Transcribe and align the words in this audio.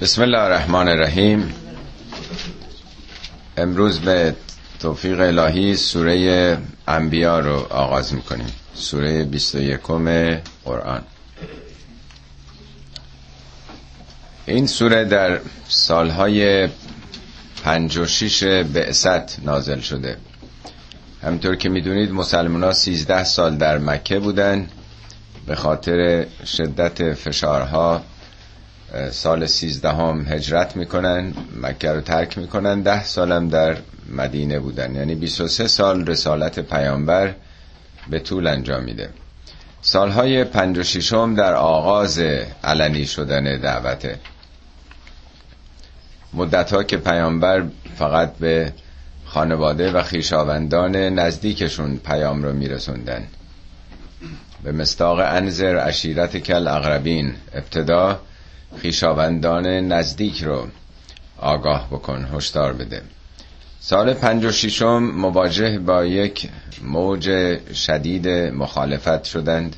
بسم 0.00 0.22
الله 0.22 0.38
الرحمن 0.38 0.88
الرحیم 0.88 1.54
امروز 3.56 4.00
به 4.00 4.34
توفیق 4.80 5.20
الهی 5.20 5.76
سوره 5.76 6.58
انبیا 6.88 7.38
رو 7.40 7.56
آغاز 7.70 8.14
می‌کنیم. 8.14 8.52
سوره 8.74 9.24
21 9.24 9.80
قرآن. 10.64 11.02
این 14.46 14.66
سوره 14.66 15.04
در 15.04 15.40
سالهای 15.68 16.68
پنج 17.64 17.96
و 17.98 18.06
شیش 18.06 18.44
بعثت 18.44 19.40
نازل 19.42 19.80
شده. 19.80 20.16
همطور 21.22 21.56
که 21.56 21.68
می‌دونید 21.68 22.12
مسلمان 22.12 22.64
ها 22.64 22.72
سیزده 22.72 23.24
سال 23.24 23.56
در 23.56 23.78
مکه 23.78 24.18
بودن. 24.18 24.68
به 25.46 25.54
خاطر 25.54 26.26
شدت 26.46 27.14
فشارها 27.14 28.02
سال 29.10 29.46
سیزدهم 29.46 30.26
هجرت 30.28 30.76
می‌کنن 30.76 31.32
مکه 31.62 31.92
رو 31.92 32.00
ترک 32.00 32.38
می‌کنن 32.38 32.80
ده 32.80 33.04
سالم 33.04 33.48
در 33.48 33.76
مدینه 34.16 34.58
بودن. 34.58 34.94
یعنی 34.94 35.14
23 35.14 35.68
سال 35.68 36.06
رسالت 36.06 36.60
پیامبر 36.60 37.34
به 38.10 38.18
طول 38.18 38.46
انجام 38.46 38.84
میده. 38.84 39.08
سالهای 39.80 40.44
پنج 40.44 40.78
و 41.12 41.34
در 41.34 41.54
آغاز 41.54 42.18
علنی 42.64 43.06
شدن 43.06 43.60
دعوته 43.60 44.18
مدت 46.34 46.86
که 46.86 46.96
پیامبر 46.96 47.64
فقط 47.98 48.32
به 48.36 48.72
خانواده 49.24 49.92
و 49.92 50.02
خیشاوندان 50.02 50.96
نزدیکشون 50.96 51.96
پیام 51.96 52.42
رو 52.42 52.52
میرسوندن. 52.52 53.26
به 54.64 54.72
مستاق 54.72 55.18
انذر 55.18 55.76
عشیرت 55.76 56.36
کل 56.36 56.68
اقربین 56.68 57.34
ابتدا 57.54 58.20
خیشاوندان 58.76 59.66
نزدیک 59.66 60.42
رو 60.42 60.66
آگاه 61.38 61.88
بکن 61.90 62.28
هشدار 62.34 62.72
بده. 62.72 63.02
سال 63.80 64.14
پنج 64.14 64.44
و 64.44 64.52
شیشم 64.52 64.98
مواجه 64.98 65.78
با 65.78 66.04
یک 66.04 66.48
موج 66.82 67.58
شدید 67.72 68.28
مخالفت 68.28 69.24
شدند 69.24 69.76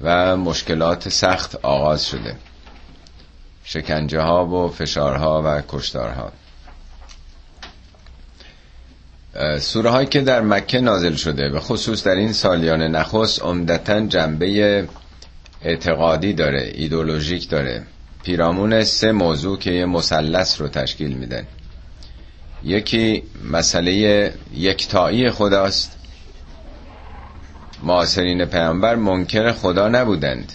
و 0.00 0.36
مشکلات 0.36 1.08
سخت 1.08 1.56
آغاز 1.62 2.06
شده. 2.06 2.36
شکنجه 3.64 4.20
ها 4.20 4.46
و 4.46 4.68
فشارها 4.68 5.42
و 5.44 5.62
کشتارها. 5.68 6.32
سوره 9.58 9.90
هایی 9.90 10.06
که 10.06 10.20
در 10.20 10.40
مکه 10.40 10.80
نازل 10.80 11.14
شده 11.14 11.48
به 11.48 11.60
خصوص 11.60 12.04
در 12.04 12.14
این 12.14 12.32
سالیان 12.32 12.82
نخست 12.82 13.42
عمدتا 13.42 14.00
جنبه 14.00 14.88
اعتقادی 15.62 16.32
داره 16.32 16.72
ایدولوژیک 16.74 17.48
داره. 17.48 17.82
پیرامون 18.22 18.84
سه 18.84 19.12
موضوع 19.12 19.58
که 19.58 19.70
یه 19.70 19.86
مثلث 19.86 20.60
رو 20.60 20.68
تشکیل 20.68 21.12
میدن. 21.12 21.46
یکی 22.64 23.22
مسئله 23.50 24.32
یکتایی 24.54 25.30
خداست. 25.30 25.96
معاصرین 27.82 28.44
پیامبر 28.44 28.94
منکر 28.94 29.52
خدا 29.52 29.88
نبودند 29.88 30.52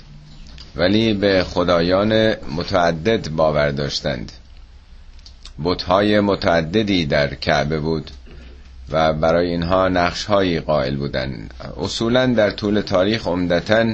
ولی 0.76 1.14
به 1.14 1.44
خدایان 1.44 2.36
متعدد 2.56 3.30
باور 3.30 3.72
داشتند. 3.72 4.32
بتهای 5.64 6.20
متعددی 6.20 7.06
در 7.06 7.34
کعبه 7.36 7.80
بود 7.80 8.12
و 8.92 9.14
برای 9.14 9.50
اینها 9.50 9.88
نقشهایی 9.88 10.60
قائل 10.60 10.96
بودند. 10.96 11.54
اصولا 11.78 12.26
در 12.26 12.52
طول 12.52 12.82
تاریخ 12.82 13.28
عمدتا 13.28 13.94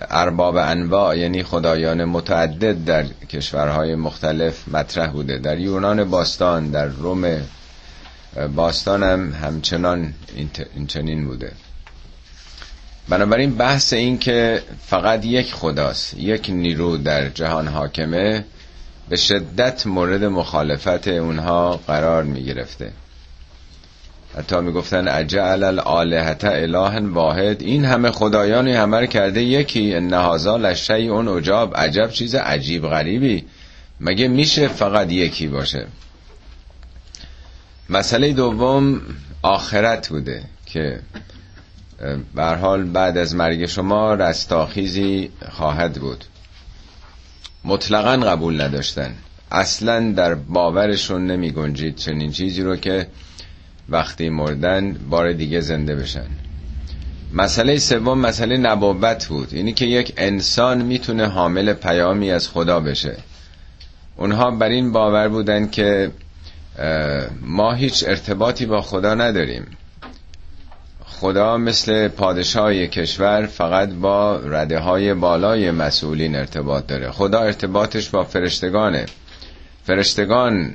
ارباب 0.00 0.56
انواع 0.56 1.18
یعنی 1.18 1.42
خدایان 1.42 2.04
متعدد 2.04 2.84
در 2.84 3.04
کشورهای 3.04 3.94
مختلف 3.94 4.68
مطرح 4.68 5.10
بوده. 5.10 5.38
در 5.38 5.58
یونان 5.58 6.04
باستان 6.04 6.70
در 6.70 6.86
روم 6.86 7.40
باستان 8.56 9.02
هم 9.02 9.32
همچنان 9.32 10.14
این 10.74 10.86
چنین 10.86 11.24
بوده. 11.26 11.52
بنابراین 13.08 13.54
بحث 13.54 13.92
این 13.92 14.18
که 14.18 14.62
فقط 14.86 15.24
یک 15.24 15.54
خداست 15.54 16.14
یک 16.14 16.50
نیرو 16.50 16.96
در 16.96 17.28
جهان 17.28 17.68
حاکمه 17.68 18.44
به 19.08 19.16
شدت 19.16 19.86
مورد 19.86 20.24
مخالفت 20.24 21.08
اونها 21.08 21.76
قرار 21.76 22.22
می 22.22 22.44
گرفته 22.44 22.92
حتی 24.38 24.60
می‌گفتن 24.60 25.08
اجعل 25.08 25.62
الالهت 25.64 26.44
اله 26.44 27.00
واحد. 27.00 27.62
این 27.62 27.84
همه 27.84 28.10
خدایانی 28.10 28.72
همه 28.72 29.06
کرده 29.06 29.42
یکی. 29.42 30.00
نهازا 30.00 30.56
لشی 30.56 31.08
اون 31.08 31.28
اجاب 31.28 31.76
عجب 31.76 32.10
چیز 32.10 32.34
عجیب 32.34 32.88
غریبی. 32.88 33.44
مگه 34.00 34.28
میشه 34.28 34.68
فقط 34.68 35.12
یکی 35.12 35.46
باشه؟ 35.46 35.86
مسئله 37.90 38.32
دوم 38.32 39.00
آخرت 39.42 40.08
بوده 40.08 40.42
که 40.66 41.00
حال 42.36 42.84
بعد 42.84 43.18
از 43.18 43.34
مرگ 43.34 43.66
شما 43.66 44.14
رستاخیزی 44.14 45.30
خواهد 45.50 45.92
بود. 45.92 46.24
مطلقا 47.64 48.16
قبول 48.16 48.60
نداشتن. 48.60 49.14
اصلا 49.50 50.12
در 50.12 50.34
باورشون 50.34 51.26
نمی 51.26 51.50
گنجید 51.50 51.96
چنین 51.96 52.32
چیزی 52.32 52.62
رو 52.62 52.76
که 52.76 53.06
وقتی 53.88 54.28
مردن 54.28 54.92
بار 54.92 55.32
دیگه 55.32 55.60
زنده 55.60 55.94
بشن. 55.94 56.26
مسئله 57.32 57.78
سوم 57.78 58.18
مسئله 58.18 58.56
نبوت 58.56 59.26
بود. 59.26 59.48
اینی 59.52 59.72
که 59.72 59.84
یک 59.84 60.14
انسان 60.16 60.82
می‌تونه 60.82 61.26
حامل 61.26 61.72
پیامی 61.72 62.30
از 62.30 62.48
خدا 62.48 62.80
بشه. 62.80 63.16
اونها 64.16 64.50
بر 64.50 64.68
این 64.68 64.92
باور 64.92 65.28
بودن 65.28 65.68
که 65.68 66.10
ما 67.42 67.72
هیچ 67.72 68.04
ارتباطی 68.08 68.66
با 68.66 68.80
خدا 68.80 69.14
نداریم. 69.14 69.66
خدا 71.04 71.56
مثل 71.56 72.08
پادشاه 72.08 72.86
کشور 72.86 73.46
فقط 73.46 73.88
با 73.88 74.36
رده 74.36 74.78
های 74.78 75.14
بالای 75.14 75.70
مسئولین 75.70 76.36
ارتباط 76.36 76.86
داره. 76.86 77.10
خدا 77.10 77.40
ارتباطش 77.40 78.08
با 78.08 78.24
فرشتگانه. 78.24 79.06
فرشتگان 79.84 80.74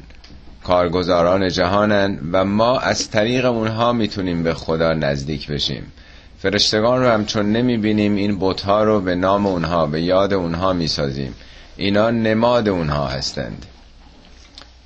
کارگزاران 0.64 1.50
جهانن 1.50 2.20
و 2.32 2.46
ما 2.46 2.80
از 2.80 3.10
طریق 3.10 3.46
اونها 3.46 3.94
می‌تونیم 3.94 4.44
به 4.44 4.54
خدا 4.54 4.94
نزدیک 4.94 5.48
بشیم. 5.48 5.92
فرشتگان 6.40 7.02
رو 7.02 7.10
هم 7.10 7.26
چون 7.26 7.52
نمی‌بینیم 7.52 8.16
این 8.16 8.38
بتها 8.40 8.84
رو 8.84 9.02
به 9.02 9.16
نام 9.16 9.46
اونها 9.46 9.86
به 9.86 10.02
یاد 10.02 10.34
اونها 10.34 10.74
می‌سازیم. 10.74 11.36
اینا 11.78 12.10
نماد 12.10 12.70
اونها 12.70 13.08
هستند. 13.08 13.66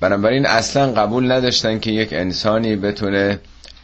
بنابراین 0.00 0.46
اصلا 0.46 0.92
قبول 0.92 1.32
نداشتن 1.32 1.78
که 1.78 1.90
یک 1.90 2.12
انسانی 2.12 2.76
بتونه 2.76 3.38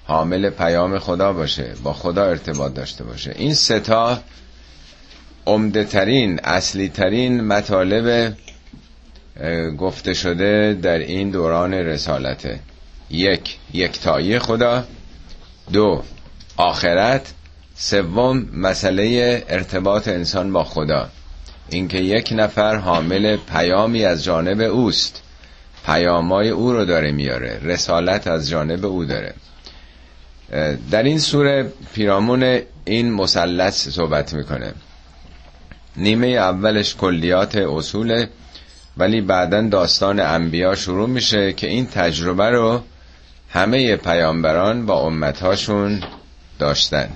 حامل 0.06 0.50
پیام 0.50 0.98
خدا 0.98 1.32
باشه 1.32 1.74
با 1.82 1.92
خدا 1.92 2.24
ارتباط 2.24 2.74
داشته 2.74 3.04
باشه. 3.04 3.34
این 3.36 3.54
ستا 3.54 4.18
عمده 5.46 5.84
ترین 5.84 6.40
اصلی 6.44 6.88
ترین 6.88 7.40
مطالب 7.40 8.34
گفته 9.78 10.14
شده 10.14 10.78
در 10.82 10.98
این 10.98 11.30
دوران 11.30 11.74
رسالته. 11.74 12.60
یک 13.10 13.58
یکتایی 13.72 14.38
خدا. 14.38 14.84
دو 15.72 16.02
آخرت. 16.56 17.32
سوم 17.76 18.48
مسئله 18.52 19.44
ارتباط 19.48 20.08
انسان 20.08 20.52
با 20.52 20.64
خدا. 20.64 21.08
اینکه 21.70 21.98
یک 21.98 22.32
نفر 22.36 22.76
حامل 22.76 23.36
پیامی 23.36 24.04
از 24.04 24.24
جانب 24.24 24.60
اوست. 24.60 25.22
پیامای 25.86 26.48
او 26.48 26.72
رو 26.72 26.84
داره 26.84 27.12
میاره. 27.12 27.60
رسالت 27.62 28.26
از 28.26 28.48
جانب 28.48 28.86
او 28.86 29.04
داره. 29.04 29.34
در 30.90 31.02
این 31.02 31.18
سوره 31.18 31.72
پیرامون 31.94 32.60
این 32.84 33.12
مثلث 33.12 33.88
صحبت 33.88 34.34
می‌کنه. 34.34 34.72
نیمه 35.96 36.26
اولش 36.26 36.94
کلیات 36.96 37.56
اصول 37.56 38.26
ولی 38.96 39.20
بعدا 39.20 39.62
داستان 39.62 40.20
انبیا 40.20 40.74
شروع 40.74 41.08
میشه 41.08 41.52
که 41.52 41.66
این 41.66 41.86
تجربه 41.86 42.50
رو 42.50 42.82
همه 43.50 43.96
پیامبران 43.96 44.86
با 44.86 45.00
امتهاشون 45.00 46.02
داشتن. 46.58 47.08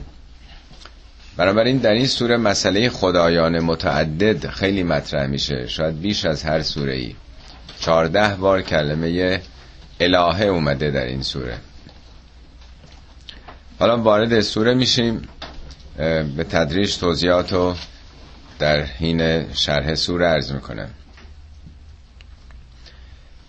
بنابراین 1.36 1.78
در 1.78 1.92
این 1.92 2.06
سوره 2.06 2.36
مسئله 2.36 2.88
خدایان 2.88 3.60
متعدد 3.60 4.50
خیلی 4.50 4.82
مطرح 4.82 5.26
میشه. 5.26 5.66
شاید 5.66 6.00
بیش 6.00 6.24
از 6.24 6.42
هر 6.42 6.62
سوره 6.62 6.94
ای 6.94 7.14
چارده 7.80 8.28
بار 8.28 8.62
کلمه 8.62 9.40
الهه 10.00 10.42
اومده 10.42 10.90
در 10.90 11.04
این 11.04 11.22
سوره. 11.22 11.58
حالا 13.78 13.96
وارد 13.96 14.40
سوره 14.40 14.74
میشیم. 14.74 15.28
به 16.36 16.44
تدریج 16.50 16.98
توضیحات 16.98 17.52
رو 17.52 17.74
در 18.58 18.82
حین 18.82 19.52
شرح 19.52 19.94
سوره 19.94 20.26
عرض 20.26 20.52
می‌کنم. 20.52 20.88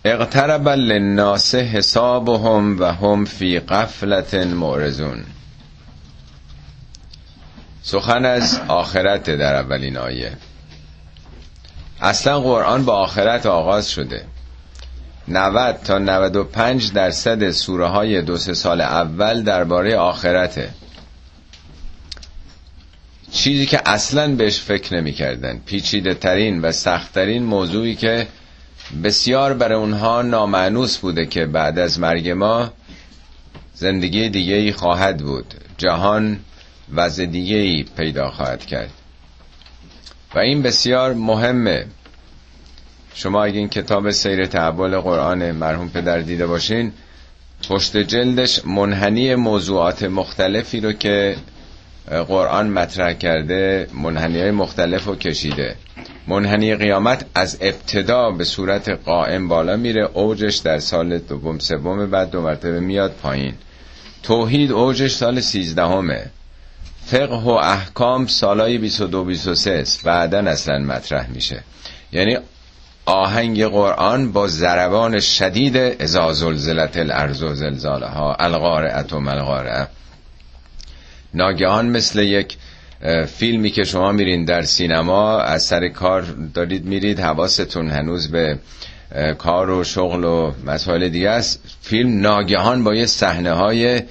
اقترب 0.04 0.68
للناس 0.68 1.54
حسابهم 1.54 2.80
و 2.80 2.84
هم 2.84 3.24
فی 3.24 3.58
قفلت 3.58 4.34
معرضون. 4.34 5.24
سخن 7.82 8.24
از 8.24 8.60
آخرت 8.68 9.30
در 9.30 9.54
اولین 9.54 9.96
آیه. 9.96 10.32
اصلا 12.00 12.40
قرآن 12.40 12.84
با 12.84 12.96
آخرت 12.96 13.46
آغاز 13.46 13.90
شده. 13.90 14.24
90 15.28 15.76
تا 15.84 15.98
95 15.98 16.92
درصد 16.92 17.50
سوره 17.50 17.86
های 17.86 18.22
دو 18.22 18.36
سه 18.36 18.54
سال 18.54 18.80
اول 18.80 19.42
درباره 19.42 19.96
آخرته. 19.96 20.70
چیزی 23.32 23.66
که 23.66 23.80
اصلا 23.86 24.34
بهش 24.34 24.60
فکر 24.60 24.94
نمی 24.96 25.12
کردن 25.12 25.60
پیچیده 25.66 26.14
ترین 26.14 26.60
و 26.60 26.72
سختترین 26.72 27.42
موضوعی 27.42 27.94
که 27.94 28.26
بسیار 29.04 29.54
برای 29.54 29.78
اونها 29.78 30.22
نامعنوس 30.22 30.98
بوده 30.98 31.26
که 31.26 31.46
بعد 31.46 31.78
از 31.78 32.00
مرگ 32.00 32.28
ما 32.30 32.72
زندگی 33.74 34.28
دیگه 34.28 34.54
ای 34.54 34.72
خواهد 34.72 35.18
بود. 35.18 35.54
جهان 35.78 36.40
وضع 36.94 37.26
دیگه 37.26 37.56
ای 37.56 37.84
پیدا 37.96 38.30
خواهد 38.30 38.66
کرد. 38.66 38.90
و 40.34 40.38
این 40.38 40.62
بسیار 40.62 41.14
مهمه. 41.14 41.86
شما 43.14 43.44
اگه 43.44 43.58
این 43.58 43.68
کتاب 43.68 44.10
سیر 44.10 44.46
تحول 44.46 44.98
قرآن 44.98 45.50
مرحوم 45.52 45.88
پدر 45.88 46.18
دیده 46.18 46.46
باشین 46.46 46.92
پشت 47.68 47.96
جلدش 47.96 48.64
منحنی 48.66 49.34
موضوعات 49.34 50.02
مختلفی 50.02 50.80
رو 50.80 50.92
که 50.92 51.36
قرآن 52.08 52.68
مطرح 52.68 53.12
کرده 53.12 53.86
منحنی 53.94 54.40
های 54.40 54.50
مختلف 54.50 55.04
رو 55.04 55.16
کشیده. 55.16 55.76
منحنی 56.26 56.74
قیامت 56.74 57.24
از 57.34 57.58
ابتدا 57.60 58.30
به 58.30 58.44
صورت 58.44 58.88
قائم 58.88 59.48
بالا 59.48 59.76
میره 59.76 60.08
اوجش 60.14 60.56
در 60.56 60.78
سال 60.78 61.18
دوم 61.18 61.58
سوم 61.58 62.10
بعد 62.10 62.30
دو 62.30 62.40
مرتبه 62.42 62.80
میاد 62.80 63.12
پایین. 63.22 63.54
توحید 64.22 64.72
اوجش 64.72 65.10
سال 65.10 65.40
سیزدهمه. 65.40 66.26
فقه 67.06 67.36
و 67.36 67.48
احکام 67.48 68.26
سالای 68.26 68.78
22 68.78 69.24
23 69.24 69.84
بعدا 70.04 70.38
اصلا 70.38 70.78
مطرح 70.78 71.30
میشه. 71.30 71.62
یعنی 72.12 72.38
آهنگ 73.06 73.64
قرآن 73.64 74.32
با 74.32 74.46
ضربان 74.46 75.20
شدید 75.20 75.76
ازا 75.76 76.32
زلزلت 76.32 76.96
الارض 76.96 77.42
و 77.42 77.54
زلزالها 77.54 78.34
القارعه 78.34 79.02
و 79.02 79.20
ملقارعه 79.20 79.88
ناگهان 81.34 81.86
مثل 81.90 82.22
یک 82.22 82.56
فیلمی 83.26 83.70
که 83.70 83.84
شما 83.84 84.12
میرین 84.12 84.44
در 84.44 84.62
سینما 84.62 85.40
از 85.40 85.62
سر 85.62 85.88
کار 85.88 86.22
دارید 86.54 86.84
میرید 86.84 87.20
حواستون 87.20 87.90
هنوز 87.90 88.30
به 88.30 88.58
کار 89.38 89.70
و 89.70 89.84
شغل 89.84 90.24
و 90.24 90.52
مسائل 90.66 91.08
دیگه 91.08 91.30
است. 91.30 91.62
فیلم 91.80 92.20
ناگهان 92.20 92.84
با 92.84 92.94
یه 92.94 93.06
صحنه 93.06 93.52
های 93.52 94.02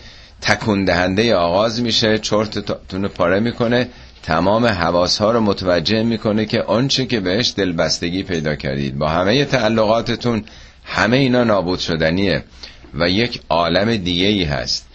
تکون 0.42 0.86
دهنده 0.86 1.36
آغاز 1.36 1.82
میشه 1.82 2.18
چرتتون 2.18 3.08
پاره 3.08 3.40
می‌کنه 3.40 3.88
تمام 4.24 4.66
حواس 4.66 5.18
ها 5.18 5.32
رو 5.32 5.40
متوجه 5.40 6.04
می‌کنه 6.04 6.46
که 6.46 6.62
آنچه 6.62 7.06
که 7.06 7.20
بهش 7.20 7.54
دلبستگی 7.58 8.24
پیدا 8.24 8.56
کردید. 8.56 8.98
با 8.98 9.08
همه 9.10 9.46
تعلقاتتون 9.46 10.44
همه 10.84 11.18
اینا 11.18 11.44
نابود 11.44 11.80
شدنیه 11.80 12.44
و 12.94 13.10
یک 13.10 13.42
عالم 13.50 13.96
دیگه 13.96 14.28
ای 14.28 14.44
هست. 14.44 14.89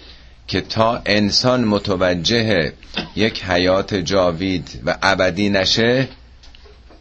که 0.49 0.61
تا 0.61 1.03
انسان 1.07 1.65
متوجه 1.65 2.73
یک 3.17 3.45
حیات 3.45 3.95
جاوید 3.95 4.81
و 4.87 4.97
ابدی 5.03 5.49
نشه 5.49 6.09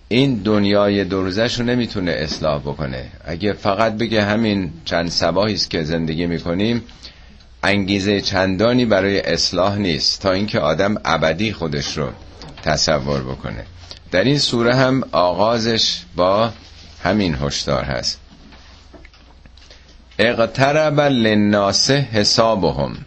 این 0.07 0.35
دنیای 0.35 1.03
روزش 1.03 1.59
رو 1.59 1.65
نمی‌تونه 1.65 2.11
اصلاح 2.11 2.61
بکنه. 2.61 3.05
اگه 3.25 3.53
فقط 3.53 3.93
بگه 3.93 4.23
همین 4.23 4.73
چند 4.85 5.09
سباهی 5.09 5.53
است 5.53 5.69
که 5.69 5.83
زندگی 5.83 6.25
می‌کنیم 6.25 6.83
انگیزه 7.63 8.21
چندانی 8.21 8.85
برای 8.85 9.19
اصلاح 9.19 9.77
نیست 9.77 10.21
تا 10.21 10.31
اینکه 10.31 10.59
آدم 10.59 10.95
ابدی 11.05 11.53
خودش 11.53 11.97
رو 11.97 12.09
تصور 12.63 13.21
بکنه. 13.21 13.65
در 14.11 14.23
این 14.23 14.39
سوره 14.39 14.75
هم 14.75 15.03
آغازش 15.11 16.01
با 16.15 16.51
همین 17.03 17.35
هشدار 17.41 17.83
هست. 17.83 18.19
اقترب 20.19 20.99
للناس 20.99 21.91
حسابهم. 21.91 22.97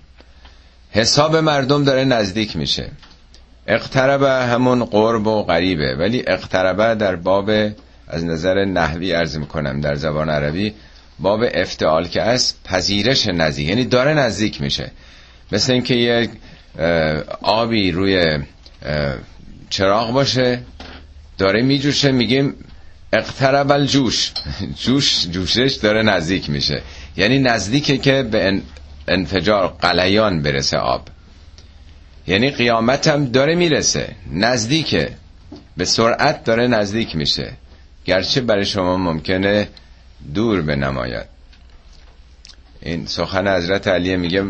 حساب 0.91 1.37
مردم 1.37 1.85
داره 1.85 2.05
نزدیک 2.05 2.57
میشه. 2.57 2.91
اقترب 3.67 4.23
همون 4.23 4.85
قرب 4.85 5.27
و 5.27 5.43
غریبه. 5.43 5.95
ولی 5.95 6.25
اقتربه 6.27 6.95
در 6.95 7.17
باب 7.17 7.51
از 8.09 8.25
نظر 8.25 8.65
نحوی 8.65 9.15
ارز 9.15 9.37
می‌کنم 9.37 9.81
در 9.81 9.95
زبان 9.95 10.31
عربی 10.31 10.75
باب 11.19 11.41
افتعال 11.55 12.09
که 12.09 12.23
است 12.23 12.61
پذیرش 12.65 13.27
نزدیک. 13.27 13.69
یعنی 13.69 13.85
داره 13.85 14.15
نزدیک 14.15 14.61
میشه. 14.61 14.91
مثل 15.53 15.73
اینکه 15.73 15.95
یک 15.95 16.31
آبی 17.43 17.93
روی 17.93 18.39
چراغ 19.71 20.13
باشه 20.13 20.59
داره 21.39 21.63
میجوشه 21.63 22.13
میگیم 22.13 22.55
اقترب 23.13 23.73
الجوش. 23.73 24.33
جوش 24.83 25.27
جوشش 25.31 25.79
داره 25.83 26.03
نزدیک 26.03 26.51
میشه. 26.51 26.83
یعنی 27.17 27.39
نزدیکه 27.39 27.99
که 27.99 28.23
به 28.23 28.61
انفجار 29.09 29.77
قلیان 29.81 30.43
برسه 30.43 30.79
آب. 30.79 31.09
یعنی 32.27 32.51
قیامت 32.51 33.09
هم 33.09 33.25
داره 33.25 33.55
می‌رسه. 33.55 34.15
نزدیکه. 34.33 35.11
به 35.77 35.85
سرعت 35.85 36.45
داره 36.45 36.67
نزدیک 36.67 37.17
میشه. 37.17 37.53
گرچه 38.05 38.41
برای 38.41 38.65
شما 38.65 38.97
ممکنه 38.97 39.69
دور 40.35 40.63
به 40.63 40.77
نماید 40.77 41.27
این 42.83 43.07
سخن 43.07 43.57
حضرت 43.57 43.89
علی 43.89 44.17
میگه 44.17 44.45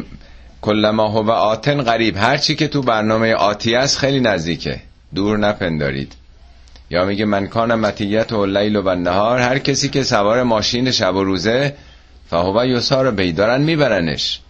کلما 0.63 1.09
هو 1.09 1.31
آتن 1.31 1.83
قریب 1.83 2.17
هرچی 2.17 2.55
که 2.55 2.69
تو 2.69 2.83
برنامه 2.83 3.35
آتی 3.35 3.75
است 3.75 3.99
خیلی 3.99 4.21
نزدیکه. 4.21 4.81
دور 5.15 5.39
نپندارید. 5.39 6.13
یا 6.91 7.05
میگه 7.05 7.25
من 7.25 7.47
کان 7.47 7.75
متیت 7.75 8.33
و 8.33 8.47
لیل 8.47 8.77
و 8.77 8.95
نهار. 8.95 9.39
هر 9.39 9.59
کسی 9.59 9.89
که 9.89 10.03
سوار 10.03 10.43
ماشین 10.43 10.91
شب 10.91 11.15
و 11.15 11.25
روزه 11.25 11.75
فهو 12.31 12.67
یسار 12.67 13.11
بی 13.11 13.33
دارن 13.33 13.61
میبرنش. 13.63 14.41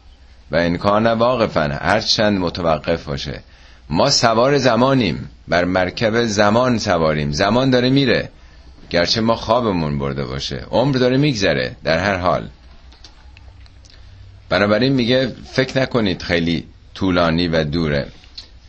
و 0.50 0.56
انکان 0.56 1.06
واقفا 1.06 1.78
هر 1.82 2.00
چند 2.00 2.38
متوقف 2.38 3.04
باشه. 3.04 3.40
ما 3.90 4.10
سوار 4.10 4.58
زمانیم. 4.58 5.30
بر 5.48 5.64
مرکب 5.64 6.24
زمان 6.24 6.78
سواریم. 6.78 7.32
زمان 7.32 7.70
داره 7.70 7.90
میره. 7.90 8.28
گرچه 8.90 9.20
ما 9.20 9.36
خوابمون 9.36 9.98
برده 9.98 10.24
باشه. 10.24 10.64
عمر 10.70 10.96
داره 10.96 11.16
میگذره. 11.16 11.76
در 11.84 11.98
هر 11.98 12.16
حال. 12.16 12.48
بنابراین 14.48 14.92
میگه 14.92 15.32
فکر 15.52 15.82
نکنید 15.82 16.22
خیلی 16.22 16.64
طولانی 16.94 17.48
و 17.48 17.64
دوره. 17.64 18.06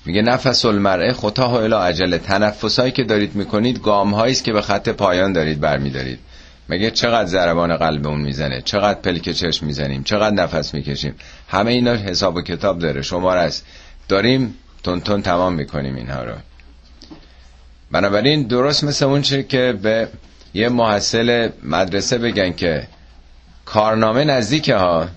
میگه 0.05 0.21
نفس 0.21 0.65
المرعه 0.65 1.13
خطا 1.13 1.61
الا 1.61 1.83
عجله 1.83 2.17
تنفسایی 2.17 2.91
که 2.91 3.03
دارید 3.03 3.35
می‌کنید 3.35 3.81
گام 3.81 4.13
است 4.13 4.43
که 4.43 4.53
به 4.53 4.61
خط 4.61 4.89
پایان 4.89 5.33
دارید 5.33 5.59
برمیدارید. 5.59 6.19
مگه 6.69 6.91
چقدر 6.91 7.29
ضربان 7.29 7.77
قلبمون 7.77 8.21
می‌زنه؟ 8.21 8.61
چقدر 8.61 8.99
پلک 8.99 9.29
چشم 9.29 9.65
می‌زنیم؟ 9.65 10.03
چقدر 10.03 10.35
نفس 10.35 10.73
می‌کشیم؟ 10.73 11.15
همه 11.47 11.71
اینا 11.71 11.93
حساب 11.95 12.35
و 12.35 12.41
کتاب 12.41 12.79
داره. 12.79 13.01
شمار 13.01 13.37
است 13.37 13.65
داریم 14.07 14.55
تون 14.83 15.01
تون 15.01 15.21
تمام 15.21 15.53
می‌کنیم 15.53 15.95
اینها 15.95 16.23
رو. 16.23 16.33
بنابراین 17.91 18.43
درست 18.43 18.83
مثل 18.83 19.05
اون 19.05 19.21
چه 19.21 19.43
که 19.43 19.79
به 19.81 20.07
یه 20.53 20.69
محصل 20.69 21.49
مدرسه 21.63 22.17
بگن 22.17 22.53
که 22.53 22.87
کارنامه 23.65 24.23
نزدیکه 24.23 24.75
ها. 24.75 25.07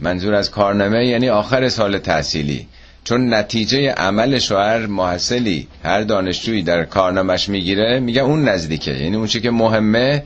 منظور 0.00 0.34
از 0.34 0.50
کارنامه 0.50 1.06
یعنی 1.06 1.28
آخر 1.28 1.68
سال 1.68 1.98
تحصیلی. 1.98 2.68
چون 3.04 3.34
نتیجه 3.34 3.90
عمل 3.90 4.40
هر 4.50 4.86
محصلی 4.86 5.68
هر 5.84 6.02
دانشجویی 6.02 6.62
در 6.62 6.84
کارنامش 6.84 7.48
می‌گیره 7.48 8.00
میگه 8.00 8.22
اون 8.22 8.48
نزدیکه. 8.48 8.90
یعنی 8.90 9.16
اون 9.16 9.26
که 9.26 9.50
مهمه 9.50 10.22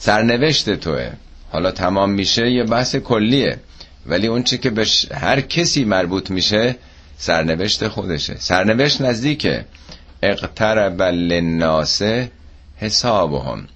سرنوشت 0.00 0.70
توه. 0.70 1.10
حالا 1.52 1.70
تمام 1.70 2.10
میشه 2.10 2.50
یه 2.50 2.64
بحث 2.64 2.96
کلیه. 2.96 3.58
ولی 4.06 4.26
اون 4.26 4.42
که 4.42 4.70
به 4.70 4.86
هر 5.14 5.40
کسی 5.40 5.84
مربوط 5.84 6.30
میشه 6.30 6.76
سرنوشت 7.18 7.88
خودشه. 7.88 8.36
سرنوشت 8.38 9.00
نزدیکه. 9.00 9.64
اقترب 10.22 11.02
للناس 11.02 12.02
حسابهم. 12.76 13.68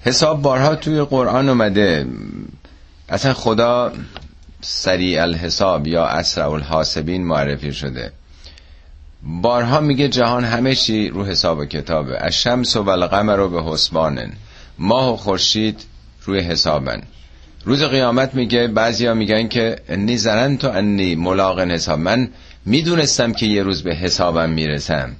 حساب 0.00 0.42
بارها 0.42 0.74
توی 0.74 1.02
قرآن 1.02 1.48
اومده. 1.48 2.06
اصلا 3.08 3.34
خدا 3.34 3.92
سریع 4.60 5.22
الحساب 5.22 5.86
یا 5.86 6.06
اسرع 6.06 6.50
الحاسبین 6.50 7.26
معرفی 7.26 7.72
شده. 7.72 8.12
بارها 9.22 9.80
میگه 9.80 10.08
جهان 10.08 10.44
همه 10.44 10.74
چی 10.74 11.08
رو 11.08 11.24
حساب 11.24 11.58
و 11.58 11.64
کتابه. 11.64 12.24
الشمس 12.24 12.76
و 12.76 12.88
القمر 12.88 13.36
رو 13.36 13.48
به 13.48 13.62
حسبانن. 13.62 14.32
ماه 14.78 15.12
و 15.12 15.16
خورشید 15.16 15.84
روی 16.24 16.40
حسابن. 16.40 17.02
روز 17.64 17.82
قیامت 17.82 18.34
میگه 18.34 18.68
بعضیا 18.68 19.14
میگن 19.14 19.48
که 19.48 19.76
انی 19.88 20.16
زنن 20.16 20.56
تو 20.56 20.70
انی 20.70 21.14
ملاقن 21.14 21.70
حساب. 21.70 21.98
من 21.98 22.28
می‌دونستم 22.66 23.32
که 23.32 23.46
یه 23.46 23.62
روز 23.62 23.82
به 23.82 23.94
حسابم 23.94 24.50
می‌رسم. 24.50 25.16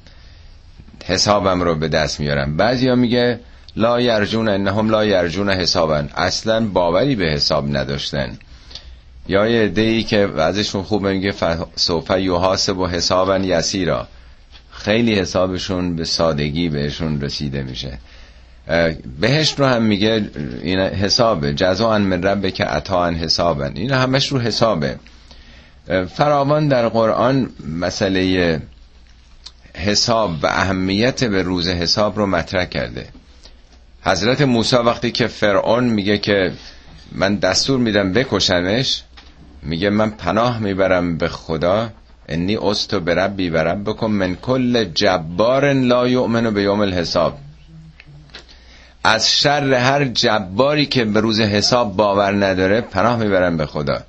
حسابم 1.05 1.63
رو 1.63 1.75
به 1.75 1.89
دست 1.89 2.21
میارم. 2.21 2.57
بعضیا 2.57 2.95
میگه 2.95 3.41
لا 3.77 4.01
یرجون 4.01 4.49
انهم 4.49 4.91
لا 4.91 5.05
یرجون 5.05 5.51
حسابن. 5.51 6.09
اصلا 6.17 6.67
باوری 6.67 7.17
به 7.17 7.25
حساب 7.25 7.77
نداشتن. 7.77 8.39
یا 9.29 9.49
یه 9.49 9.73
ای 9.77 10.03
که 10.03 10.27
وضعشون 10.27 10.83
خوبه 10.83 11.13
میگه 11.13 11.35
سوف 11.77 12.11
یحاسب 12.11 12.79
و 12.79 12.87
حسابا 12.87 13.39
یسیرا. 13.39 14.09
خیلی 14.71 15.15
حسابشون 15.15 15.97
به 15.97 16.05
سادگی 16.05 16.69
بهشون 16.69 17.21
رسیده 17.21 17.63
میشه. 17.63 17.99
بهشت 19.21 19.61
رو 19.61 19.67
هم 19.67 19.83
میگه 19.83 20.31
این 20.63 20.79
حسابه. 20.79 21.55
جزا 21.55 21.99
من 21.99 22.23
رب 22.23 22.51
که 22.51 22.65
عطا 22.65 23.11
حسابن. 23.11 23.73
این 23.77 23.91
همش 23.91 24.33
رو 24.33 24.39
حسابه. 24.39 24.97
فراوان 26.15 26.69
در 26.69 26.89
قرآن 26.89 27.51
مسئله 27.81 28.61
حساب 29.75 30.31
و 30.43 30.47
اهمیت 30.47 31.25
به 31.25 31.43
روز 31.43 31.69
حساب 31.69 32.19
رو 32.19 32.27
مطرح 32.27 32.65
کرده. 32.65 33.07
حضرت 34.03 34.41
موسی 34.41 34.77
وقتی 34.77 35.11
که 35.11 35.27
فرعون 35.27 35.85
میگه 35.85 36.19
که 36.19 36.53
من 37.13 37.37
دستور 37.37 37.79
میدم 37.81 38.13
بکشمش 38.13 39.03
میگه 39.63 39.91
من 39.91 40.11
پناه 40.11 40.59
می‌برم 40.59 41.19
به 41.19 41.29
خدا 41.29 41.91
انی 42.29 42.57
استو 42.57 43.01
بربی 43.01 43.51
و 43.51 43.75
بکن 43.75 44.11
من 44.11 44.35
کل 44.35 44.85
جبار 44.85 45.73
لا 45.73 46.09
یؤمن 46.09 46.55
به 46.55 46.63
یوم 46.63 46.81
الحساب. 46.81 47.39
از 49.05 49.33
شر 49.33 49.73
هر 49.75 50.05
جباری 50.05 50.87
که 50.87 51.05
به 51.05 51.21
روز 51.21 51.41
حساب 51.41 51.97
باور 51.97 52.47
نداره 52.47 52.81
پناه 52.81 53.17
می‌برم 53.17 53.57
به 53.57 53.67
خدا. 53.67 54.01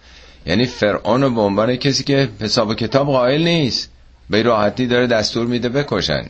یعنی 0.45 0.65
فرعون 0.65 1.35
به 1.35 1.41
عنوان 1.41 1.75
کسی 1.75 2.03
که 2.03 2.29
حساب 2.39 2.67
و 2.67 2.73
کتاب 2.73 3.07
قائل 3.07 3.43
نیست 3.43 3.89
به 4.29 4.43
راحتی 4.43 4.87
داره 4.87 5.07
دستور 5.07 5.47
میده 5.47 5.69
بکشن. 5.69 6.25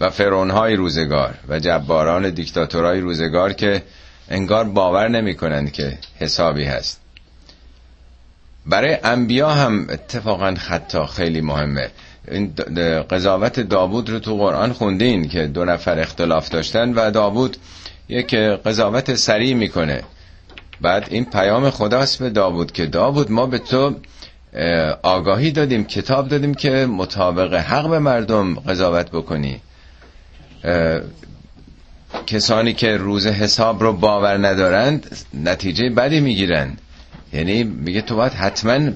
و 0.00 0.10
فرعون 0.10 0.50
های 0.50 0.76
روزگار 0.76 1.34
و 1.48 1.58
جباران 1.58 2.30
دیکتاتورهای 2.30 3.00
روزگار 3.00 3.52
که 3.52 3.82
انگار 4.28 4.64
باور 4.64 5.08
نمی 5.08 5.34
کنند 5.34 5.72
که 5.72 5.98
حسابی 6.18 6.64
هست. 6.64 6.99
برای 8.66 8.98
انبیا 9.04 9.50
هم 9.50 9.86
اتفاقا 9.90 10.54
خطا 10.54 11.06
خیلی 11.06 11.40
مهمه. 11.40 11.90
این 12.30 12.54
قضاوت 13.10 13.60
داوود 13.60 14.10
رو 14.10 14.18
تو 14.18 14.36
قرآن 14.36 14.72
خوندین 14.72 15.28
که 15.28 15.46
دو 15.46 15.64
نفر 15.64 15.98
اختلاف 15.98 16.48
داشتن 16.48 16.92
و 16.94 17.10
داوود 17.10 17.56
یک 18.08 18.34
قضاوت 18.34 19.14
سریع 19.14 19.54
می‌کنه. 19.54 20.02
بعد 20.80 21.06
این 21.10 21.24
پیام 21.24 21.70
خداست 21.70 22.18
به 22.18 22.30
داوود 22.30 22.72
که 22.72 22.86
داوود 22.86 23.30
ما 23.30 23.46
به 23.46 23.58
تو 23.58 23.94
آگاهی 25.02 25.50
دادیم 25.50 25.84
کتاب 25.84 26.28
دادیم 26.28 26.54
که 26.54 26.70
مطابق 26.70 27.54
حق 27.54 27.90
به 27.90 27.98
مردم 27.98 28.54
قضاوت 28.54 29.10
بکنی. 29.10 29.60
کسانی 32.26 32.72
که 32.72 32.96
روز 32.96 33.26
حساب 33.26 33.82
رو 33.82 33.92
باور 33.92 34.48
ندارند 34.48 35.16
نتیجه 35.34 35.90
بدی 35.90 36.20
می‌گیرند. 36.20 36.80
یعنی 37.32 37.64
میگه 37.64 38.00
تو 38.00 38.16
باید 38.16 38.32
حتما 38.32 38.90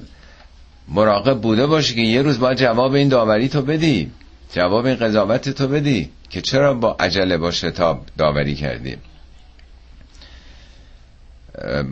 مراقب 0.87 1.41
بوده 1.41 1.67
باشی 1.67 1.95
که 1.95 2.01
یه 2.01 2.21
روز 2.21 2.39
باید 2.39 2.57
جواب 2.57 2.93
این 2.93 3.09
داوری 3.09 3.49
تو 3.49 3.61
بدی. 3.61 4.11
جواب 4.53 4.85
این 4.85 4.95
قضاوت 4.95 5.49
تو 5.49 5.67
بدی 5.67 6.09
که 6.29 6.41
چرا 6.41 6.73
با 6.73 6.95
عجله 6.99 7.37
با 7.37 7.51
شتاب 7.51 8.05
داوری 8.17 8.55
کردی. 8.55 8.97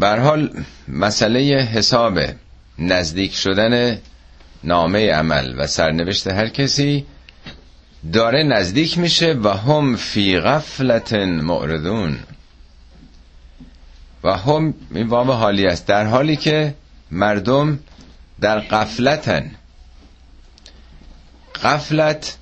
حال 0.01 0.63
مسئله 0.87 1.39
حساب 1.73 2.19
نزدیک 2.79 3.35
شدن 3.35 3.99
نامه 4.63 5.11
عمل 5.11 5.53
و 5.57 5.67
سرنوشت 5.67 6.27
هر 6.27 6.47
کسی 6.47 7.05
داره 8.13 8.43
نزدیک 8.43 8.97
میشه 8.97 9.33
و 9.33 9.49
هم 9.49 9.95
فی 9.95 10.39
غفلت 10.39 11.13
معرضون. 11.13 12.19
و 14.23 14.37
هم 14.37 14.73
این 14.93 15.07
وام 15.07 15.31
حالی 15.31 15.67
است 15.67 15.87
در 15.87 16.05
حالی 16.05 16.35
که 16.35 16.73
مردم 17.11 17.79
در 18.41 18.59
قفلتن 18.59 19.51
قفلت 21.63 22.37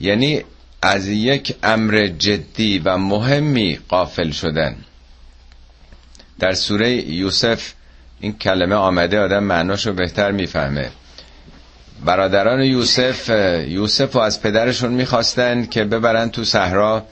یعنی 0.00 0.44
از 0.82 1.08
یک 1.08 1.56
امر 1.62 2.06
جدی 2.18 2.78
و 2.78 2.96
مهمی 2.98 3.78
قافل 3.88 4.30
شدن. 4.30 4.76
در 6.38 6.52
سوره 6.54 6.90
یوسف 6.90 7.72
این 8.20 8.38
کلمه 8.38 8.74
آمده 8.74 9.20
آدم 9.20 9.42
معناشو 9.44 9.92
بهتر 9.92 10.30
می‌فهمه. 10.32 10.90
برادران 12.04 12.60
یوسف 12.60 13.28
یوسف 13.68 14.14
رو 14.14 14.20
از 14.20 14.42
پدرشون 14.42 14.92
می‌خواستن 14.92 15.66
که 15.66 15.84
ببرن 15.84 16.30
تو 16.30 16.44
صحرا 16.44 17.04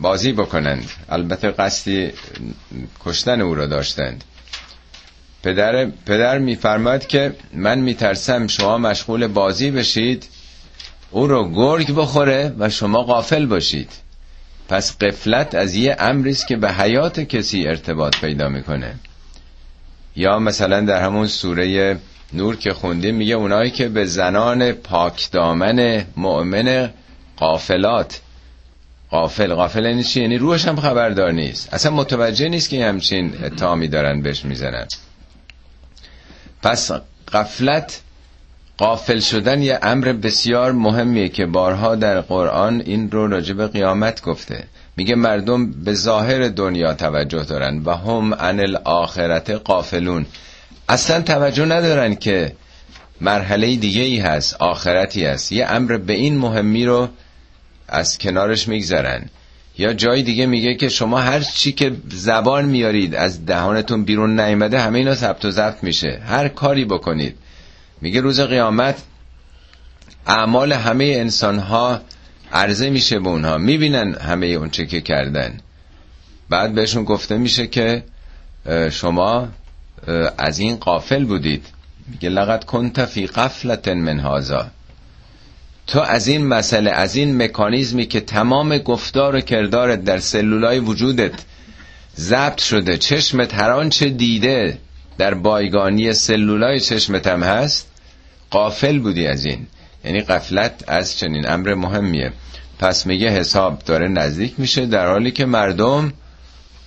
بازی 0.00 0.32
بکنند. 0.32 0.90
البته 1.08 1.50
قصدی 1.50 2.12
کشتن 3.04 3.40
او 3.40 3.54
را 3.54 3.66
داشتند. 3.66 4.24
پدر, 5.42 5.86
پدر 6.06 6.38
میفرماد 6.38 7.06
که 7.06 7.34
من 7.54 7.78
میترسم 7.78 8.46
شما 8.46 8.78
مشغول 8.78 9.26
بازی 9.26 9.70
بشید 9.70 10.28
او 11.10 11.26
رو 11.26 11.50
گرگ 11.52 11.94
بخوره 11.94 12.54
و 12.58 12.70
شما 12.70 13.02
غافل 13.02 13.46
باشید. 13.46 13.90
پس 14.68 14.98
قفلت 14.98 15.54
از 15.54 15.74
یه 15.74 15.96
امریست 15.98 16.46
که 16.46 16.56
به 16.56 16.72
حیات 16.72 17.20
کسی 17.20 17.66
ارتباط 17.66 18.16
پیدا 18.16 18.48
می‌کنه. 18.48 18.94
یا 20.16 20.38
مثلا 20.38 20.80
در 20.80 21.02
همون 21.02 21.26
سوره 21.26 21.98
نور 22.32 22.56
که 22.56 22.72
خوندیم 22.72 23.14
میگه 23.14 23.34
اونایی 23.34 23.70
که 23.70 23.88
به 23.88 24.04
زنان 24.04 24.72
پاک 24.72 25.30
دامن 25.30 26.04
مؤمن 26.16 26.90
قافلات 27.36 28.20
قافل 29.10 29.54
قافل 29.54 29.84
یعنی 29.84 30.04
چی 30.04 30.20
یعنی 30.20 30.38
روحش 30.38 30.68
هم 30.68 30.76
خبردار 30.76 31.32
نیست. 31.32 31.74
اصلا 31.74 31.92
متوجه 31.92 32.48
نیست 32.48 32.70
که 32.70 32.84
همچین 32.84 33.44
اتهامی 33.44 33.88
دارن 33.88 34.22
بهش 34.22 34.44
می‌زنن. 34.44 34.86
پس 36.62 36.90
قفلت 37.32 38.00
قافل 38.78 39.20
شدن 39.20 39.62
یه 39.62 39.78
امر 39.82 40.12
بسیار 40.12 40.72
مهمیه 40.72 41.28
که 41.28 41.46
بارها 41.46 41.94
در 41.94 42.20
قرآن 42.20 42.82
این 42.86 43.10
رو 43.10 43.26
راجب 43.28 43.72
قیامت 43.72 44.22
گفته. 44.22 44.64
میگه 44.96 45.14
مردم 45.14 45.70
به 45.70 45.94
ظاهر 45.94 46.48
دنیا 46.48 46.94
توجه 46.94 47.42
دارن 47.42 47.82
و 47.84 47.94
هم 47.94 48.34
عن 48.34 48.60
الاخرت 48.60 49.50
قافلون 49.50 50.26
اصلا 50.88 51.22
توجه 51.22 51.64
ندارن 51.64 52.14
که 52.14 52.52
مرحله 53.20 53.76
دیگه 53.76 54.02
ای 54.02 54.18
هست 54.18 54.56
آخرتی 54.58 55.24
هست. 55.24 55.52
یه 55.52 55.66
امر 55.66 55.96
به 55.96 56.12
این 56.12 56.38
مهمی 56.38 56.84
رو 56.84 57.08
از 57.90 58.18
کنارش 58.18 58.68
میگذرن. 58.68 59.24
یا 59.78 59.92
جای 59.92 60.22
دیگه 60.22 60.46
میگه 60.46 60.74
که 60.74 60.88
شما 60.88 61.20
هر 61.20 61.40
چی 61.40 61.72
که 61.72 61.92
زبان 62.10 62.64
میارید 62.64 63.14
از 63.14 63.46
دهانتون 63.46 64.04
بیرون 64.04 64.40
نیامده 64.40 64.80
همه 64.80 64.98
اینا 64.98 65.14
ثبت 65.14 65.44
و 65.44 65.50
ضبط 65.50 65.82
میشه. 65.82 66.22
هر 66.26 66.48
کاری 66.48 66.84
بکنید. 66.84 67.36
میگه 68.00 68.20
روز 68.20 68.40
قیامت 68.40 69.02
اعمال 70.26 70.72
همه 70.72 71.04
انسان 71.04 71.58
ها 71.58 72.00
عرضه 72.52 72.90
میشه 72.90 73.18
به 73.18 73.28
اونها. 73.28 73.58
می‌بینن 73.58 74.14
همه 74.14 74.46
اون 74.46 74.70
چه 74.70 74.86
که 74.86 75.00
کردن. 75.00 75.60
بعد 76.48 76.74
بهشون 76.74 77.04
گفته 77.04 77.38
میشه 77.38 77.66
که 77.66 78.02
شما 78.90 79.48
از 80.38 80.58
این 80.58 80.76
قافل 80.76 81.24
بودید. 81.24 81.66
میگه 82.08 82.28
لقد 82.28 82.64
کنت 82.64 83.04
فی 83.04 83.26
قفلت 83.26 83.88
من 83.88 84.20
هازا 84.20 84.70
تو 85.90 86.00
از 86.00 86.28
این 86.28 86.46
مسئله 86.46 86.90
از 86.90 87.16
این 87.16 87.42
مکانیزمی 87.42 88.06
که 88.06 88.20
تمام 88.20 88.78
گفتار 88.78 89.34
و 89.34 89.40
کردارت 89.40 90.04
در 90.04 90.18
سلولای 90.18 90.78
وجودت 90.78 91.32
ضبط 92.16 92.60
شده 92.60 92.98
چشمت 92.98 93.54
هر 93.54 93.70
آنچه 93.70 94.08
دیده 94.08 94.78
در 95.18 95.34
بایگانی 95.34 96.12
سلولای 96.12 96.80
چشمت 96.80 97.26
هم 97.26 97.42
هست 97.42 97.88
قافل 98.50 98.98
بودی 98.98 99.26
از 99.26 99.44
این. 99.44 99.66
یعنی 100.04 100.20
قفلت 100.20 100.84
از 100.88 101.18
چنین 101.18 101.48
امر 101.48 101.74
مهمیه. 101.74 102.32
پس 102.78 103.06
میگه 103.06 103.28
حساب 103.28 103.78
داره 103.78 104.08
نزدیک 104.08 104.54
میشه 104.58 104.86
در 104.86 105.06
حالی 105.06 105.30
که 105.30 105.44
مردم 105.44 106.12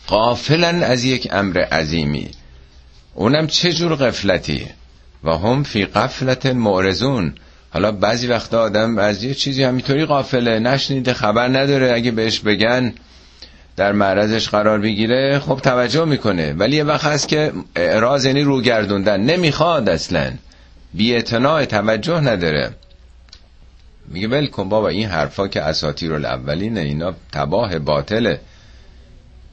قافلن 0.07 0.83
از 0.83 1.03
یک 1.03 1.27
امر 1.31 1.57
عظیمی. 1.57 2.31
اونم 3.13 3.47
چه 3.47 3.73
جور 3.73 3.95
قفلتی 3.95 4.67
و 5.23 5.31
هم 5.37 5.63
فی 5.63 5.85
قفلت 5.85 6.45
معرضون. 6.45 7.33
حالا 7.73 7.91
بعضی 7.91 8.27
وقتا 8.27 8.61
آدم 8.61 8.97
از 8.97 9.23
یه 9.23 9.33
چیزی 9.33 9.63
همینطوری 9.63 10.05
قافله 10.05 10.59
نشنیده 10.59 11.13
خبر 11.13 11.47
نداره. 11.47 11.93
اگه 11.93 12.11
بهش 12.11 12.39
بگن 12.39 12.93
در 13.75 13.91
معرضش 13.91 14.49
قرار 14.49 14.79
بگیره 14.79 15.39
خب 15.39 15.59
توجه 15.63 16.05
می‌کنه. 16.05 16.53
ولی 16.53 16.75
یه 16.75 16.83
وقت 16.83 17.05
هست 17.05 17.27
که 17.27 17.51
اعراض 17.75 18.25
یعنی 18.25 18.41
رو 18.41 18.61
گردوندن 18.61 19.21
نمی‌خواد 19.21 19.89
اصلا. 19.89 20.33
بی 20.93 21.21
توجه 21.21 22.19
نداره. 22.19 22.71
میگه 24.07 24.27
ول 24.27 24.47
کن 24.47 24.69
بابا 24.69 24.87
این 24.87 25.07
حرفا 25.07 25.47
که 25.47 25.61
اساطیر 25.61 26.13
الاولینه 26.13 26.79
اینا 26.79 27.13
تباه 27.31 27.79
باطله. 27.79 28.39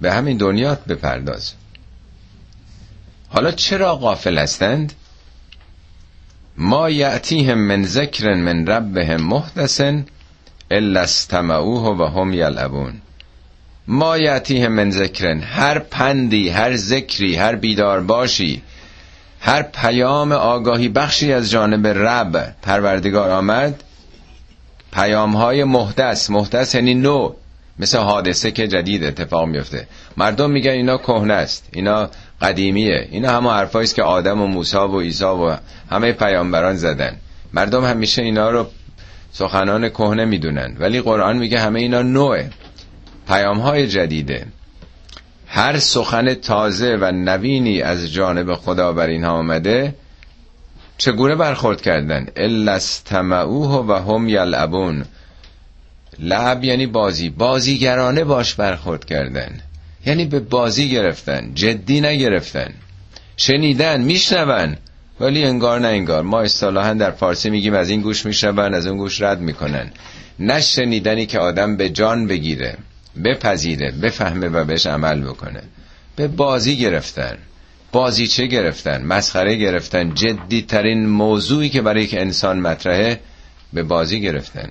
به 0.01 0.13
همین 0.13 0.37
دنیات 0.37 0.85
بپرداز. 0.85 1.53
حالا 3.29 3.51
چرا 3.51 3.97
غافل 3.97 4.39
هستند؟ 4.39 4.93
ما 6.63 6.91
یعتیهم 6.91 7.59
من 7.59 7.83
ذکر 7.85 8.35
من 8.35 8.67
ربهم 8.67 9.21
محدثن 9.21 10.05
الا 10.71 11.01
استمعوه 11.01 11.97
و 11.99 12.05
هم 12.05 12.35
یلعبون. 12.35 12.93
ما 13.87 14.19
یعتیهم 14.19 14.73
من 14.73 14.91
ذکرن. 14.91 15.41
هر 15.41 15.79
پندی 15.79 16.49
هر 16.49 16.77
ذکری 16.77 17.37
هر 17.37 17.55
بیدار 17.55 18.01
باشی 18.01 18.63
هر 19.41 19.63
پیام 19.63 20.33
آگاهی 20.33 20.89
بخشی 20.89 21.33
از 21.33 21.51
جانب 21.51 21.87
رب 21.87 22.55
پروردگار 22.63 23.31
آمد. 23.31 23.85
پیام 24.93 25.37
های 25.37 25.65
محدث 25.65 26.31
محدث 26.31 26.75
یعنی 26.75 26.95
نو 26.95 27.33
مثل 27.79 27.99
حادثه 27.99 28.51
که 28.51 28.69
جدید 28.69 29.05
اتفاق 29.05 29.49
میفته 29.49 29.87
مردم 30.17 30.51
میگن 30.51 30.71
اینا 30.71 30.99
کهنه 30.99 31.35
است. 31.35 31.69
اینا 31.73 32.11
قدیمیه. 32.41 33.09
اینا 33.11 33.31
همه 33.31 33.51
حرفایی 33.51 33.89
که 33.89 34.03
آدم 34.03 34.41
و 34.41 34.47
موسی 34.47 34.77
و 34.77 35.01
عیسی 35.01 35.25
و 35.25 35.57
همه 35.91 36.13
پیامبران 36.13 36.77
زدن. 36.77 37.17
مردم 37.53 37.85
همیشه 37.85 38.23
اینا 38.23 38.51
رو 38.51 38.67
سخنان 39.33 39.89
کهنه 39.89 40.25
می‌دونن. 40.25 40.77
ولی 40.79 41.01
قرآن 41.01 41.39
میگه 41.39 41.61
همه 41.61 41.81
اینا 41.81 42.03
نوعه. 42.03 42.51
پیام 43.29 43.59
های 43.59 43.89
جدیده. 43.89 44.47
هر 45.47 45.79
سخن 45.79 46.35
تازه 46.35 46.97
و 47.01 47.13
نوینی 47.13 47.83
از 47.83 48.13
جانب 48.13 48.55
خدا 48.55 48.93
بر 48.93 49.07
اینها 49.07 49.31
آمده 49.31 49.95
چگونه 50.99 51.35
برخورد 51.35 51.81
کردن؟ 51.81 52.27
الا 52.37 52.73
استمعوه 52.73 53.87
و 53.89 53.93
هم 53.93 54.29
یلعبون. 54.29 55.05
لعب 56.19 56.65
یعنی 56.65 56.87
بازی. 56.87 57.31
بازیگرانه 57.31 58.25
باش 58.25 58.55
برخورد 58.55 59.05
کردن. 59.05 59.61
یعنی 60.07 60.25
به 60.25 60.41
بازی 60.41 60.91
گرفتن 60.91 61.51
جدی 61.55 62.01
نگرفتن. 62.01 62.75
شنیدن 63.37 64.01
میشنون 64.01 64.77
ولی 65.21 65.45
انگار 65.45 65.81
نه 65.81 65.89
انگار. 65.89 66.23
ما 66.23 66.41
اصطلاحا 66.41 66.95
در 66.95 67.11
فارسی 67.11 67.51
میگیم 67.51 67.75
از 67.75 67.91
این 67.91 68.01
گوش 68.01 68.27
میشنون 68.27 68.75
از 68.75 68.87
اون 68.87 68.99
گوش 68.99 69.23
رد 69.23 69.41
می‌کنن. 69.41 69.91
نه 70.39 70.61
شنیدنی 70.61 71.27
که 71.27 71.39
آدم 71.39 71.77
به 71.77 71.89
جان 71.89 72.27
بگیره 72.27 72.79
بپذیره 73.25 73.91
بفهمه 73.91 74.49
و 74.49 74.65
بهش 74.65 74.87
عمل 74.87 75.21
بکنه. 75.21 75.63
به 76.17 76.29
بازی 76.29 76.77
گرفتن. 76.77 77.39
بازی 77.93 78.27
چه 78.27 78.47
گرفتن 78.47 79.03
مسخره 79.03 79.57
گرفتن 79.57 80.15
جدی 80.15 80.63
ترین 80.63 81.07
موضوعی 81.07 81.69
که 81.69 81.83
برای 81.83 82.03
یک 82.03 82.15
انسان 82.15 82.61
مطرحه 82.61 83.21
به 83.73 83.83
بازی 83.83 84.21
گرفتن. 84.21 84.71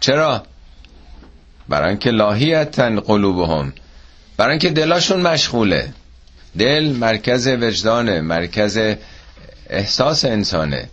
چرا؟ 0.00 0.42
برای 1.68 1.88
اینکه 1.88 2.10
لاهیتن 2.10 3.00
قلوبهم. 3.00 3.72
برای 4.36 4.50
اینکه 4.50 4.70
دلاشون 4.70 5.20
مشغوله. 5.20 5.88
دل 6.58 6.84
مرکز 6.84 7.48
وجدانه 7.48 8.20
مرکز 8.20 8.80
احساس 9.70 10.24
انسانه. 10.24 10.88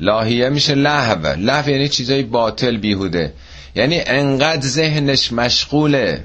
لاهیه 0.00 0.48
میشه 0.48 0.74
لحو 0.74 1.26
لحو 1.26 1.70
یعنی 1.70 1.88
چیزای 1.88 2.22
باطل 2.22 2.76
بیهوده. 2.76 3.32
یعنی 3.74 4.00
انقدر 4.06 4.66
ذهنش 4.66 5.32
مشغوله 5.32 6.22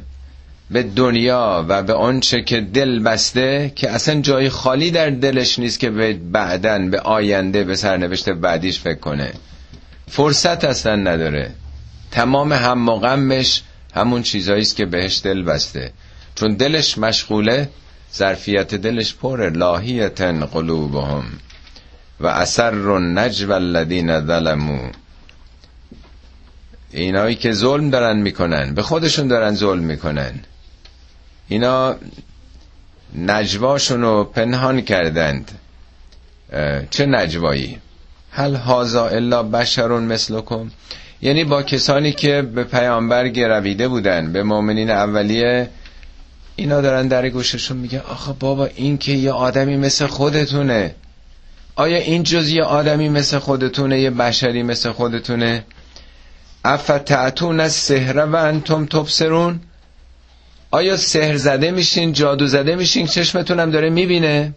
به 0.72 0.84
دنیا 0.84 1.66
و 1.70 1.84
به 1.84 1.94
آنچه 1.94 2.42
که 2.42 2.62
دل 2.62 3.00
بسته 3.00 3.72
که 3.76 3.90
اصلا 3.90 4.22
جای 4.22 4.50
خالی 4.50 4.92
در 4.92 5.10
دلش 5.10 5.60
نیست 5.60 5.80
که 5.80 5.90
به 5.90 6.14
بعدن 6.14 6.90
به 6.90 7.00
آینده 7.00 7.64
به 7.64 7.76
سرنوشت 7.76 8.30
بعدیش 8.30 8.80
فکر 8.80 9.00
کنه. 9.00 9.32
فرصت 10.08 10.64
اصلا 10.64 10.96
نداره. 10.96 11.52
تمام 12.12 12.54
هم 12.54 12.90
و 12.90 13.00
غمش 13.00 13.62
همون 13.98 14.22
چیزایی 14.22 14.62
است 14.62 14.76
که 14.76 14.86
بهش 14.86 15.22
دل 15.24 15.44
بسته. 15.44 15.92
چون 16.36 16.54
دلش 16.54 16.98
مشغوله 16.98 17.70
ظرفیت 18.14 18.76
دلش 18.76 19.16
پر 19.16 19.50
لاهیتن 19.50 20.46
قلوبهم. 20.46 21.26
و 22.20 22.28
اثر 22.28 23.00
نجو 23.00 23.52
الذین 23.52 24.26
ظلموا. 24.26 24.90
اینایی 26.92 27.36
که 27.36 27.52
ظلم 27.52 27.90
دارن 27.90 28.18
می‌کنن 28.18 28.74
به 28.74 28.82
خودشون 28.82 29.28
دارن 29.28 29.56
ظلم 29.56 29.84
می‌کنن. 29.84 30.40
اینا 31.48 31.96
نجواشون 33.16 34.02
رو 34.02 34.24
پنهان 34.24 34.82
کردند. 34.82 35.52
چه 36.90 37.06
نجوایی؟ 37.06 37.80
هل 38.32 38.56
هازا 38.56 39.08
الا 39.08 39.44
بشرون 39.44 40.04
مثلکم؟ 40.04 40.70
یعنی 41.22 41.44
با 41.44 41.64
کسانی 41.64 42.12
که 42.12 42.42
به 42.42 42.64
پیامبر 42.64 43.28
گرویده 43.28 43.88
بودن 43.88 44.34
به 44.34 44.44
مؤمنین 44.44 44.90
اولیه 44.90 45.70
اینا 46.56 46.82
دارن 46.82 47.08
در 47.08 47.30
گوششون 47.30 47.78
میگن 47.78 48.02
آخه 48.10 48.34
بابا 48.34 48.66
این 48.66 48.98
که 48.98 49.12
یه 49.12 49.32
آدمی 49.32 49.78
مثل 49.78 50.08
خودتونه. 50.08 50.96
آیا 51.76 51.98
این 51.98 52.24
جز 52.24 52.50
یه 52.50 52.64
آدمی 52.64 53.10
مثل 53.10 53.40
خودتونه 53.40 54.00
یه 54.00 54.10
بشری 54.10 54.64
مثل 54.64 54.92
خودتونه؟ 54.92 55.66
افتعتون 56.66 57.60
از 57.60 57.74
سهره 57.74 58.24
و 58.24 58.36
انتم 58.36 58.86
تبصرون؟ 58.86 59.60
آیا 60.72 60.98
سهر 60.98 61.38
زده 61.38 61.72
میشین 61.72 62.14
جادو 62.14 62.48
زده 62.48 62.76
میشین؟ 62.76 63.08
چشمتونم 63.08 63.72
داره 63.72 63.90
می‌بینه؟ 63.90 64.54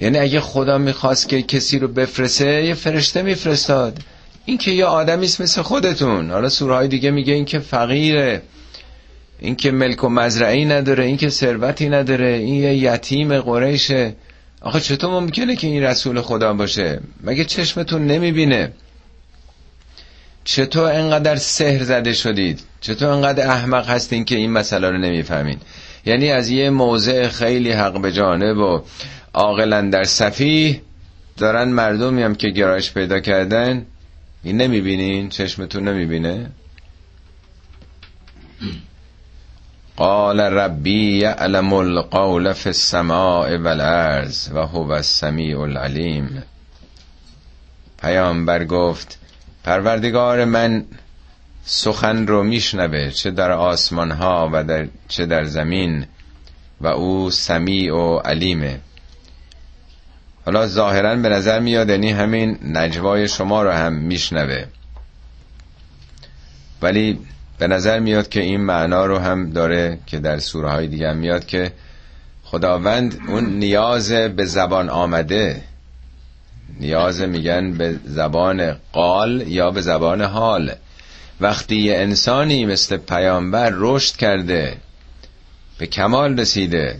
یعنی 0.00 0.18
اگه 0.18 0.40
خدا 0.40 0.78
می‌خواست 0.78 1.28
که 1.28 1.42
کسی 1.42 1.78
رو 1.78 1.88
بفرسته 1.88 2.64
یه 2.64 2.74
فرشته 2.74 3.22
میفرستاد. 3.22 3.98
این 4.44 4.58
که 4.58 4.70
یه 4.70 4.84
آدمیست 4.84 5.40
مثل 5.40 5.62
خودتون. 5.62 6.30
حالا 6.30 6.48
سورهای 6.48 6.88
دیگه 6.88 7.10
میگه 7.10 7.32
این 7.32 7.44
که 7.44 7.58
فقیره. 7.58 8.42
این 9.38 9.56
که 9.56 9.70
ملک 9.70 10.04
و 10.04 10.08
مزرعی 10.08 10.64
نداره 10.64 11.04
این 11.04 11.16
که 11.16 11.28
ثروتی 11.28 11.88
نداره 11.88 12.26
این 12.26 12.54
یه 12.54 12.74
یتیم 12.74 13.40
قریشه. 13.40 14.14
آخه 14.60 14.80
چطور 14.80 15.10
ممکنه 15.10 15.56
که 15.56 15.66
این 15.66 15.82
رسول 15.82 16.20
خدا 16.20 16.52
باشه؟ 16.54 17.00
مگه 17.24 17.44
چشمتون 17.44 18.06
نمی‌بینه؟ 18.06 18.72
چطور 20.44 20.92
انقدر 20.92 21.36
سحر 21.36 21.84
زده 21.84 22.12
شدید؟ 22.12 22.60
چطور 22.80 23.08
انقدر 23.08 23.50
احمق 23.50 23.88
هستین 23.88 24.24
که 24.24 24.36
این 24.36 24.50
مسئله 24.52 24.90
رو 24.90 24.98
نمی‌فهمین؟ 24.98 25.58
یعنی 26.06 26.30
از 26.30 26.50
یه 26.50 26.70
موضع 26.70 27.28
خیلی 27.28 27.72
حق 27.72 28.00
به 28.00 28.12
جانب 28.12 28.56
و 28.58 28.82
عاقلا 29.34 29.80
در 29.80 30.04
صفیح 30.04 30.80
دارن 31.36 31.68
مردمی 31.68 32.22
هم 32.22 32.34
که 32.34 32.48
گرایش 32.48 32.92
پیدا 32.92 33.20
کردن 33.20 33.86
این 34.42 34.56
نمی‌بینین 34.56 35.28
چشمتون 35.28 35.88
نمی‌بینه؟ 35.88 36.50
قال 39.96 40.40
ربی 40.40 41.18
یعلم 41.18 41.72
القول 41.72 42.52
فی 42.52 42.68
السماء 42.68 43.58
والارض 43.58 44.48
و 44.54 44.58
هو 44.66 44.90
السمیع 44.90 45.60
العلیم. 45.60 46.42
پیامبر 48.02 48.64
گفت 48.64 49.18
پروردگار 49.64 50.44
من 50.44 50.84
سخن 51.64 52.26
رو 52.26 52.42
میشنوه 52.42 53.10
چه 53.10 53.30
در 53.30 53.52
آسمان 53.52 54.10
ها 54.10 54.50
و 54.52 54.64
در 54.64 54.88
چه 55.08 55.26
در 55.26 55.44
زمین 55.44 56.06
و 56.80 56.86
او 56.86 57.30
سمیع 57.30 57.94
و 57.94 58.18
علیمه. 58.18 58.80
حالا 60.44 60.66
ظاهرا 60.66 61.16
به 61.16 61.28
نظر 61.28 61.60
میاد 61.60 61.90
یعنی 61.90 62.10
همین 62.10 62.58
نجوای 62.64 63.28
شما 63.28 63.62
رو 63.62 63.70
هم 63.70 63.92
میشنوه. 63.92 64.64
ولی 66.82 67.18
به 67.58 67.66
نظر 67.66 67.98
میاد 67.98 68.28
که 68.28 68.40
این 68.40 68.60
معنا 68.60 69.06
رو 69.06 69.18
هم 69.18 69.50
داره 69.50 69.98
که 70.06 70.18
در 70.18 70.38
سوره 70.38 70.70
های 70.70 70.86
دیگه 70.86 71.10
هم 71.10 71.16
میاد 71.16 71.46
که 71.46 71.72
خداوند 72.44 73.18
اون 73.28 73.58
نیاز 73.58 74.12
به 74.12 74.44
زبان 74.44 74.88
آمده. 74.88 75.62
نیاز 76.80 77.20
میگن 77.20 77.72
به 77.72 77.96
زبان 78.04 78.76
قال 78.92 79.48
یا 79.48 79.70
به 79.70 79.80
زبان 79.80 80.22
حال. 80.22 80.74
وقتی 81.40 81.76
یه 81.76 81.96
انسانی 81.96 82.66
مثل 82.66 82.96
پیامبر 82.96 83.72
رشد 83.74 84.16
کرده 84.16 84.76
به 85.78 85.86
کمال 85.86 86.40
رسیده. 86.40 86.98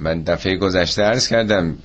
من 0.00 0.22
دفعه 0.22 0.56
گذشته 0.56 1.02
ارز 1.02 1.28
کردم 1.28 1.76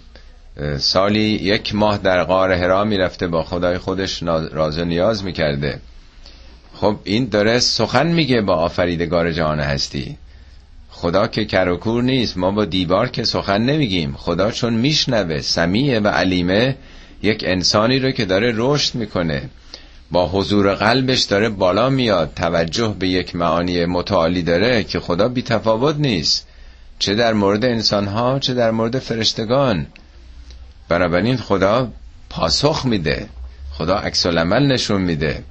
سالی 0.77 1.19
یک 1.21 1.75
ماه 1.75 1.97
در 1.97 2.23
غار 2.23 2.51
هرا 2.51 2.83
می‌رفته 2.83 3.27
با 3.27 3.43
خدای 3.43 3.77
خودش 3.77 4.23
راز 4.51 4.79
و 4.79 4.85
نیاز 4.85 5.23
می‌کرده. 5.23 5.79
خب 6.73 6.95
این 7.03 7.25
داره 7.25 7.59
سخن 7.59 8.07
میگه 8.07 8.41
با 8.41 8.55
آفریدگار 8.55 9.31
جهان 9.31 9.59
هستی. 9.59 10.17
خدا 10.89 11.27
که 11.27 11.45
کرکور 11.45 12.03
نیست 12.03 12.37
ما 12.37 12.51
با 12.51 12.65
دیوار 12.65 13.09
که 13.09 13.23
سخن 13.23 13.61
نمیگیم. 13.61 14.15
خدا 14.17 14.51
چون 14.51 14.73
میشنوه 14.73 15.41
سمیه 15.41 15.99
و 15.99 16.07
علیمه 16.07 16.75
یک 17.21 17.43
انسانی 17.47 17.99
رو 17.99 18.11
که 18.11 18.25
داره 18.25 18.53
رشد 18.55 18.95
می‌کنه. 18.95 19.49
با 20.11 20.27
حضور 20.27 20.75
قلبش 20.75 21.23
داره 21.23 21.49
بالا 21.49 21.89
میاد. 21.89 22.31
توجه 22.35 22.95
به 22.99 23.07
یک 23.07 23.35
معانی 23.35 23.85
متعالی 23.85 24.41
داره 24.41 24.83
که 24.83 24.99
خدا 24.99 25.27
بی 25.27 25.41
تفاوت 25.41 25.95
نیست. 25.95 26.47
چه 26.99 27.15
در 27.15 27.33
مورد 27.33 27.65
انسان 27.65 28.07
ها 28.07 28.39
چه 28.39 28.53
در 28.53 28.71
مورد 28.71 28.99
فرشتگان. 28.99 29.87
بنابراین 30.89 31.37
خدا 31.37 31.91
پاسخ 32.29 32.85
میده. 32.85 33.29
خدا 33.71 33.95
عکس 33.95 34.25
نشون 34.67 35.01
میده. 35.01 35.43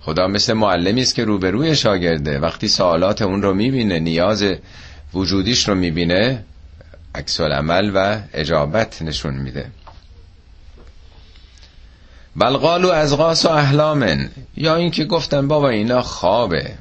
خدا 0.00 0.26
مثل 0.26 0.52
معلمی 0.52 1.02
است 1.02 1.14
که 1.14 1.24
روبروی 1.24 1.76
شاگرده. 1.76 2.38
وقتی 2.38 2.68
سوالات 2.68 3.22
اون 3.22 3.42
رو 3.42 3.54
می‌بینه 3.54 3.98
نیاز 3.98 4.44
وجودیش 5.14 5.68
رو 5.68 5.74
می‌بینه 5.74 6.44
عکس 7.14 7.40
عمل 7.40 7.90
و 7.94 8.18
اجابت 8.34 9.02
نشون 9.02 9.34
میده. 9.34 9.70
بل 12.36 12.56
قالو 12.56 12.88
از 12.88 13.16
غاس 13.16 13.44
و 13.44 13.48
احلامن. 13.48 14.30
یا 14.56 14.76
اینکه 14.76 15.04
گفتن 15.04 15.48
بابا 15.48 15.68
اینا 15.68 16.02
خوابه. 16.02 16.74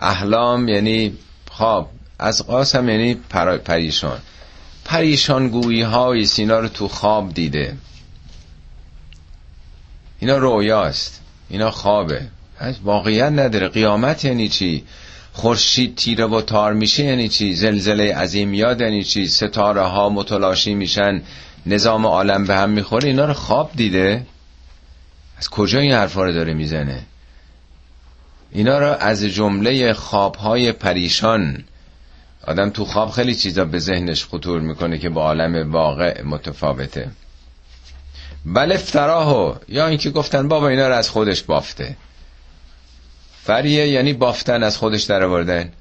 احلام 0.00 0.68
یعنی 0.68 1.12
خواب. 1.50 1.90
از 2.18 2.46
قاس 2.46 2.74
هم 2.74 2.88
یعنی 2.88 3.14
پریشان 3.14 3.58
پریشان. 3.58 4.18
گویی 5.50 5.82
های 5.82 6.26
سینا 6.26 6.58
رو 6.58 6.68
تو 6.68 6.88
خواب 6.88 7.34
دیده. 7.34 7.76
اینا 10.18 10.36
رویاست. 10.36 11.20
اینا 11.48 11.70
خوابه. 11.70 12.26
واقعیت 12.84 13.32
نداره. 13.32 13.68
قیامت 13.68 14.24
یعنی 14.24 14.48
چی؟ 14.48 14.84
خورشید 15.32 15.96
تیره 15.96 16.26
و 16.26 16.40
تار 16.40 16.72
میشه 16.72 17.04
یعنی 17.04 17.28
چی؟ 17.28 17.54
زلزله 17.54 18.14
عظیم 18.14 18.54
یاد 18.54 18.80
یعنی 18.80 19.04
چی؟ 19.04 19.28
ستاره 19.28 19.82
ها 19.82 20.08
متلاشی 20.08 20.74
میشن. 20.74 21.22
نظام 21.66 22.06
عالم 22.06 22.44
به 22.44 22.54
هم 22.56 22.70
می‌خوره. 22.70 23.08
اینا 23.08 23.24
رو 23.24 23.34
خواب 23.34 23.70
دیده. 23.74 24.26
از 25.38 25.48
کجا 25.48 25.78
این 25.78 25.92
حرفا 25.92 26.24
رو 26.24 26.32
داره 26.32 26.54
می‌زنه؟ 26.54 27.02
اینا 28.52 28.78
رو 28.78 28.96
از 29.00 29.22
جمله 29.22 29.92
خوابهای 29.92 30.72
پریشان 30.72 31.64
آدم 32.46 32.70
تو 32.70 32.84
خواب 32.84 33.10
خیلی 33.10 33.34
چیزا 33.34 33.64
به 33.64 33.78
ذهنش 33.78 34.24
خطور 34.24 34.60
می‌کنه 34.60 34.98
که 34.98 35.08
با 35.08 35.22
عالم 35.22 35.72
واقع 35.72 36.22
متفاوته. 36.22 37.10
بل 38.44 38.72
افتراهو 38.72 39.54
یا 39.68 39.86
اینکه 39.86 40.10
گفتن 40.10 40.48
بابا 40.48 40.68
اینا 40.68 40.88
رو 40.88 40.94
از 40.94 41.10
خودش 41.10 41.42
بافته. 41.42 41.96
فریه 43.42 43.88
یعنی 43.88 44.12
بافتن 44.12 44.62
از 44.62 44.76
خودش 44.76 45.02
در 45.02 45.22
آوردن. 45.22 45.72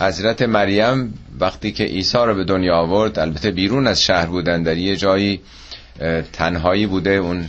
حضرت 0.00 0.42
مریم 0.42 1.18
وقتی 1.40 1.72
که 1.72 1.84
عیسی 1.84 2.18
رو 2.18 2.34
به 2.34 2.44
دنیا 2.44 2.76
آورد 2.76 3.18
البته 3.18 3.50
بیرون 3.50 3.86
از 3.86 4.02
شهر 4.02 4.26
بودن 4.26 4.62
در 4.62 4.76
یه 4.76 4.96
جایی 4.96 5.40
تنهایی 6.32 6.86
بوده 6.86 7.10
اون 7.10 7.48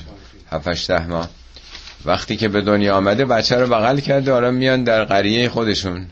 هفتش 0.51 0.89
ده 0.89 1.07
ماه. 1.07 1.29
وقتی 2.05 2.37
که 2.37 2.47
به 2.47 2.61
دنیا 2.61 2.97
آمده 2.97 3.25
بچه 3.25 3.55
رو 3.55 3.67
بغل 3.67 3.99
کرده 3.99 4.33
آره 4.33 4.51
میان 4.51 4.83
در 4.83 5.05
قریه 5.05 5.49
خودشون. 5.49 6.07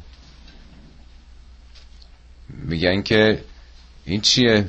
میگن 2.63 3.02
که 3.02 3.39
این 4.06 4.22
چیه؟ 4.22 4.65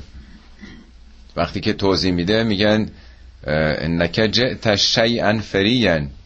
وقتی 1.37 1.61
که 1.61 1.73
توضیح 1.73 2.13
میده 2.13 2.43
میگن 2.43 2.91
انک 3.47 4.29
جئت 4.33 4.77
شیئا 4.77 5.41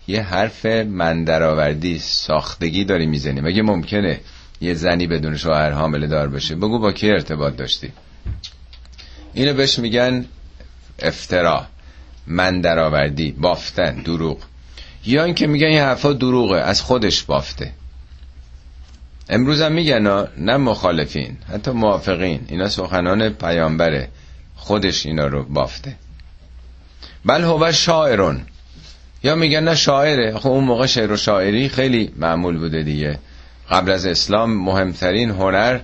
یه 0.06 0.22
حرف 0.22 0.66
من 0.66 1.24
درآوردی 1.24 1.98
ساختگی 1.98 2.84
داری 2.84 3.06
می‌زنی. 3.06 3.40
مگه 3.40 3.62
ممکنه 3.62 4.20
یه 4.60 4.74
زنی 4.74 5.06
بدون 5.06 5.36
شوهر 5.36 5.70
حامله 5.70 6.06
دار 6.06 6.28
بشه 6.28 6.54
بگو 6.54 6.78
با 6.78 6.92
کی 6.92 7.10
ارتباط 7.10 7.56
داشتی. 7.56 7.92
اینو 9.34 9.54
بهش 9.54 9.78
میگن 9.78 10.24
افترا 10.98 11.66
من 12.26 12.60
درآوردی 12.60 13.32
بافتن 13.32 13.94
دروغ. 13.94 14.38
یا 15.06 15.24
اینکه 15.24 15.46
میگن 15.46 15.66
این 15.66 15.78
حرفا 15.78 16.12
دروغه 16.12 16.58
از 16.58 16.82
خودش 16.82 17.22
بافته. 17.22 17.72
امروز 19.28 19.62
هم 19.62 19.72
میگن 19.72 20.26
نه 20.38 20.56
مخالفین 20.56 21.36
حتی 21.52 21.70
موافقین. 21.70 22.40
اینا 22.48 22.68
سخنان 22.68 23.28
پیامبره. 23.28 24.08
خودش 24.56 25.06
اینا 25.06 25.26
رو 25.26 25.44
بافته. 25.44 25.94
بل 27.24 27.42
هو 27.42 27.72
شاعرون. 27.72 28.40
یا 29.22 29.34
میگن 29.34 29.64
نه 29.64 29.74
شاعره. 29.74 30.38
خب 30.38 30.48
اون 30.48 30.64
موقع 30.64 30.86
شعر 30.86 31.12
و 31.12 31.16
شاعری 31.16 31.68
خیلی 31.68 32.12
معمول 32.16 32.58
بوده 32.58 32.82
دیگه. 32.82 33.18
قبل 33.70 33.90
از 33.90 34.06
اسلام 34.06 34.56
مهمترین 34.56 35.30
هنر 35.30 35.80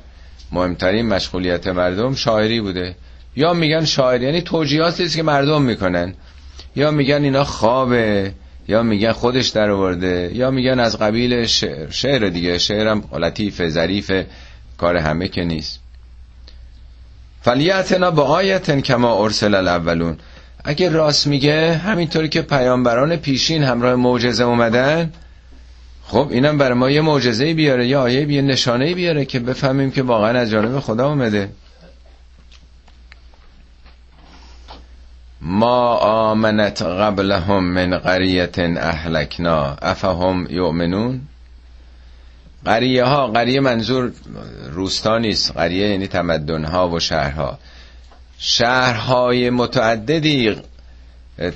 مهمترین 0.53 1.09
مشغولیت 1.09 1.67
مردم 1.67 2.15
شاعری 2.15 2.61
بوده. 2.61 2.97
یا 3.37 3.53
میگن 3.53 3.85
شاعر 3.85 4.23
یعنی 4.23 4.43
توجیهاتی 4.43 5.05
است 5.05 5.17
که 5.17 5.23
مردم 5.23 5.63
می‌کنن. 5.63 6.15
یا 6.77 6.91
میگن 6.91 7.25
اینا 7.25 7.45
خوابه. 7.45 8.33
یا 8.71 8.83
میگن 8.83 9.13
خودش 9.13 9.49
در 9.49 9.71
آورده 9.71 10.31
یا 10.35 10.51
میگن 10.51 10.81
از 10.81 10.99
قبیل 10.99 11.47
شعر. 11.47 11.91
شعر 11.91 12.29
دیگه 12.29 12.59
شعرم 12.59 13.05
لطیف 13.13 13.69
ظریف 13.69 14.13
کار 14.79 14.97
همه 14.97 15.29
که 15.29 15.45
نیست. 15.45 15.81
فلیتنا 17.43 18.11
با 18.11 18.23
آیتن 18.23 18.81
کما 18.81 19.23
ارسل 19.23 19.55
الاولون. 19.55 20.17
اگه 20.65 20.89
راست 20.89 21.27
میگه 21.27 21.75
همینطوری 21.75 22.29
که 22.29 22.43
پیامبران 22.43 23.17
پیشین 23.17 23.63
همراه 23.63 23.95
معجزه 23.95 24.45
اومدن 24.45 25.13
خب 26.05 26.29
اینم 26.31 26.59
برای 26.59 26.79
ما 26.79 26.91
یه 26.91 27.01
معجزه 27.01 27.55
بیاره 27.55 27.87
یه 27.87 27.97
آیه 27.97 28.33
یه 28.33 28.43
نشانه 28.43 28.95
بیاره 28.95 29.25
که 29.25 29.39
بفهمیم 29.39 29.91
که 29.91 30.03
واقعا 30.03 30.39
از 30.39 30.51
جانب 30.51 30.81
خدا 30.81 31.09
اومده. 31.09 31.49
ما 35.43 35.97
آمنت 35.97 36.83
قبلهم 36.83 37.65
من 37.65 37.99
قریت 37.99 38.59
اهلکنا 38.59 39.77
افهم 39.83 40.47
یؤمنون؟ 40.51 41.21
قریه 42.65 43.05
ها 43.05 43.27
قریه 43.27 43.61
منظور 43.61 44.13
روستا 44.73 45.19
نیست. 45.19 45.53
قریه 45.57 45.89
یعنی 45.89 46.07
تمدن 46.07 46.65
ها 46.65 46.89
و 46.89 47.01
شهرها. 47.01 47.59
شهرهای 48.39 49.51
متعددی 49.51 50.57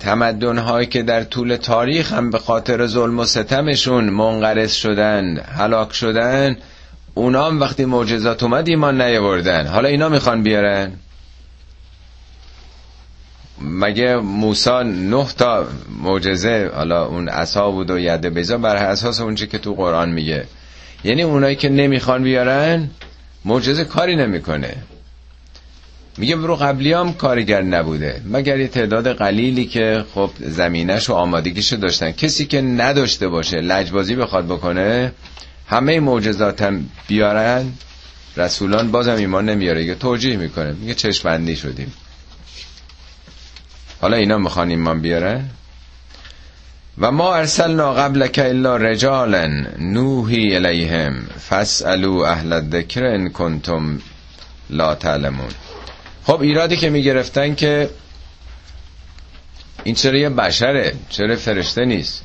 تمدن 0.01 0.59
هایی 0.59 0.87
که 0.87 1.03
در 1.03 1.25
طول 1.25 1.57
تاریخ 1.57 2.13
هم 2.13 2.31
به 2.31 2.39
خاطر 2.39 2.87
ظلم 2.87 3.19
و 3.19 3.25
ستمشون 3.25 4.05
منقرض 4.05 4.73
شدن 4.73 5.37
هلاک 5.37 5.93
شدن 5.93 6.57
اونا 7.15 7.59
وقتی 7.61 7.85
معجزات 7.85 8.43
اومد 8.43 8.69
ایمان 8.69 9.01
نیاوردن. 9.03 9.67
حالا 9.67 9.89
اینا 9.89 10.09
می‌خوان 10.09 10.43
بیارن؟ 10.43 10.93
مگه 13.61 14.17
موسا 14.17 14.83
نه 14.83 15.27
تا 15.39 15.67
معجزه 16.03 16.71
حالا 16.75 17.07
اون 17.07 17.29
عصا 17.29 17.71
بود 17.71 17.91
و 17.91 17.99
یده 17.99 18.31
بیزا 18.31 18.59
بر 18.59 18.77
اساس 18.77 19.21
اونچه 19.21 19.47
که 19.47 19.59
تو 19.59 19.75
قرآن 19.75 20.11
میگه. 20.11 20.45
یعنی 21.05 21.23
اونایی 21.23 21.57
که 21.57 21.69
نمی‌خوان 21.69 22.23
بیارن 22.23 22.91
معجزه 23.45 23.85
کاری 23.85 24.17
نمی‌کنه. 24.17 24.75
میگه 26.19 26.37
برو 26.37 26.57
قبلی 26.57 26.93
هم 26.93 27.13
کارگر 27.13 27.63
نبوده. 27.63 28.21
مگر 28.31 28.59
یه 28.59 28.69
تعداد 28.69 29.13
قلیلی 29.13 29.67
که 29.67 30.05
خب 30.15 30.31
زمینش 30.41 31.11
و 31.11 31.13
آمادگیشو 31.13 31.77
داشتن. 31.77 32.11
کسی 32.11 32.47
که 32.47 32.61
نداشته 32.61 33.29
باشه 33.29 33.57
لجبازی 33.57 34.15
بخواد 34.15 34.45
بکنه 34.45 35.13
همه 35.67 36.01
معجزات 36.01 36.63
هم 36.63 36.89
بیارن 37.09 37.73
رسولان 38.37 38.91
بازم 38.91 39.17
ایمان 39.17 39.49
نمیاره. 39.49 39.85
یه 39.85 39.95
توجیه 39.95 40.37
می‌کنه. 40.37 40.73
میگه 40.73 40.95
چشمندی 40.95 41.57
شدیم. 41.57 41.93
حالا 44.05 44.17
اینا 44.17 44.39
می‌خوان 44.39 44.71
ایمان 44.71 45.01
بیارن 45.01 45.51
و 46.99 47.11
ما 47.11 47.35
ارسلنا 47.35 47.95
قبلک 47.95 48.41
الا 48.45 48.77
رجالا 48.77 49.47
نوحی 49.79 50.57
الیهم 50.57 51.27
فاسالو 51.41 52.19
اهل 52.19 52.53
الذکر 52.53 53.05
ان 53.05 53.29
کنتم 53.29 53.99
لا 54.71 54.95
تعلمون. 54.95 55.49
خب 56.25 56.41
ایرادی 56.41 56.77
که 56.77 56.91
می‌گرفتن 56.91 57.55
که 57.55 57.91
این 59.85 59.95
چرا 59.95 60.19
یه 60.19 60.29
بشره؟ 60.29 60.95
چرا 61.09 61.37
فرشته 61.37 61.85
نیست؟ 61.85 62.25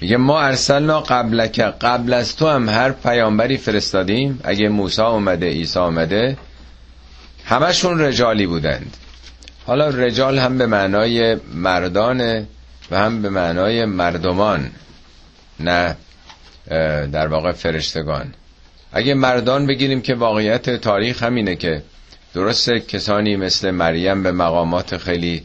میگه 0.00 0.16
ما 0.16 0.40
ارسلنا 0.40 1.00
قبلک 1.00 1.60
قبل 1.60 2.12
از 2.12 2.36
تو 2.36 2.48
هم 2.48 2.68
هر 2.68 2.90
پیامبری 2.90 3.56
فرستادیم. 3.56 4.40
اگه 4.44 4.68
موسی 4.68 5.02
اومده 5.02 5.46
عیسی 5.46 5.78
اومده 5.78 6.36
همشون 7.44 8.00
رجالی 8.00 8.46
بودند. 8.46 8.96
حالا 9.66 9.88
رجال 9.88 10.38
هم 10.38 10.58
به 10.58 10.66
معنای 10.66 11.36
مردان 11.54 12.46
و 12.90 12.98
هم 12.98 13.22
به 13.22 13.28
معنای 13.28 13.84
مردمان 13.84 14.70
نه 15.60 15.96
در 17.12 17.26
واقع 17.26 17.52
فرشتگان. 17.52 18.34
اگه 18.92 19.14
مردان 19.14 19.66
بگیریم 19.66 20.00
که 20.00 20.14
واقعیت 20.14 20.70
تاریخ 20.70 21.22
همینه 21.22 21.56
که 21.56 21.82
درسته 22.34 22.80
کسانی 22.80 23.36
مثل 23.36 23.70
مریم 23.70 24.22
به 24.22 24.32
مقامات 24.32 24.96
خیلی 24.96 25.42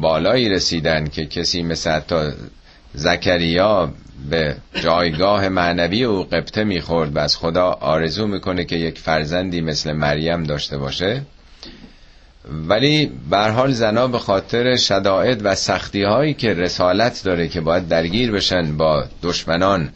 بالایی 0.00 0.48
رسیدن 0.48 1.06
که 1.06 1.26
کسی 1.26 1.62
مثل 1.62 1.90
حتی 1.90 2.30
زکریا 2.94 3.92
به 4.30 4.56
جایگاه 4.74 5.48
معنوی 5.48 6.04
او 6.04 6.22
قبطه 6.22 6.64
می‌خورد 6.64 7.16
و 7.16 7.18
از 7.18 7.36
خدا 7.36 7.70
آرزو 7.70 8.26
می‌کنه 8.26 8.64
که 8.64 8.76
یک 8.76 8.98
فرزندی 8.98 9.60
مثل 9.60 9.92
مریم 9.92 10.42
داشته 10.42 10.78
باشه. 10.78 11.22
ولی 12.68 13.10
به 13.30 13.38
حال 13.38 13.72
زنا 13.72 14.06
به 14.06 14.18
خاطر 14.18 14.76
شدائد 14.76 15.40
و 15.44 15.54
سختی 15.54 16.02
هایی 16.02 16.34
که 16.34 16.54
رسالت 16.54 17.22
داره 17.24 17.48
که 17.48 17.60
باید 17.60 17.88
درگیر 17.88 18.32
بشن 18.32 18.76
با 18.76 19.04
دشمنان 19.22 19.90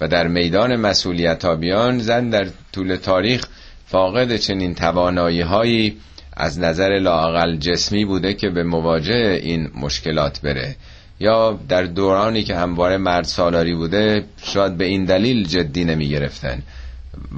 و 0.00 0.08
در 0.08 0.28
میدان 0.28 0.76
مسئولیت 0.76 1.46
بیان 1.46 1.98
زن 1.98 2.30
در 2.30 2.46
طول 2.72 2.96
تاریخ 2.96 3.46
فاقد 3.86 4.36
چنین 4.36 4.74
توانایی 4.74 5.40
هایی 5.40 5.96
از 6.36 6.58
نظر 6.58 6.98
لاقل 6.98 7.56
جسمی 7.56 8.04
بوده 8.04 8.34
که 8.34 8.50
به 8.50 8.62
مواجه 8.62 9.40
این 9.42 9.70
مشکلات 9.74 10.40
بره. 10.40 10.76
یا 11.20 11.58
در 11.68 11.82
دورانی 11.82 12.42
که 12.42 12.56
همواره 12.56 12.96
مرد 12.96 13.24
سالاری 13.24 13.74
بوده 13.74 14.24
شاید 14.44 14.76
به 14.76 14.84
این 14.84 15.04
دلیل 15.04 15.46
جدی 15.46 15.84
نمی 15.84 16.08
گرفتن 16.08 16.62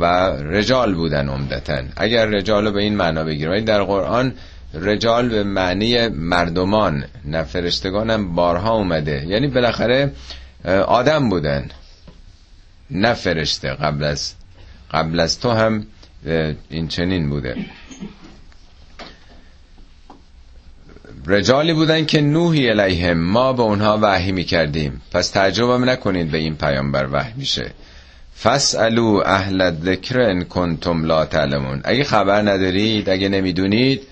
و 0.01 0.05
رجال 0.31 0.95
بودن 0.95 1.29
عمدتا. 1.29 1.83
اگر 1.97 2.27
رجال 2.27 2.71
به 2.71 2.81
این 2.81 2.97
معنا 2.97 3.25
بگیریم 3.25 3.65
در 3.65 3.83
قرآن 3.83 4.35
رجال 4.75 5.29
به 5.29 5.45
معنی 5.45 6.09
مردمان 6.09 7.05
نه 7.25 7.43
فرشتگان 7.43 8.11
هم 8.11 8.35
بارها 8.35 8.75
اومده. 8.75 9.25
یعنی 9.27 9.47
بالاخره 9.47 10.13
آدم 10.87 11.29
بودن. 11.29 11.69
نه 12.91 13.15
فرشته 13.15 13.69
قبل 13.69 14.05
از 14.05 14.35
قبل 14.91 15.21
از 15.21 15.41
تو 15.41 15.51
هم 15.51 15.87
این 16.69 16.89
چنین 16.89 17.31
بوده. 17.31 17.57
رجالی 21.27 21.73
بودن 21.73 22.05
که 22.05 22.21
نوحی 22.21 22.71
الیهم 22.71 23.19
ما 23.19 23.53
به 23.53 23.63
اونها 23.63 23.99
وحی 24.03 24.33
می‌کردیم. 24.33 25.03
پس 25.13 25.31
تعجب 25.31 25.71
هم 25.71 25.91
نکنید 25.91 26.31
به 26.31 26.39
این 26.39 26.57
پیامبر 26.57 27.09
وحی 27.13 27.33
میشه. 27.37 27.71
فسالو 28.43 29.23
اهل 29.27 29.73
ذکر 29.85 30.21
ان 30.21 30.45
کنتم 30.45 31.05
لا 31.05 31.25
تعلمون. 31.25 31.81
اگه 31.85 32.05
خبر 32.05 32.43
ندارید 32.43 33.11
اگه 33.11 33.29
نمی‌دونید 33.29 34.03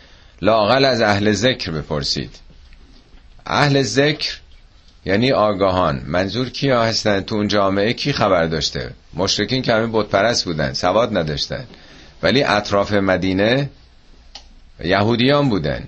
لاقل 0.43 0.85
از 0.85 1.01
اهل 1.01 1.33
ذکر 1.33 1.71
بپرسید. 1.71 2.31
اهل 3.47 3.83
ذکر 3.83 4.39
یعنی 5.05 5.33
آگاهان. 5.33 6.03
منظور 6.07 6.49
کیا 6.49 6.83
هستن؟ 6.83 7.21
تو 7.21 7.35
اون 7.35 7.49
جامعه 7.49 7.93
کی 7.93 8.13
خبر 8.13 8.47
داشته؟ 8.47 8.91
مشرکین 9.15 9.63
که 9.63 9.73
همه 9.73 9.87
بودپرست 9.87 10.45
بودن 10.45 10.73
سواد 10.73 11.19
نداشتن. 11.19 11.65
ولی 12.23 12.43
اطراف 12.43 12.93
مدینه 12.93 13.71
یهودیان 14.85 15.49
بودن. 15.49 15.85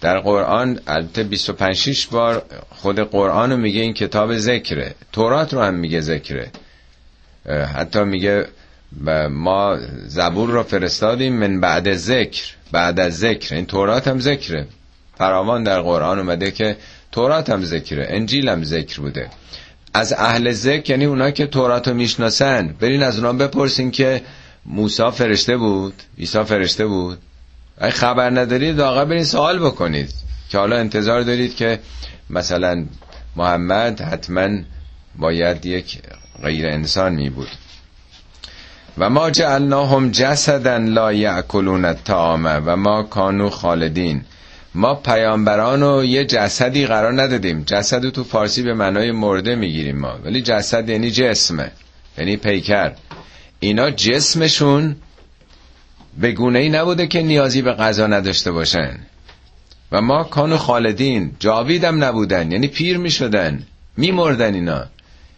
در 0.00 0.18
قرآن 0.20 0.80
البته 0.86 1.22
25 1.22 1.76
6 1.76 2.06
بار 2.06 2.44
خود 2.70 3.00
قرآن 3.00 3.50
رو 3.50 3.56
میگه 3.56 3.80
این 3.80 3.94
کتاب 3.94 4.36
ذکره. 4.36 4.94
تورات 5.12 5.54
رو 5.54 5.62
هم 5.62 5.74
میگه 5.74 6.00
ذکره. 6.00 6.50
حتی 7.46 8.04
میگه 8.04 8.46
ما 9.30 9.78
زبور 10.06 10.50
رو 10.50 10.62
فرستادیم 10.62 11.32
من 11.32 11.60
بعد 11.60 11.94
ذکر 11.94 12.54
بعد 12.72 13.00
از 13.00 13.18
ذکر. 13.18 13.54
این 13.54 13.66
تورات 13.66 14.08
هم 14.08 14.20
ذکره. 14.20 14.66
فراوان 15.18 15.62
در 15.64 15.80
قرآن 15.80 16.18
اومده 16.18 16.50
که 16.50 16.76
تورات 17.12 17.50
هم 17.50 17.64
ذکره 17.64 18.06
انجیل 18.10 18.48
هم 18.48 18.64
ذکر 18.64 19.00
بوده. 19.00 19.28
از 19.94 20.12
اهل 20.12 20.52
ذکر 20.52 20.90
یعنی 20.90 21.04
اونا 21.04 21.30
که 21.30 21.46
تورات 21.46 21.88
رو 21.88 21.94
می‌شناسن. 21.94 22.74
برین 22.80 23.02
از 23.02 23.18
اونا 23.18 23.32
بپرسین 23.32 23.90
که 23.90 24.22
موسی 24.66 25.10
فرشته 25.10 25.56
بود 25.56 25.94
عیسی 26.18 26.44
فرشته 26.44 26.86
بود. 26.86 27.18
اگه 27.78 27.92
خبر 27.92 28.30
ندارید 28.30 28.78
واقعا 28.78 29.04
برین 29.04 29.24
سوال 29.24 29.58
بکنید. 29.58 30.10
که 30.50 30.58
حالا 30.58 30.76
انتظار 30.76 31.22
دارید 31.22 31.56
که 31.56 31.78
مثلا 32.30 32.84
محمد 33.36 34.00
حتما 34.00 34.48
باید 35.18 35.66
یک 35.66 35.98
غیر 36.42 36.66
انسان 36.66 37.14
می 37.14 37.30
بود. 37.30 37.48
و 38.98 39.10
ما 39.10 39.30
جعلناهم 39.30 40.10
جسدا 40.10 40.76
لا 40.76 41.12
یاکلون 41.12 41.84
الطعام 41.84 42.62
و 42.66 42.76
ما 42.76 43.02
کانو 43.02 43.50
خالدین. 43.50 44.24
ما 44.74 44.94
پیامبران 44.94 45.80
رو 45.80 46.04
یه 46.04 46.24
جسدی 46.24 46.86
قرار 46.86 47.22
ندادیم. 47.22 47.62
جسد 47.62 48.08
تو 48.08 48.24
فارسی 48.24 48.62
به 48.62 48.74
معنای 48.74 49.12
مرده 49.12 49.54
می‌گیریم 49.54 49.98
ما. 49.98 50.18
ولی 50.24 50.42
جسد 50.42 50.88
یعنی 50.88 51.10
جسمه 51.10 51.70
یعنی 52.18 52.36
پیکر. 52.36 52.92
اینا 53.60 53.90
جسمشون 53.90 54.96
به 56.20 56.32
گونه 56.32 56.58
ای 56.58 56.68
نبوده 56.68 57.06
که 57.06 57.22
نیازی 57.22 57.62
به 57.62 57.72
غذا 57.72 58.06
نداشته 58.06 58.52
باشن. 58.52 58.98
و 59.92 60.00
ما 60.00 60.24
کانو 60.24 60.56
خالدین 60.56 61.30
جاویدم 61.38 62.04
نبودن 62.04 62.52
یعنی 62.52 62.68
پیر 62.68 62.98
می 62.98 63.10
شدن 63.10 63.62
می 63.96 64.10
مردن 64.10 64.54
اینا. 64.54 64.84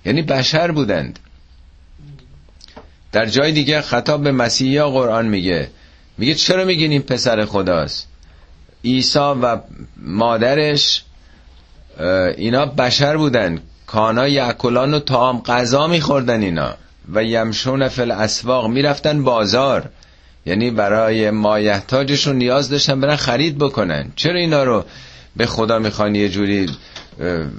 یعنی 0.05 0.23
بشر 0.23 0.71
بودند. 0.71 1.19
در 3.13 3.27
جای 3.27 3.53
دیگه 3.53 3.81
خطاب 3.81 4.23
به 4.23 4.33
مسیحی 4.33 4.83
قرآن 4.83 5.27
میگه. 5.27 5.69
میگه 6.19 6.35
چرا 6.35 6.65
میگین 6.65 6.91
این 6.91 7.03
پسر 7.03 7.45
خداست؟ 7.45 8.09
عیسی 8.85 9.19
و 9.19 9.59
مادرش 9.97 11.05
اینا 12.37 12.67
بشر 12.67 13.17
بودن 13.17 13.59
کانا 13.87 14.29
یعکلان 14.29 14.95
و 14.95 14.99
تام 14.99 15.43
غذا 15.43 15.87
میخوردن 15.87 16.43
اینا. 16.43 16.75
و 17.13 17.25
یمشون 17.25 17.89
فل 17.89 18.11
اسواق 18.11 18.69
می‌رفتن 18.69 19.25
بازار. 19.25 19.89
یعنی 20.47 20.71
برای 20.71 21.31
مایحتاجشون 21.31 22.37
نیاز 22.37 22.71
داشتن 22.71 23.01
برن 23.01 23.17
خرید 23.17 23.59
بکنن. 23.59 24.13
چرا 24.17 24.39
اینا 24.39 24.65
رو 24.65 24.85
به 25.37 25.47
خدا 25.47 25.79
می‌خوان 25.79 26.15
یه 26.15 26.29
جوری 26.29 26.71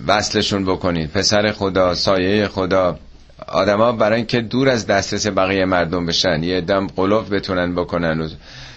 وصلشون 0.07 0.65
بکنید 0.65 1.11
پسر 1.11 1.51
خدا 1.51 1.95
سایه 1.95 2.47
خدا. 2.47 2.99
آدما 3.47 3.91
برای 3.91 4.17
اینکه 4.17 4.41
دور 4.41 4.69
از 4.69 4.87
دسترس 4.87 5.27
بقیه 5.27 5.65
مردم 5.65 6.05
بشن 6.05 6.43
یه 6.43 6.61
دم 6.61 6.87
قلوف 6.87 7.33
بتونن 7.33 7.75
بکنن. 7.75 8.21
و 8.21 8.29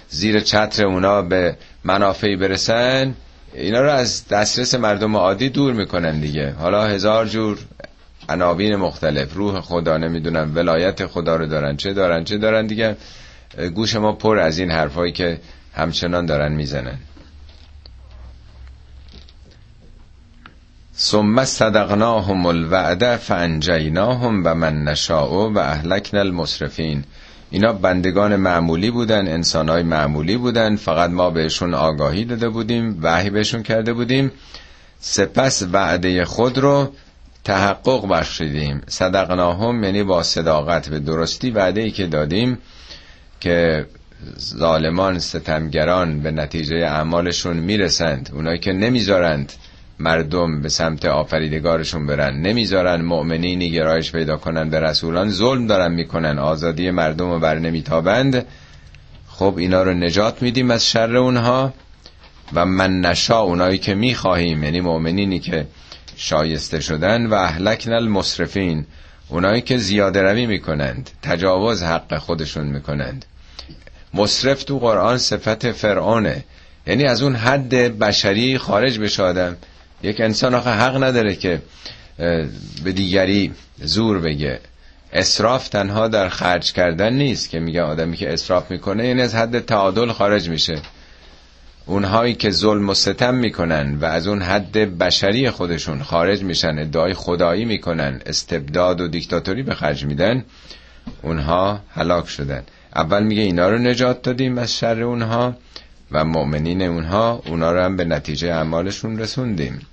زیر 0.09 0.41
چتر 0.41 0.87
اونا 0.87 1.23
به 1.23 1.57
منافعی 1.85 2.37
برسن 2.37 3.15
اینا 3.55 3.81
رو 3.81 3.91
از 3.91 4.29
دسترس 4.29 4.75
مردم 4.75 5.17
عادی 5.17 5.49
دور 5.49 5.73
می‌کنن 5.73 6.21
دیگه. 6.21 6.51
حالا 6.53 6.85
هزار 6.85 7.27
جور 7.27 7.59
عناوین 8.29 8.77
مختلف. 8.77 9.35
روح 9.35 9.61
خدا 9.61 9.97
نمی‌دونم 9.97 10.53
ولایت 10.55 11.07
خدا 11.07 11.37
رو 11.37 11.47
دارن. 11.47 11.77
چه 11.77 11.93
دارن؟ 11.93 12.25
چه 12.25 12.39
دارن 12.39 12.67
دیگه؟ 12.67 12.97
گوش 13.75 13.97
ما 13.97 14.13
پر 14.13 14.39
از 14.39 14.59
این 14.59 14.71
حرفایی 14.71 15.13
که 15.13 15.41
همچنان 15.75 16.27
دارن 16.27 16.53
می‌زنن. 16.53 16.99
ثم 20.99 21.45
صدقناهم 21.45 22.47
الوعده 22.47 23.17
فانجیناهم 23.17 24.43
و 24.45 24.55
من 24.55 24.85
نشاء 24.85 25.49
و 25.49 25.59
اهلکنا 25.59 26.21
المسرفین. 26.21 27.05
اینا 27.51 27.73
بندگان 27.73 28.37
معمولی 28.37 28.91
بودن 28.91 29.29
انسانهای 29.29 29.83
معمولی 29.83 30.37
بودن. 30.37 30.77
فقط 30.77 31.11
ما 31.11 31.31
بهشون 31.31 31.75
آگاهی 31.75 32.25
داده 32.25 32.49
بودیم 32.49 32.99
وحی 33.03 33.31
بهشون 33.31 33.63
کرده 33.63 33.93
بودیم. 33.93 34.33
سپس 35.01 35.63
وعده 35.73 36.25
خود 36.25 36.59
رو 36.59 36.93
تحقق 37.45 38.09
بخشیدیم. 38.09 38.83
صدقناهم 38.89 39.85
یعنی 39.85 40.03
با 40.03 40.23
صداقت. 40.23 40.89
به 40.89 40.99
درستی 40.99 41.51
وعده 41.51 41.81
ای 41.81 41.91
که 41.91 42.07
دادیم 42.07 42.59
که 43.41 43.87
ظالمان 44.41 45.19
ستمگران 45.19 46.21
به 46.21 46.31
نتیجه 46.31 46.77
اعمالشون 46.77 47.57
می‌رسند. 47.57 48.31
اونایی 48.33 48.59
که 48.59 48.73
نمی‌ذارند 48.73 49.53
مردم 50.01 50.63
به 50.63 50.69
سمت 50.69 51.05
آفریدگارشون 51.05 52.07
برن. 52.07 52.37
نمی‌ذارن 52.41 53.03
مؤمنینی 53.03 53.71
گرایش 53.71 54.13
پیدا 54.13 54.37
کنن 54.37 54.71
به 54.71 54.81
رسولان. 54.81 55.31
ظلم 55.31 55.67
دارن 55.67 55.93
می‌کنن. 55.93 56.39
آزادی 56.39 56.91
مردم 56.91 57.31
رو 57.31 57.39
بر 57.39 57.59
نمیتابند. 57.59 58.47
خب 59.29 59.55
اینا 59.59 59.83
رو 59.83 59.95
نجات 59.95 60.43
میدیم 60.43 60.71
از 60.71 60.91
شر 60.91 61.17
اونها 61.17 61.73
و 62.55 62.67
من 62.67 63.01
نشا 63.01 63.41
اونایی 63.41 63.79
که 63.79 63.95
می‌خواهیم. 63.95 64.65
یعنی 64.65 64.81
مؤمنینی 64.81 65.39
که 65.39 65.67
شایسته 66.17 66.81
شدن 66.81 67.27
و 67.27 67.35
اهلکن 67.35 67.93
المصرفین 67.93 68.87
اونایی 69.29 69.63
که 69.63 69.79
زیاده 69.79 70.23
روی 70.23 70.47
می‌کنند. 70.47 71.11
تجاوز 71.23 71.83
حق 71.83 72.19
خودشون 72.19 72.67
می‌کنند. 72.67 73.25
مصرف 74.15 74.65
تو 74.65 74.79
قرآن 74.79 75.19
صفت 75.19 75.73
فرعونه. 75.73 76.45
یعنی 76.87 77.05
از 77.05 77.23
اون 77.23 77.35
حد 77.35 77.99
بشری 77.99 78.59
خارج 78.59 78.99
بشه 78.99 79.23
آدم. 79.23 79.57
یک 80.03 80.21
انسان 80.21 80.55
آخه 80.55 80.71
حق 80.71 81.03
نداره 81.03 81.35
که 81.35 81.63
به 82.85 82.93
دیگری 82.93 83.53
زور 83.83 84.19
بگه. 84.19 84.61
اسراف 85.13 85.69
تنها 85.69 86.09
در 86.09 86.29
خرج 86.29 86.73
کردن 86.73 87.13
نیست 87.13 87.51
که 87.51 87.61
میگه 87.61 87.83
آدمی 87.83 88.17
که 88.17 88.33
اسراف 88.33 88.71
می‌کنه 88.71 89.07
یعنی 89.07 89.23
از 89.23 89.35
حد 89.35 89.59
تعادل 89.59 90.13
خارج 90.13 90.49
میشه. 90.49 90.79
اونهایی 91.87 92.35
که 92.35 92.51
ظلم 92.51 92.89
و 92.89 92.95
ستم 92.95 93.35
می‌کنن 93.35 93.95
و 93.95 94.05
از 94.05 94.27
اون 94.27 94.43
حد 94.43 94.73
بشری 94.73 95.51
خودشون 95.51 96.03
خارج 96.03 96.43
میشن 96.43 96.79
ادعای 96.79 97.15
خدایی 97.15 97.65
می‌کنن 97.65 98.21
استبداد 98.27 99.01
و 99.01 99.09
دیکتاتوری 99.09 99.63
به 99.63 99.75
خرج 99.75 100.05
میدن 100.05 100.45
اونها 101.23 101.81
هلاک 101.91 102.29
شدن. 102.29 102.63
اول 102.97 103.23
میگه 103.23 103.43
اینا 103.43 103.69
رو 103.69 103.79
نجات 103.79 104.23
دادیم 104.23 104.59
از 104.59 104.79
شر 104.79 105.03
اونها. 105.03 105.57
و 106.13 106.25
مؤمنین 106.25 106.83
اونها 106.83 107.43
اونا 107.47 107.73
رو 107.73 107.81
هم 107.81 107.97
به 107.97 108.05
نتیجه 108.05 108.49
اعمالشون 108.49 109.19
رسوندیم. 109.19 109.87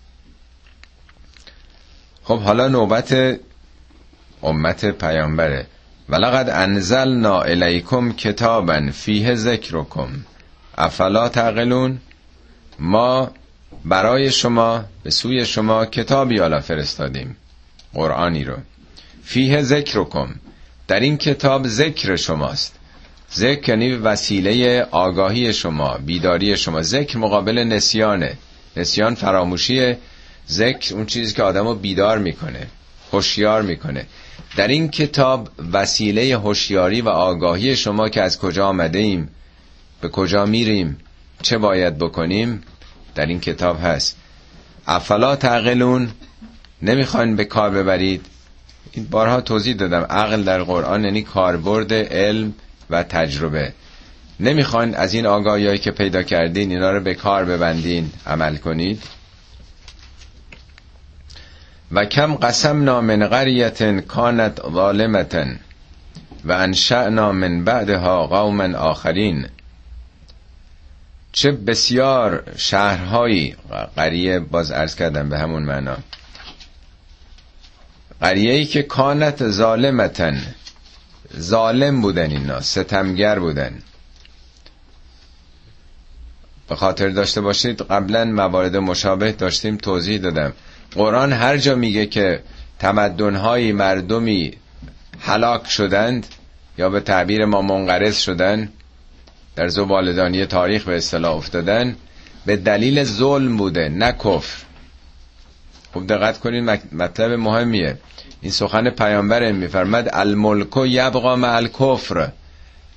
خب 2.24 2.40
حالا 2.40 2.68
نوبت 2.68 3.40
امت 4.44 4.86
پیامبره. 4.86 5.66
ولقد 6.10 6.50
انزلنا 6.50 7.42
الیکم 7.42 8.12
کتابا 8.12 8.92
فیه 8.94 9.36
ذکرکم. 9.36 10.10
افلا 10.78 11.30
تعقلون؟ 11.30 11.98
ما 12.80 13.32
برای 13.86 14.32
شما 14.32 14.86
به 15.04 15.10
سوی 15.10 15.46
شما 15.46 15.86
کتابی 15.86 16.40
حالا 16.40 16.60
فرستادیم 16.62 17.38
قرآنی 17.94 18.44
رو. 18.44 18.58
فیه 19.24 19.62
ذکرکم. 19.62 20.36
در 20.88 21.00
این 21.00 21.18
کتاب 21.18 21.68
ذکر 21.68 22.16
شماست. 22.16 22.80
ذکر 23.36 23.70
یعنی 23.70 23.92
وسیله 23.92 24.82
آگاهی 24.92 25.54
شما 25.54 25.98
بیداری 26.06 26.58
شما. 26.58 26.82
ذکر 26.82 27.18
مقابل 27.18 27.58
نسیانه. 27.58 28.38
نسیان 28.78 29.16
فراموشی 29.16 29.96
ذکر 30.50 30.96
اون 30.96 31.06
چیزی 31.06 31.34
که 31.34 31.44
آدمو 31.44 31.76
بیدار 31.76 32.18
می‌کنه 32.18 32.68
هوشیار 33.14 33.62
می‌کنه. 33.62 34.06
در 34.58 34.68
این 34.68 34.90
کتاب 34.90 35.50
وسیله 35.74 36.38
هوشیاری 36.38 37.02
و 37.02 37.10
آگاهی 37.10 37.76
شما 37.76 38.10
که 38.10 38.22
از 38.22 38.40
کجا 38.40 38.68
آمده 38.68 39.00
ایم 39.00 39.30
به 40.02 40.10
کجا 40.10 40.46
میریم 40.46 40.98
چه 41.42 41.58
باید 41.58 41.98
بکنیم 41.98 42.64
در 43.16 43.26
این 43.26 43.40
کتاب 43.40 43.80
هست. 43.84 44.18
افلا 44.88 45.36
تعقلون 45.36 46.12
نمی‌خواین 46.82 47.36
به 47.36 47.46
کار 47.46 47.70
ببرید. 47.70 48.26
این 48.92 49.06
بارها 49.06 49.42
توضیح 49.42 49.76
دادم. 49.76 50.02
عقل 50.10 50.44
در 50.44 50.64
قرآن 50.64 51.04
یعنی 51.04 51.22
کاربرد 51.22 51.94
علم. 51.94 52.54
و 52.90 53.04
تجربه. 53.04 53.74
نمی‌خواین 54.40 54.96
از 54.96 55.14
این 55.14 55.26
آگاهی 55.26 55.78
که 55.78 55.92
پیدا 55.92 56.24
کردین 56.24 56.72
اینا 56.72 56.92
رو 56.92 57.00
به 57.00 57.14
کار 57.14 57.46
ببندین 57.46 58.12
عمل 58.28 58.56
کنید. 58.56 59.04
و 61.92 62.06
کم 62.06 62.36
قسمنا 62.36 63.02
من 63.02 63.28
قریت 63.28 64.00
کانت 64.00 64.62
ظالمتن 64.74 65.60
و 66.46 66.52
انشأنا 66.52 67.32
من 67.32 67.64
بعدها 67.64 68.28
قوما 68.28 68.78
آخرین. 68.78 69.48
چه 71.32 71.52
بسیار 71.52 72.44
شهرهایی 72.58 73.56
قریه 73.96 74.40
باز 74.40 74.72
ارز 74.72 74.96
کردم 74.96 75.30
به 75.30 75.40
همون 75.40 75.64
معنا. 75.64 75.98
قریه 78.22 78.54
ای 78.54 78.66
که 78.66 78.84
کانت 78.84 79.50
ظالمتن 79.50 80.42
ظالم 81.40 82.02
بودن 82.02 82.32
اینا 82.32 82.62
ستمگر 82.62 83.40
بودن. 83.40 83.74
به 86.70 86.76
خاطر 86.76 87.10
داشته 87.10 87.42
باشید 87.42 87.82
قبلا 87.82 88.26
موارد 88.26 88.78
مشابه 88.78 89.32
داشتیم 89.32 89.78
توضیح 89.78 90.18
دادم. 90.18 90.54
قرآن 90.96 91.34
هر 91.34 91.58
جا 91.58 91.76
میگه 91.76 92.06
که 92.06 92.42
تمدنهای 92.80 93.72
مردمی 93.72 94.54
هلاک 95.20 95.68
شدند 95.68 96.26
یا 96.78 96.90
به 96.90 97.00
تعبیر 97.00 97.46
ما 97.46 97.62
منقرض 97.62 98.18
شدن 98.20 98.70
در 99.56 99.68
زبالدانی 99.68 100.46
تاریخ 100.46 100.84
به 100.84 100.98
اصطلاح 100.98 101.36
افتادن 101.36 101.96
به 102.46 102.56
دلیل 102.56 103.04
ظلم 103.04 103.58
بوده 103.58 103.90
نه 103.90 104.12
کفر. 104.12 104.64
خوب 105.94 106.08
دقت 106.08 106.40
کنید 106.40 106.64
مطلب 106.92 107.32
مهمیه. 107.32 107.98
این 108.42 108.52
سخن 108.52 108.90
پیامبر 108.90 109.52
میفرمد 109.52 110.10
الملک 110.14 110.78
یبقا 110.78 111.36
مع 111.36 111.56
الکفر. 111.56 112.30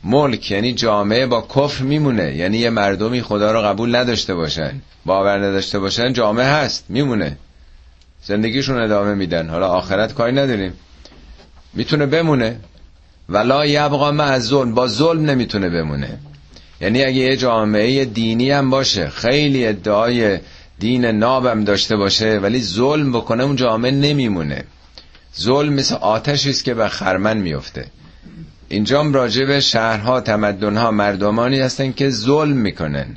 ملک 0.05 0.51
یعنی 0.51 0.73
جامعه 0.73 1.27
با 1.27 1.41
کفر 1.41 1.83
میمونه. 1.83 2.37
یعنی 2.37 2.59
یه 2.59 2.71
مردمی 2.71 3.23
خدا 3.23 3.53
رو 3.53 3.63
قبول 3.63 3.97
نداشته 3.97 4.35
باشن. 4.35 4.81
باور 5.07 5.39
نداشته 5.39 5.79
باشن 5.79 6.13
جامعه 6.13 6.47
هست 6.47 6.85
میمونه. 6.89 7.37
زندگیشون 8.23 8.81
ادامه 8.83 9.15
میدن. 9.15 9.49
حالا 9.49 9.69
آخرت 9.69 10.15
کاری 10.15 10.33
نداریم. 10.33 10.73
می‌تونه 11.75 12.07
بمونه. 12.07 12.57
ولا 13.29 13.67
یبقا 13.67 14.13
مع 14.13 14.39
ظلم 14.39 14.75
با 14.75 14.87
ظلم 14.87 15.25
نمی‌تونه 15.25 15.69
بمونه. 15.69 16.19
یعنی 16.81 17.05
اگه 17.05 17.17
یه 17.17 17.37
جامعه 17.37 18.05
دینی 18.05 18.51
هم 18.51 18.71
باشه 18.71 19.09
خیلی 19.09 19.67
ادعای 19.67 20.39
دین 20.79 21.05
نابم 21.05 21.65
داشته 21.65 21.97
باشه 21.97 22.39
ولی 22.39 22.63
ظلم 22.63 23.13
بکنه 23.13 23.45
اون 23.45 23.57
جامعه 23.57 23.91
نمیمونه. 23.91 24.65
ظلم 25.41 25.73
مثل 25.73 25.95
آتشی 25.95 26.51
است 26.51 26.65
که 26.65 26.75
به 26.75 26.89
خرمن 26.89 27.37
میفته 27.37 27.87
اینجام 28.69 29.13
راجع 29.13 29.45
به 29.45 29.61
شهرها 29.61 30.21
تمدنها 30.21 30.91
مردمانی 30.91 31.61
هستن 31.61 31.93
که 31.93 32.11
ظلم 32.11 32.57
می‌کنن. 32.57 33.17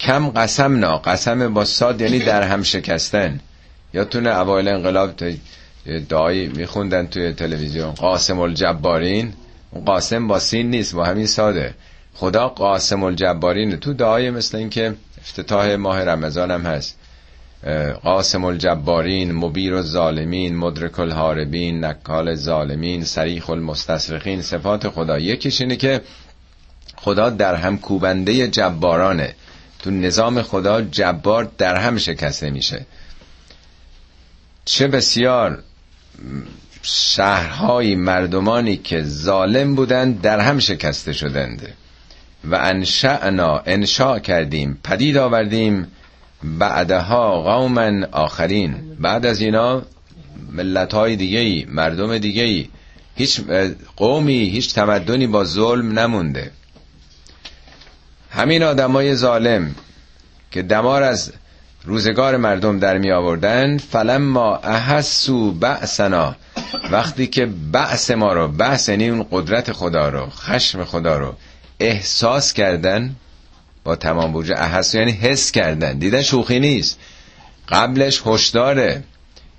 کم 0.00 0.28
قسم 0.28 0.76
نا 0.78 0.98
قسم 0.98 1.54
با 1.54 1.64
ساد 1.64 2.00
یعنی 2.00 2.18
در 2.18 2.42
هم 2.42 2.62
شکستن. 2.62 3.40
یادتونه 3.94 4.30
اوایل 4.30 4.68
انقلاب 4.68 5.10
دعایی 6.08 6.48
میخوندن 6.48 7.06
توی 7.06 7.32
تلویزیون. 7.32 7.90
قاسم 7.90 8.38
الجبارین. 8.38 9.32
قاسم 9.86 10.28
با 10.28 10.38
سین 10.38 10.70
نیست 10.70 10.94
با 10.94 11.04
همین 11.04 11.26
ساده. 11.26 11.74
خدا 12.14 12.48
قاسم 12.48 13.02
الجبارین 13.02 13.76
تو 13.76 13.92
دعای 13.92 14.30
مثل 14.30 14.58
این 14.58 14.70
که 14.70 14.94
افتتاح 15.18 15.76
ماه 15.76 16.04
رمضان 16.04 16.50
هم 16.50 16.62
هست. 16.62 16.98
قاسم 18.02 18.44
الجبارین 18.44 19.32
مبیر 19.32 19.74
الظالمین 19.74 20.56
مدرک 20.56 21.00
الهاربین 21.00 21.84
نکال 21.84 22.28
الظالمین 22.28 23.04
سریخ 23.04 23.50
المستصرخین 23.50 24.42
صفات 24.42 24.88
خدا. 24.88 25.18
یکیش 25.18 25.60
اینه 25.60 25.76
که 25.76 26.00
خدا 26.96 27.30
در 27.30 27.54
هم 27.54 27.78
کوبنده 27.78 28.48
جبارانه. 28.48 29.34
تو 29.78 29.90
نظام 29.90 30.42
خدا 30.42 30.82
جبار 30.82 31.50
در 31.58 31.76
هم 31.76 31.98
شکسته 31.98 32.50
میشه. 32.50 32.86
چه 34.64 34.88
بسیار 34.88 35.62
شهرهای 36.82 37.94
مردمانی 37.94 38.76
که 38.76 39.02
ظالم 39.02 39.74
بودند 39.74 40.20
در 40.20 40.40
هم 40.40 40.58
شکسته 40.58 41.12
شدند. 41.12 41.68
و 42.44 42.54
انشأنا 42.54 43.58
انشاء 43.58 44.18
کردیم 44.18 44.78
پدید 44.84 45.16
آوردیم 45.16 45.86
بعدها 46.42 47.42
قوما 47.42 48.06
آخرین. 48.12 48.96
بعد 49.00 49.26
از 49.26 49.40
اینا 49.40 49.82
ملت 50.52 50.94
های 50.94 51.16
دیگه 51.16 51.66
مردم 51.70 52.18
دیگه 52.18 52.68
هیچ 53.16 53.40
قومی 53.96 54.38
هیچ 54.38 54.74
تمدنی 54.74 55.26
با 55.26 55.44
ظلم 55.44 55.98
نمونده. 55.98 56.50
همین 58.30 58.62
آدمای 58.62 59.14
ظالم 59.14 59.74
که 60.50 60.62
دمار 60.62 61.02
از 61.02 61.32
روزگار 61.84 62.36
مردم 62.36 62.78
در 62.78 62.98
می 62.98 63.12
آوردن 63.12 63.78
فلما 63.78 64.56
احسو 64.56 65.52
بأسنا. 65.52 66.36
وقتی 66.90 67.26
که 67.26 67.46
بأس 67.46 68.10
ما 68.10 68.32
رو 68.32 68.48
بأس 68.48 68.88
یعنی 68.88 69.08
اون 69.08 69.26
قدرت 69.30 69.72
خدا 69.72 70.08
رو 70.08 70.26
خشم 70.30 70.84
خدا 70.84 71.18
رو 71.18 71.34
احساس 71.80 72.52
کردن 72.52 73.14
با 73.84 73.96
تمام 73.96 74.34
وجود 74.36 74.56
احسو 74.58 74.98
یعنی 74.98 75.12
حس 75.12 75.50
کردن. 75.50 75.98
دیدن 75.98 76.22
شوخی 76.22 76.60
نیست. 76.60 76.98
قبلش 77.68 78.22
هشداره. 78.26 79.02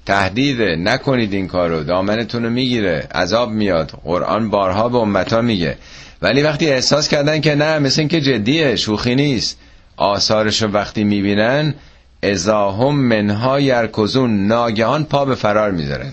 تهدیده. 0.05 0.75
نکنید 0.75 1.33
این 1.33 1.47
کارو. 1.47 1.83
دامنتون 1.83 2.43
رو 2.43 2.49
می‌گیره. 2.49 3.07
عذاب 3.15 3.51
میاد. 3.51 3.91
قرآن 4.03 4.49
بارها 4.49 4.89
به 4.89 4.97
امتا 4.97 5.41
میگه. 5.41 5.77
ولی 6.21 6.41
وقتی 6.41 6.69
احساس 6.69 7.07
کردن 7.07 7.41
که 7.41 7.55
نه 7.55 7.79
مثل 7.79 8.01
این 8.01 8.07
که 8.07 8.21
جدیه 8.21 8.75
شوخی 8.75 9.15
نیست. 9.15 9.57
آثارش 9.97 10.61
رو 10.61 10.71
وقتی 10.71 11.03
می‌بینن 11.03 11.75
ازا 12.23 12.71
هم 12.71 12.95
منها 12.95 13.59
یرکزون. 13.59 14.47
ناگهان 14.47 15.05
پا 15.05 15.25
به 15.25 15.35
فرار 15.35 15.71
می‌ذارن. 15.71 16.11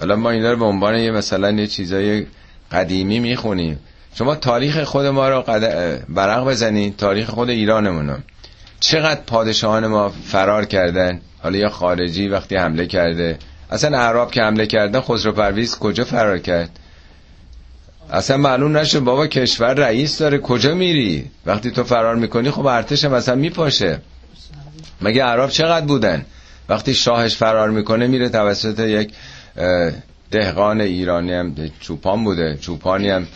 حالا 0.00 0.16
ما 0.16 0.30
اینا 0.30 0.52
رو 0.52 0.58
به 0.58 0.64
عنوان 0.64 0.98
یه 0.98 1.10
مثلا 1.10 1.50
یه 1.50 1.66
چیزای 1.66 2.26
قدیمی 2.72 3.20
می‌خونیم. 3.20 3.78
شما 4.14 4.34
تاریخ 4.34 4.82
خود 4.84 5.06
ما 5.06 5.28
رو. 5.28 5.42
برق 6.08 6.44
بزنید 6.44 6.96
تاریخ 6.96 7.30
خود 7.30 7.50
ایرانمونو 7.50 8.16
چقدر 8.80 9.20
پادشاهان 9.26 9.86
ما 9.86 10.08
فرار 10.08 10.64
کردن؟ 10.64 11.20
حالا 11.42 11.58
یا 11.58 11.68
خارجی 11.68 12.28
وقتی 12.28 12.56
حمله 12.56 12.86
کرده. 12.86 13.38
اصلا 13.70 13.98
اعراب 13.98 14.30
که 14.30 14.42
حمله 14.42 14.66
کردن 14.66 15.00
خسرو 15.00 15.32
پرویز 15.32 15.78
کجا 15.78 16.04
فرار 16.04 16.38
کرد؟ 16.38 16.70
اصلا 18.12 18.36
معلوم 18.36 18.76
نشه 18.76 19.00
بابا 19.00 19.26
کشور 19.26 19.74
رئیس 19.74 20.18
داره 20.18 20.38
کجا 20.38 20.74
میری؟ 20.74 21.30
وقتی 21.46 21.70
تو 21.70 21.84
فرار 21.84 22.16
می‌کنی 22.16 22.50
خب 22.50 22.66
ارتش 22.66 23.04
مثلا 23.04 23.34
میپاشه. 23.34 24.00
مگه 25.02 25.24
عرب 25.24 25.50
چقدر 25.50 25.86
بودن؟ 25.86 26.24
وقتی 26.68 26.94
شاهش 26.94 27.36
فرار 27.36 27.70
می‌کنه 27.70 28.06
میره 28.06 28.28
توسط 28.28 28.78
یک 28.78 29.12
دهقان 30.30 30.80
ایرانی 30.80 31.32
هم 31.32 31.54
چوپان 31.80 32.24
بوده 32.24 32.56
چوپانی 32.60 33.10
هم 33.10 33.26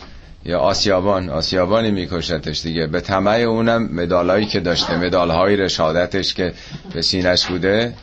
یا 0.45 0.59
آسیابان. 0.59 1.29
آسیابانی 1.29 1.91
میکشتش 1.91 2.61
دیگه. 2.61 2.87
به 2.87 3.01
طمع 3.01 3.31
اونم 3.31 3.89
مدالایی 3.93 4.45
که 4.45 4.59
داشته. 4.59 4.97
مدالهای 4.97 5.55
رشادتش 5.55 6.33
که 6.33 6.53
به 6.93 7.01
سینش 7.01 7.45
بوده. 7.45 7.93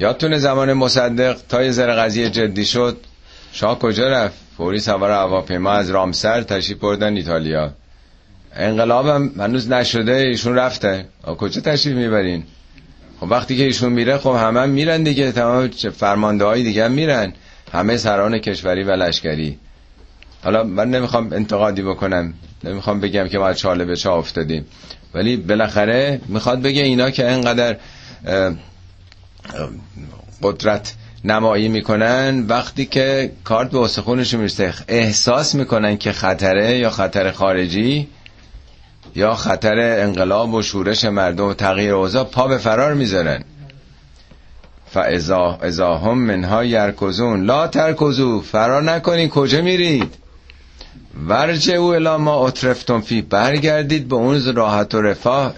یادتونه 0.00 0.38
زمان 0.38 0.72
مصدق؟ 0.72 1.36
تا 1.48 1.62
یه 1.62 1.70
ذره 1.70 1.92
قضیه 1.92 2.30
جدی 2.30 2.64
شد 2.64 2.96
شاه 3.52 3.78
کجا 3.78 4.08
رفت؟ 4.08 4.34
فوری 4.56 4.78
سوار 4.78 5.10
هواپیما 5.10 5.70
از 5.70 5.90
رامسر 5.90 6.42
تشریف 6.42 6.78
بردن 6.78 7.16
ایتالیا. 7.16 7.72
انقلابم 8.56 9.30
هنوز 9.38 9.70
نشده. 9.70 10.12
ایشون 10.12 10.54
رفته. 10.54 11.04
کجا 11.38 11.60
تشریف 11.60 11.96
می‌برین؟ 11.96 12.42
خب 13.20 13.30
وقتی 13.30 13.56
که 13.56 13.64
ایشون 13.64 13.92
میره 13.92 14.18
خب 14.18 14.30
همه 14.30 14.60
هم 14.60 14.68
میرن 14.68 15.02
دیگه. 15.02 15.32
تمام 15.32 15.68
فرمانده 15.70 16.44
های 16.44 16.62
دیگه 16.62 16.84
هم 16.84 16.92
میرن. 16.92 17.32
همه 17.72 17.96
سران 17.96 18.38
کشوری 18.38 18.84
و 18.84 18.90
لشکری. 18.90 19.58
حالا 20.44 20.64
من 20.64 20.90
نمی‌خوام 20.90 21.32
انتقادی 21.32 21.82
بکنم 21.82 22.34
نمی‌خوام 22.64 23.00
بگم 23.00 23.28
که 23.28 23.38
ما 23.38 23.52
چاله 23.52 23.84
به 23.84 23.96
چا 23.96 24.16
افتادیم. 24.16 24.66
ولی 25.14 25.36
بالاخره 25.36 26.20
می‌خواد 26.28 26.62
بگه 26.62 26.82
اینا 26.82 27.10
که 27.10 27.30
اینقدر 27.30 27.76
قدرت 30.42 30.94
نمایی 31.24 31.68
می‌کنن 31.68 32.44
وقتی 32.48 32.86
که 32.86 33.32
کارت 33.44 33.70
به 33.70 33.78
استخونش 33.78 34.34
می‌رسه 34.34 34.74
احساس 34.88 35.54
می‌کنن 35.54 35.96
که 35.96 36.12
خطره 36.12 36.78
یا 36.78 36.90
خطر 36.90 37.30
خارجی 37.30 38.08
یا 39.16 39.34
خطر 39.34 39.78
انقلاب 39.78 40.54
و 40.54 40.62
شورش 40.62 41.04
مردم 41.04 41.44
و 41.44 41.54
تغییر 41.54 41.94
اوضاع 41.94 42.24
پا 42.24 42.48
به 42.48 42.58
فرار 42.58 42.94
می‌ذارن. 42.94 43.44
فاذا 44.90 45.58
اذا 45.62 45.98
هم 45.98 46.18
منها 46.18 46.64
یرکزون. 46.64 47.44
لا 47.44 47.66
ترکزو 47.66 48.40
فرار 48.40 48.82
نکنین. 48.82 49.28
کجا 49.28 49.62
میرید؟ 49.62 50.14
ورجه 51.26 51.74
او 51.74 51.94
الا 51.94 52.18
ما 52.18 52.46
اطرفتون 52.46 53.00
فی 53.00 53.22
برگردید 53.22 54.08
به 54.08 54.16
اون 54.16 54.54
راحت 54.54 54.94
و 54.94 55.02
رفاه 55.02 55.54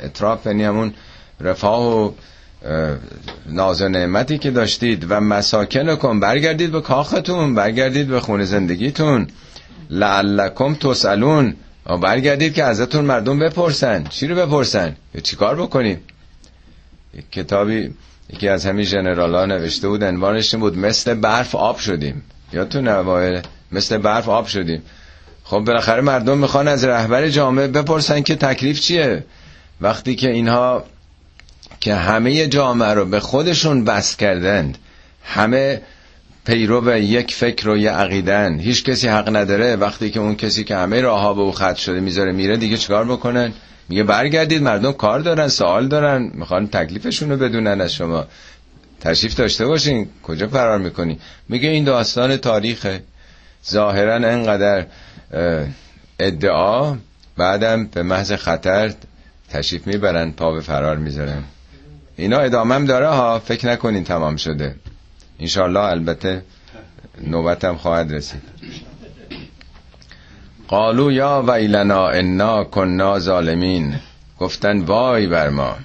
اطراف 0.00 0.46
یعنی 0.46 0.64
همون 0.64 0.94
رفاه 1.40 1.82
و 1.82 2.10
ناز 3.46 3.82
و 3.82 3.88
نعمتی 3.88 4.38
که 4.38 4.50
داشتید 4.50 5.06
و 5.08 5.20
مساکن 5.20 5.96
کن 5.96 6.20
برگردید 6.20 6.72
به 6.72 6.80
کاختون 6.80 7.54
برگردید 7.54 8.08
به 8.08 8.20
خونه 8.20 8.44
زندگیتون. 8.44 9.26
لعلکم 9.90 10.74
تسالون 10.74 11.54
برگردید 12.02 12.54
که 12.54 12.64
ازتون 12.64 13.04
مردم 13.04 13.38
بپرسن. 13.38 14.04
چی 14.04 14.26
رو 14.26 14.34
بپرسن؟ 14.46 14.96
یا 15.14 15.20
چیکار 15.20 15.56
بکنیم؟ 15.56 16.00
کتابی 17.32 17.94
یکی 18.32 18.48
از 18.48 18.66
همین 18.66 18.84
جنرال 18.84 19.34
ها 19.34 19.46
نوشته 19.46 19.88
بود 19.88 20.04
عنوانش 20.04 20.54
بود 20.54 20.78
مثل 20.78 21.14
برف 21.14 21.54
آب 21.54 21.78
شدیم. 21.78 22.22
یادتون 22.52 22.88
اوایل؟ 22.88 23.42
مثل 23.72 23.98
برف 23.98 24.28
آب 24.28 24.46
شدیم. 24.46 24.82
خب 25.50 25.58
بالاخره 25.58 26.00
مردم 26.00 26.38
می‌خوان 26.38 26.68
از 26.68 26.84
رهبر 26.84 27.28
جامعه 27.28 27.66
بپرسن 27.66 28.20
که 28.22 28.34
تکلیف 28.36 28.80
چیه. 28.80 29.24
وقتی 29.80 30.14
که 30.14 30.30
اینها 30.30 30.84
که 31.80 31.94
همه 31.94 32.46
جامعه 32.46 32.94
رو 32.94 33.04
به 33.04 33.20
خودشون 33.20 33.84
بس 33.84 34.16
کردند 34.16 34.78
همه 35.24 35.80
پیرو 36.46 36.96
یک 36.96 37.34
فکر 37.34 37.68
و 37.68 37.76
یه 37.76 37.90
عقیدن 37.90 38.58
هیچ 38.58 38.84
کسی 38.84 39.08
حق 39.08 39.36
نداره. 39.36 39.76
وقتی 39.76 40.10
که 40.10 40.20
اون 40.20 40.36
کسی 40.36 40.64
که 40.64 40.76
همه 40.76 41.00
راه 41.00 41.20
ها 41.20 41.34
به 41.34 41.40
او 41.40 41.52
خط 41.52 41.76
شده 41.76 42.00
می‌ذاره 42.00 42.32
میره 42.32 42.56
دیگه 42.56 42.76
چیکار 42.76 43.04
بکنن؟ 43.04 43.52
میگه 43.88 44.02
برگردید 44.02 44.62
مردم 44.62 44.92
کار 44.92 45.20
دارن 45.20 45.48
سوال 45.48 45.88
دارن 45.88 46.30
می‌خوان 46.34 46.66
تکلیفشون 46.66 47.30
رو 47.30 47.36
بدونن 47.36 47.80
از 47.80 47.94
شما. 47.94 48.26
تشریف 49.00 49.34
داشته 49.34 49.66
باشین 49.66 50.08
کجا 50.22 50.48
فرار 50.48 50.78
می‌کنی؟ 50.78 51.18
میگه 51.48 51.68
این 51.68 51.84
داستان 51.84 52.36
تاریخه. 52.36 53.02
ظاهرا 53.70 54.14
انقدر 54.14 54.86
ادعا 56.18 56.96
بعدم 57.36 57.86
به 57.86 58.02
محض 58.02 58.32
خطر 58.32 58.94
تشریف 59.50 59.86
می‌برن 59.86 60.30
پا 60.32 60.52
به 60.52 60.60
فرار 60.60 60.96
می‌ذارن. 60.96 61.42
اینا 62.16 62.38
ادامم 62.38 62.84
داره 62.84 63.08
ها 63.08 63.38
فکر 63.38 63.66
نکنین 63.66 64.04
تمام 64.04 64.36
شده. 64.36 64.74
انشالله 65.40 65.80
البته 65.80 66.42
نوبتم 67.26 67.76
خواهد 67.76 68.12
رسید. 68.12 68.42
قالو 70.68 71.12
یا 71.12 71.44
ویلنا 71.48 72.08
انا 72.08 72.64
کننا 72.64 73.18
ظالمین. 73.18 73.94
گفتن 74.38 74.80
وای 74.80 75.26
بر 75.26 75.48
ما. 75.48 75.76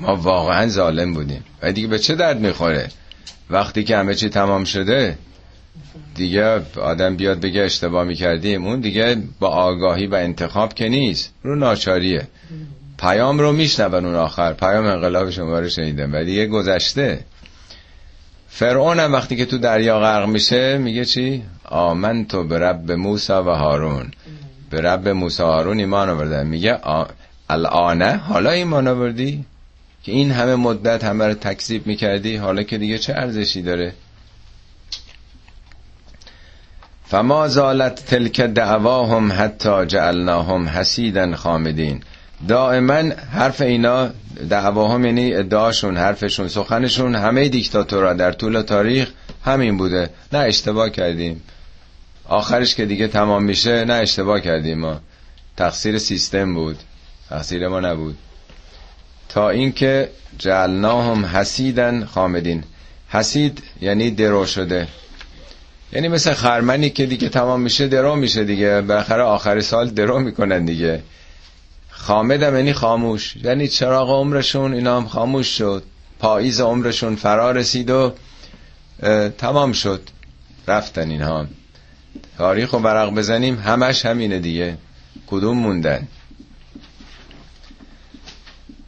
ما 0.00 0.16
واقعا 0.16 0.66
ظالم 0.66 1.14
بودیم. 1.14 1.44
و 1.62 1.72
دیگه 1.72 1.88
به 1.88 1.98
چه 1.98 2.14
درد 2.14 2.40
می‌خوره؟ 2.40 2.88
وقتی 3.50 3.84
که 3.84 3.96
همه 3.96 4.14
چی 4.14 4.28
تمام 4.28 4.64
شده 4.64 5.18
دیگه 6.14 6.62
آدم 6.80 7.16
بیاد 7.16 7.40
بگه 7.40 7.60
اشتباه 7.60 8.04
می‌کردیم. 8.04 8.66
اون 8.66 8.80
دیگه 8.80 9.16
با 9.40 9.48
آگاهی 9.48 10.06
و 10.06 10.14
انتخاب 10.14 10.74
که 10.74 10.88
نیست. 10.88 11.32
رو 11.42 11.56
ناچاریه. 11.56 12.28
پیام 12.98 13.38
رو 13.38 13.52
میشنون 13.52 14.04
اون 14.04 14.14
آخر. 14.14 14.52
پیام 14.52 14.86
انقلاب 14.86 15.30
شما 15.30 15.58
رو 15.58 15.68
شنیدم 15.68 16.14
و 16.14 16.24
دیگه 16.24 16.46
گذشته. 16.46 17.20
فرعون 18.48 19.00
هم 19.00 19.12
وقتی 19.12 19.36
که 19.36 19.44
تو 19.44 19.58
دریا 19.58 20.00
غرق 20.00 20.28
میشه 20.28 20.78
میگه 20.78 21.04
چی؟ 21.04 21.42
آمن 21.64 22.24
تو 22.24 22.44
به 22.44 22.58
رب 22.58 22.92
موسا 22.92 23.44
و 23.44 23.48
هارون. 23.48 24.10
به 24.70 24.80
رب 24.80 25.08
موسا 25.08 25.52
هارون 25.52 25.78
ایمان 25.78 26.08
آوردن. 26.08 26.46
میگه 26.46 26.78
الانه 27.48 28.16
حالا 28.16 28.50
ایمان 28.50 28.88
آوردی؟ 28.88 29.44
که 30.02 30.12
این 30.12 30.30
همه 30.30 30.54
مدت 30.54 31.04
همه 31.04 31.26
رو 31.26 31.34
تکذیب 31.34 31.86
می‌کردی؟ 31.86 32.36
حالا 32.36 32.62
که 32.62 32.78
دیگه 32.78 32.98
چه 32.98 33.12
ارزشی 33.12 33.62
داره؟ 33.62 33.92
فما 37.14 37.48
زالت 37.48 38.04
تلک 38.06 38.40
دعواهم 38.40 39.32
حتی 39.32 39.86
جعلناهم 39.86 40.68
حسیدا 40.68 41.36
خامدین. 41.36 42.02
دائما 42.48 43.02
حرف 43.32 43.60
اینا 43.60 44.10
دعواهم 44.50 45.04
یعنی 45.04 45.34
ادعاشون 45.34 45.96
حرفشون 45.96 46.48
سخنشون 46.48 47.14
همه 47.14 47.48
دیکتاتورها 47.48 48.12
در 48.12 48.32
طول 48.32 48.62
تاریخ 48.62 49.10
همین 49.44 49.76
بوده. 49.76 50.10
نه 50.32 50.38
اشتباه 50.38 50.90
کردیم. 50.90 51.42
آخرش 52.28 52.74
که 52.74 52.86
دیگه 52.86 53.08
تمام 53.08 53.44
میشه 53.44 53.84
نه 53.84 53.94
اشتباه 53.94 54.40
کردیم 54.40 54.78
ما. 54.78 55.00
تقصیر 55.56 55.98
سیستم 55.98 56.54
بود. 56.54 56.78
تقصیر 57.30 57.68
ما 57.68 57.80
نبود. 57.80 58.18
تا 59.28 59.50
اینکه 59.50 60.10
جعلناهم 60.38 61.26
حسیدن 61.26 62.04
خامدین. 62.04 62.64
حسید 63.08 63.62
یعنی 63.80 64.10
درو 64.10 64.46
شده. 64.46 64.88
یعنی 65.94 66.08
مثل 66.08 66.34
خرمنی 66.34 66.90
که 66.90 67.06
دیگه 67.06 67.28
تمام 67.28 67.60
میشه 67.60 67.88
درو 67.88 68.16
میشه 68.16 68.44
دیگه. 68.44 68.80
بالاخره 68.80 69.22
آخر 69.22 69.60
سال 69.60 69.90
درو 69.90 70.18
می‌کنن 70.18 70.64
دیگه. 70.64 71.02
خامدم 71.90 72.56
یعنی 72.56 72.72
خاموش. 72.72 73.36
یعنی 73.36 73.68
چراغ 73.68 74.10
عمرشون 74.10 74.74
اینا 74.74 74.96
هم 74.96 75.06
خاموش 75.06 75.58
شد. 75.58 75.82
پاییز 76.18 76.60
عمرشون 76.60 77.16
فرا 77.16 77.50
رسید 77.50 77.90
و 77.90 78.12
تمام 79.38 79.72
شد. 79.72 80.00
رفتن 80.68 81.10
اینها. 81.10 81.46
تاریخ 82.38 82.72
و 82.72 82.78
برق 82.78 83.14
بزنیم 83.14 83.58
همش 83.58 84.06
همینه 84.06 84.38
دیگه. 84.38 84.76
کدوم 85.26 85.58
موندن؟ 85.58 86.08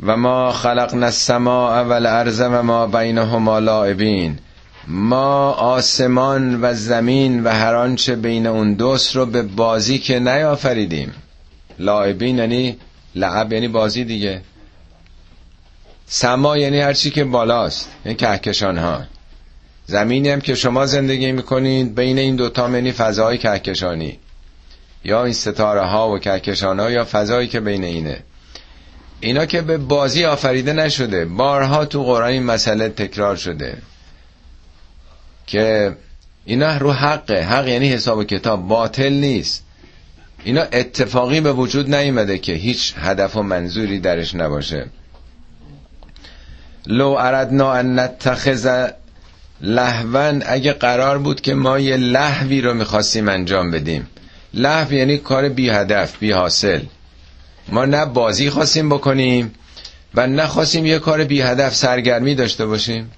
و 0.02 0.16
ما 0.16 0.52
خلقنا 0.52 1.07
السماء 1.07 1.84
والارض 1.84 2.40
و 2.40 2.62
ما 2.62 2.86
بینهما 2.86 3.59
لاعبین 3.59 4.38
ما 4.87 5.51
آسمان 5.51 6.61
و 6.62 6.74
زمین 6.74 7.45
و 7.45 7.49
هر 7.49 7.74
آنچه 7.74 8.16
بین 8.16 8.47
اون 8.47 8.74
دوست 8.74 9.16
رو 9.16 9.26
به 9.26 9.43
بازی 9.43 9.99
که 9.99 10.18
نیافریدیم. 10.18 11.12
لاعبین 11.78 12.39
یعنی 12.39 12.76
لعب 13.14 13.53
یعنی 13.53 13.68
بازی 13.68 14.05
دیگه. 14.05 14.43
سما 16.07 16.57
یعنی 16.57 16.80
هرچی 16.80 17.11
که 17.11 17.24
بالاست 17.24 17.89
یعنی 18.05 18.16
کهکشان 18.16 18.78
ها. 18.78 19.03
زمینی 19.87 20.28
هم 20.28 20.41
که 20.41 20.55
شما 20.55 20.87
زندگی 20.87 21.32
می‌کنید 21.32 21.95
بین 21.95 22.18
این 22.18 22.37
دوتا 22.37 22.70
یعنی 22.70 22.93
فضای 22.93 23.39
کهکشانی. 23.39 24.18
یا 25.05 25.24
این 25.24 25.34
ستاره 25.34 25.87
ها 25.87 26.11
و 26.11 26.18
کهکشان 26.18 26.80
ها 26.80 26.91
یا 26.91 27.05
فضایی 27.05 27.49
که 27.49 27.61
بین 27.61 27.84
اینه. 27.84 28.18
اینا 29.20 29.47
که 29.47 29.62
به 29.62 29.78
بازی 29.78 30.24
آفریده 30.24 30.72
نشده 30.72 31.24
بارها 31.24 31.84
تو 31.84 32.05
قرآن 32.05 32.30
این 32.30 32.43
مسئله 32.43 32.89
تکرار 32.89 33.37
شده. 33.37 33.78
که 35.47 35.97
اینا 36.44 36.76
رو 36.76 36.92
حقه. 36.92 37.42
حق 37.42 37.68
یعنی 37.68 37.88
حساب 37.88 38.18
و 38.18 38.24
کتاب. 38.24 38.68
باطل 38.68 39.12
نیست. 39.12 39.64
اینا 40.44 40.62
اتفاقی 40.62 41.40
به 41.40 41.53
وجود 41.53 41.94
نیومده 41.94 42.38
که 42.38 42.53
هیچ 42.53 42.94
هدف 42.97 43.36
و 43.36 43.42
منظوری 43.42 43.99
درش 43.99 44.34
نباشه. 44.34 44.86
لو 46.86 47.16
اردنا 47.18 47.72
ان 47.72 47.99
نتخذ 47.99 48.88
لهون 49.61 50.42
اگه 50.47 50.72
قرار 50.72 51.18
بود 51.18 51.40
که 51.40 51.55
ما 51.55 51.78
یه 51.78 51.97
لحوی 51.97 52.61
رو 52.61 52.74
می‌خواستیم 52.74 53.28
انجام 53.28 53.70
بدیم. 53.70 54.07
لحو 54.55 54.92
یعنی 54.92 55.18
کار 55.18 55.49
بی 55.49 55.70
هدف 55.70 56.18
بی 56.18 56.32
حاصل. 56.32 56.80
ما 57.68 57.84
نه 57.84 58.05
بازی 58.07 58.51
خواستیم 58.51 58.88
بکنیم 58.88 59.55
و 60.14 60.26
نه 60.26 60.47
خواستیم 60.47 60.86
یه 60.86 60.99
کار 60.99 61.24
بی 61.24 61.40
هدف 61.40 61.74
سرگرمی 61.74 62.34
داشته 62.34 62.66
باشیم. 62.66 63.11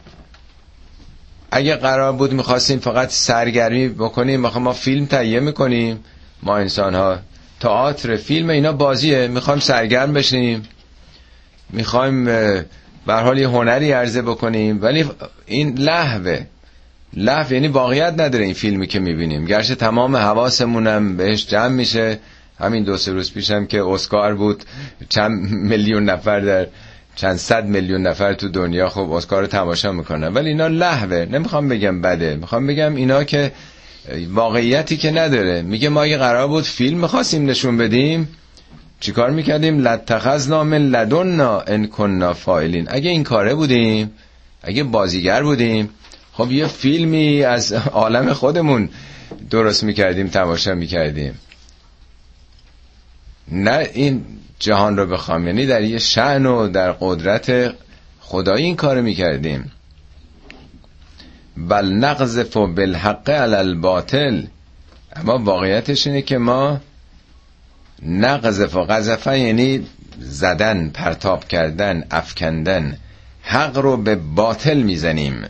اگه 1.50 1.76
قرار 1.76 2.12
بود 2.12 2.32
می‌خواستیم 2.32 2.78
فقط 2.78 3.10
سرگرمی 3.10 3.88
بکنیم 3.88 4.40
ما 4.40 4.72
فیلم 4.72 5.06
تهیه 5.06 5.40
می‌کنیم. 5.40 6.04
ما 6.42 6.56
انسان 6.56 6.94
ها 6.94 7.18
تئاتر 7.60 8.16
فیلم 8.16 8.50
اینا 8.50 8.72
بازیه. 8.72 9.28
می‌خوایم 9.28 9.60
سرگرم 9.60 10.12
بشیم. 10.12 10.62
می‌خوایم 11.70 12.24
به 12.24 13.14
حال 13.14 13.38
هنری 13.38 13.92
عرضه 13.92 14.22
بکنیم. 14.22 14.82
ولی 14.82 15.04
این 15.46 15.78
لحوه 15.78 16.46
لحو 17.14 17.52
یعنی 17.52 17.68
واقعیت 17.68 18.14
نداره 18.18 18.44
این 18.44 18.54
فیلمی 18.54 18.86
که 18.86 18.98
می‌بینیم. 18.98 19.44
گرچه 19.44 19.74
تمام 19.74 20.16
حواسمونم 20.16 21.16
بهش 21.16 21.46
جمع 21.46 21.68
میشه. 21.68 22.18
همین 22.60 22.84
دو 22.84 22.96
سه 22.96 23.12
روز 23.12 23.32
پیشم 23.32 23.66
که 23.66 23.82
اسکار 23.82 24.34
بود 24.34 24.64
چند 25.08 25.50
میلیون 25.50 26.04
نفر 26.04 26.40
در 26.40 26.66
چند 27.18 27.36
صد 27.36 27.64
میلیون 27.66 28.02
نفر 28.02 28.34
تو 28.34 28.48
دنیا 28.48 28.88
خب 28.88 29.10
اسکار 29.12 29.40
رو 29.40 29.46
تماشا 29.46 29.92
می‌کنن. 29.92 30.34
ولی 30.34 30.48
اینا 30.48 30.66
لحوه 30.66 31.26
نمی‌خوام 31.30 31.68
بگم 31.68 32.00
بده. 32.00 32.36
می‌خوام 32.36 32.66
بگم 32.66 32.94
اینا 32.94 33.24
که 33.24 33.52
واقعیتی 34.28 34.96
که 34.96 35.10
نداره. 35.10 35.62
میگه 35.62 35.88
ما 35.88 36.02
اگه 36.02 36.16
قرار 36.18 36.48
بود 36.48 36.64
فیلم 36.64 37.00
می‌خواستیم 37.00 37.50
نشون 37.50 37.76
بدیم 37.76 38.28
چیکار 39.00 39.30
می‌کردیم؟ 39.30 39.80
لتخذنا 39.88 40.64
من 40.64 40.78
لدنا 40.78 41.60
ان 41.60 41.86
کننا 41.86 42.32
فاعلین. 42.32 42.86
اگه 42.90 43.10
این 43.10 43.24
کاره 43.24 43.54
بودیم 43.54 44.10
اگه 44.62 44.84
بازیگر 44.84 45.42
بودیم 45.42 45.90
خب 46.32 46.52
یه 46.52 46.66
فیلمی 46.66 47.44
از 47.44 47.72
عالم 47.72 48.32
خودمون 48.32 48.88
درست 49.50 49.84
می‌کردیم 49.84 50.28
تماشا 50.28 50.74
می‌کردیم. 50.74 51.38
نه 53.52 53.88
این 53.94 54.24
جهان 54.58 54.96
رو 54.96 55.06
بخوام. 55.06 55.46
یعنی 55.46 55.66
در 55.66 55.82
یه 55.82 55.98
شعن 55.98 56.46
و 56.46 56.68
در 56.68 56.92
قدرت 56.92 57.74
خدایی 58.20 58.64
این 58.64 58.76
کار 58.76 59.00
می‌کردیم. 59.00 59.72
بل 61.56 61.86
نقذف 61.86 62.56
بالحق 62.56 63.30
علی 63.30 63.54
الباطل. 63.54 64.42
اما 65.16 65.38
واقعیتش 65.38 66.06
اینه 66.06 66.22
که 66.22 66.38
ما 66.38 66.80
نقذف 68.02 68.76
و 68.76 68.84
قذفه 68.84 69.38
یعنی 69.38 69.86
زدن 70.18 70.88
پرتاب 70.88 71.48
کردن 71.48 72.04
افکندن. 72.10 72.96
حق 73.42 73.78
رو 73.78 73.96
به 73.96 74.16
باطل 74.16 74.82
می‌زنیم. 74.82 75.44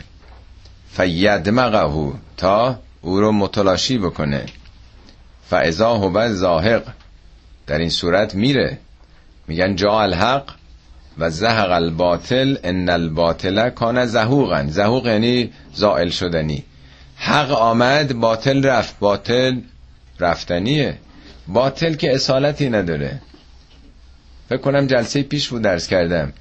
فیدمغه 0.92 2.12
تا 2.36 2.78
او 3.00 3.20
رو 3.20 3.32
متلاشی 3.32 3.98
بکنه. 3.98 4.46
فاذا 5.50 5.94
هو 5.94 6.32
زاهق 6.32 6.82
در 7.66 7.78
این 7.78 7.90
صورت 7.90 8.34
میره. 8.34 8.78
میگن 9.48 9.76
جا 9.76 10.00
الحق 10.00 10.54
و 11.18 11.30
زهق 11.30 11.70
الباطل 11.70 12.56
ان 12.64 12.88
الباطل 12.88 13.70
کان 13.70 14.06
زهوقا. 14.06 14.66
زهوق 14.68 15.06
یعنی 15.06 15.50
زائل 15.74 16.08
شدنی. 16.10 16.64
حق 17.16 17.50
آمد 17.50 18.12
باطل 18.12 18.64
رفت. 18.64 18.98
باطل 18.98 19.60
رفتنیه. 20.20 20.98
باطل 21.48 21.94
که 21.94 22.14
اصالتی 22.14 22.68
نداره. 22.68 23.20
فکر 24.48 24.58
کنم 24.58 24.86
جلسه 24.86 25.22
پیش 25.22 25.48
بود 25.48 25.62
درس 25.62 25.88
کردم. 25.88 26.32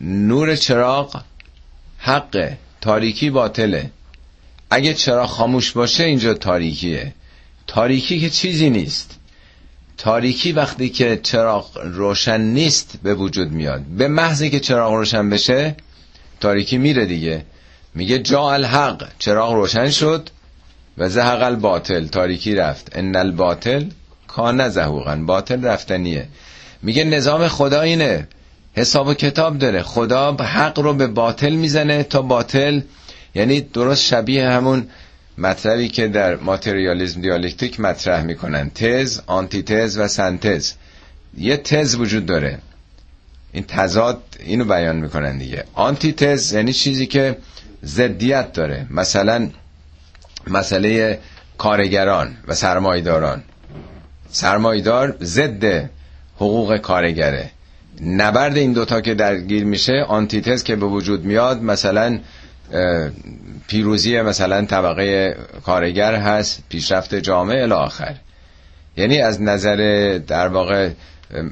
نور 0.00 0.56
چراغ 0.56 1.22
حقه 1.98 2.58
تاریکی 2.80 3.30
باطله. 3.30 3.90
اگه 4.70 4.94
چراغ 4.94 5.28
خاموش 5.28 5.72
باشه 5.72 6.04
اینجا 6.04 6.34
تاریکیه. 6.34 7.14
تاریکی 7.66 8.20
که 8.20 8.30
چیزی 8.30 8.70
نیست. 8.70 9.18
تاریکی 9.98 10.52
وقتی 10.52 10.88
که 10.88 11.20
چراغ 11.22 11.78
روشن 11.84 12.40
نیست 12.40 12.98
به 13.02 13.14
وجود 13.14 13.52
میاد. 13.52 13.80
به 13.80 14.08
محضی 14.08 14.50
که 14.50 14.60
چراغ 14.60 14.92
روشن 14.92 15.30
بشه 15.30 15.76
تاریکی 16.40 16.78
میره 16.78 17.06
دیگه. 17.06 17.44
میگه 17.94 18.18
جا 18.18 18.52
الحق 18.52 19.08
چراغ 19.18 19.52
روشن 19.52 19.90
شد 19.90 20.30
و 20.98 21.08
زهق 21.08 21.42
الباطل 21.42 22.06
تاریکی 22.06 22.54
رفت. 22.54 22.88
ان 22.92 23.16
الباطل 23.16 23.84
کان 24.28 24.68
زهوقا 24.68 25.16
باطل 25.16 25.64
رفتنیه. 25.64 26.28
میگه 26.82 27.04
نظام 27.04 27.48
خدا 27.48 27.80
اینه. 27.80 28.28
حساب 28.72 29.06
و 29.06 29.14
کتاب 29.14 29.58
داره. 29.58 29.82
خدا 29.82 30.32
حق 30.32 30.78
رو 30.78 30.94
به 30.94 31.06
باطل 31.06 31.52
می‌زنه 31.52 32.02
تا 32.02 32.22
باطل 32.22 32.80
یعنی 33.34 33.60
درست 33.60 34.02
شبیه 34.04 34.48
همون 34.48 34.88
مطلبی 35.42 35.88
که 35.88 36.08
در 36.08 36.36
ماتریالیزم 36.36 37.20
دیالکتیک 37.20 37.80
مطرح 37.80 38.22
می‌کنن. 38.22 38.70
تز، 38.70 39.20
آنتی 39.26 39.62
تز 39.62 39.98
و 39.98 40.08
سنتز. 40.08 40.72
یه 41.38 41.56
تز 41.56 41.94
وجود 41.94 42.26
داره. 42.26 42.58
این 43.52 43.64
تضاد 43.68 44.22
اینو 44.40 44.64
بیان 44.64 44.96
می‌کنن 44.96 45.38
دیگه. 45.38 45.64
آنتی 45.74 46.12
تز 46.12 46.52
یعنی 46.52 46.72
چیزی 46.72 47.06
که 47.06 47.36
ضدیت 47.84 48.52
داره. 48.52 48.86
مثلا 48.90 49.48
مسئله 50.46 51.18
کارگران 51.58 52.36
و 52.48 52.54
سرمایداران 52.54 53.42
سرمایدار 54.30 55.16
ضد 55.22 55.90
حقوق 56.36 56.76
کارگره. 56.76 57.50
نبرد 58.06 58.56
این 58.56 58.72
دوتا 58.72 59.00
که 59.00 59.14
درگیر 59.14 59.64
میشه 59.64 60.04
آنتیتز 60.08 60.62
که 60.62 60.76
به 60.76 60.86
وجود 60.86 61.24
میاد 61.24 61.62
مثلا 61.62 62.18
پیروزی 63.66 64.20
مثلا 64.20 64.64
طبقه 64.64 65.36
کارگر 65.64 66.14
هست 66.14 66.62
پیشرفت 66.68 67.14
جامعه 67.14 67.62
الاخر 67.62 68.14
یعنی 68.96 69.18
از 69.18 69.42
نظر 69.42 70.18
در 70.26 70.48
واقع 70.48 70.90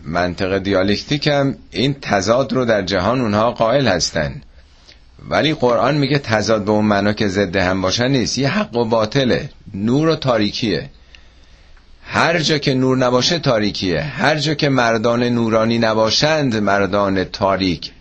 منطق 0.04 0.58
دیالکتیک 0.58 1.26
هم 1.26 1.56
این 1.70 1.96
تضاد 2.02 2.52
رو 2.52 2.64
در 2.64 2.82
جهان 2.82 3.20
اونها 3.20 3.50
قائل 3.50 3.88
هستن. 3.88 4.40
ولی 5.28 5.54
قرآن 5.54 5.96
میگه 5.96 6.18
تضاد 6.18 6.64
به 6.64 6.70
اون 6.70 6.84
معنا 6.84 7.12
که 7.12 7.28
ضد 7.28 7.56
هم 7.56 7.82
باشن 7.82 8.08
نیست. 8.08 8.38
یه 8.38 8.48
حق 8.48 8.76
و 8.76 8.84
باطله. 8.84 9.48
نور 9.74 10.08
و 10.08 10.16
تاریکیه. 10.16 10.90
هر 12.02 12.38
جا 12.38 12.58
که 12.58 12.74
نور 12.74 12.96
نباشه 12.96 13.38
تاریکیه. 13.38 14.00
هر 14.00 14.38
جا 14.38 14.54
که 14.54 14.68
مردان 14.68 15.22
نورانی 15.22 15.78
نباشند 15.78 16.56
مردان 16.56 17.24
تاریک. 17.24 17.92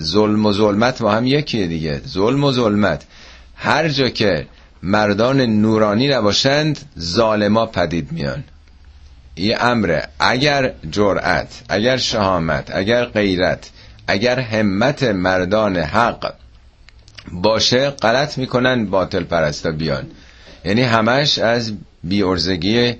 ظلم 0.00 0.46
و 0.46 0.52
ظلمت 0.52 1.02
با 1.02 1.12
هم 1.12 1.26
یکیه 1.26 1.66
دیگه. 1.66 2.00
ظلم 2.08 2.44
و 2.44 2.52
ظلمت. 2.52 3.04
هر 3.56 3.88
جا 3.88 4.08
که 4.08 4.46
مردان 4.82 5.40
نورانی 5.40 6.08
نباشند 6.08 6.78
ظالما 6.98 7.66
پدید 7.66 8.12
میان. 8.12 8.44
این 9.34 9.56
امره 9.60 10.08
اگر 10.20 10.72
جرأت 10.90 11.62
اگر 11.68 11.96
شهامت 11.96 12.76
اگر 12.76 13.04
غیرت 13.04 13.70
اگر 14.06 14.40
همت 14.40 15.02
مردان 15.02 15.76
حق 15.76 16.34
باشه 17.32 17.90
غلط 17.90 18.38
می‌کنن 18.38 18.86
باطل 18.86 19.24
پرستا 19.24 19.70
بیان. 19.70 20.06
یعنی 20.64 20.82
همش 20.82 21.38
از 21.38 21.72
بیارزگی 22.04 22.94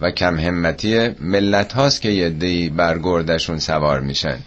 و 0.00 0.10
کم 0.10 0.38
همتی 0.38 1.08
ملت 1.08 1.72
هاست 1.72 2.02
که 2.02 2.08
یه 2.08 2.30
دی 2.30 2.68
برگردشون 2.68 3.58
سوار 3.58 4.00
میشن. 4.00 4.38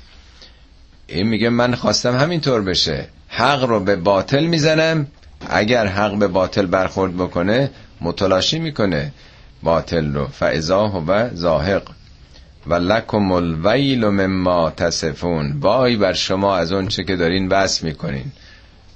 این 1.12 1.28
میگه 1.28 1.50
من 1.50 1.76
خواستم 1.76 2.18
همینطور 2.18 2.62
بشه. 2.62 3.08
حق 3.28 3.64
رو 3.64 3.80
به 3.80 3.96
باطل 3.96 4.46
می‌زنم. 4.46 5.08
اگر 5.50 5.86
حق 5.88 6.18
به 6.18 6.28
باطل 6.28 6.66
برخورد 6.66 7.18
بکنه 7.18 7.70
متلاشی 8.02 8.60
می‌کنه. 8.60 9.12
باطل 9.64 10.14
رو. 10.14 10.28
فعضا 10.28 11.04
و 11.08 11.30
زاهق 11.34 11.84
و 12.68 12.74
لکم 12.74 13.32
الویل 13.32 14.06
مما 14.06 14.70
تصفون. 14.70 15.60
وای 15.60 15.96
بر 15.96 16.14
شما 16.14 16.56
از 16.56 16.72
اون 16.72 16.88
چه 16.88 17.04
که 17.04 17.16
دارین 17.16 17.50
بس 17.50 17.84
می‌کنین. 17.84 18.26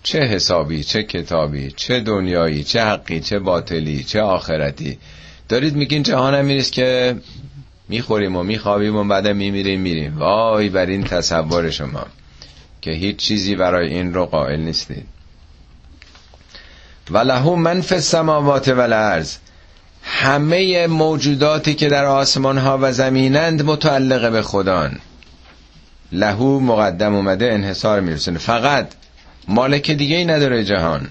چه 0.04 0.20
حسابی 0.20 0.84
چه 0.84 1.04
کتابی 1.04 1.72
چه 1.72 2.00
دنیایی 2.00 2.64
چه 2.64 2.82
حقی 2.82 3.20
چه 3.20 3.40
باطلی 3.40 4.04
چه 4.04 4.22
آخرتی. 4.22 4.98
دارید 5.50 5.76
میگین 5.76 6.04
جهان 6.04 6.36
هم 6.36 6.46
میریست 6.46 6.72
که 6.72 7.16
می‌خوریم 7.90 8.36
و 8.36 8.44
میخوابیم 8.44 8.96
و 8.96 9.04
بعدم 9.04 9.36
میمیریم 9.36 9.82
میریم. 9.82 10.18
وای 10.18 10.70
بر 10.70 10.86
این 10.86 11.04
تصور 11.04 11.70
شما 11.70 12.06
که 12.82 12.92
هیچ 12.92 13.16
چیزی 13.16 13.56
برای 13.56 13.88
این 13.88 14.14
رو 14.14 14.26
قائل 14.26 14.60
نیستید. 14.60 15.06
و 17.12 17.18
لهو 17.18 17.56
من 17.56 17.82
فی 17.82 17.96
السماوات 17.96 18.68
و 18.68 18.80
الارض. 18.80 19.36
همه 20.04 20.88
موجوداتی 20.88 21.74
که 21.74 21.88
در 21.88 22.06
آسمان 22.06 22.58
ها 22.58 22.80
و 22.82 22.92
زمینند 22.92 23.66
متعلق 23.66 24.32
به 24.32 24.42
خدان 24.42 25.00
لهو 26.12 26.60
مقدم 26.60 27.16
اومده 27.16 27.54
انحصار 27.54 28.02
میرسونه. 28.02 28.40
فقط 28.40 28.88
مالک 29.48 29.92
دیگه 29.92 30.16
ای 30.16 30.26
نداره 30.26 30.64
جهان. 30.64 31.08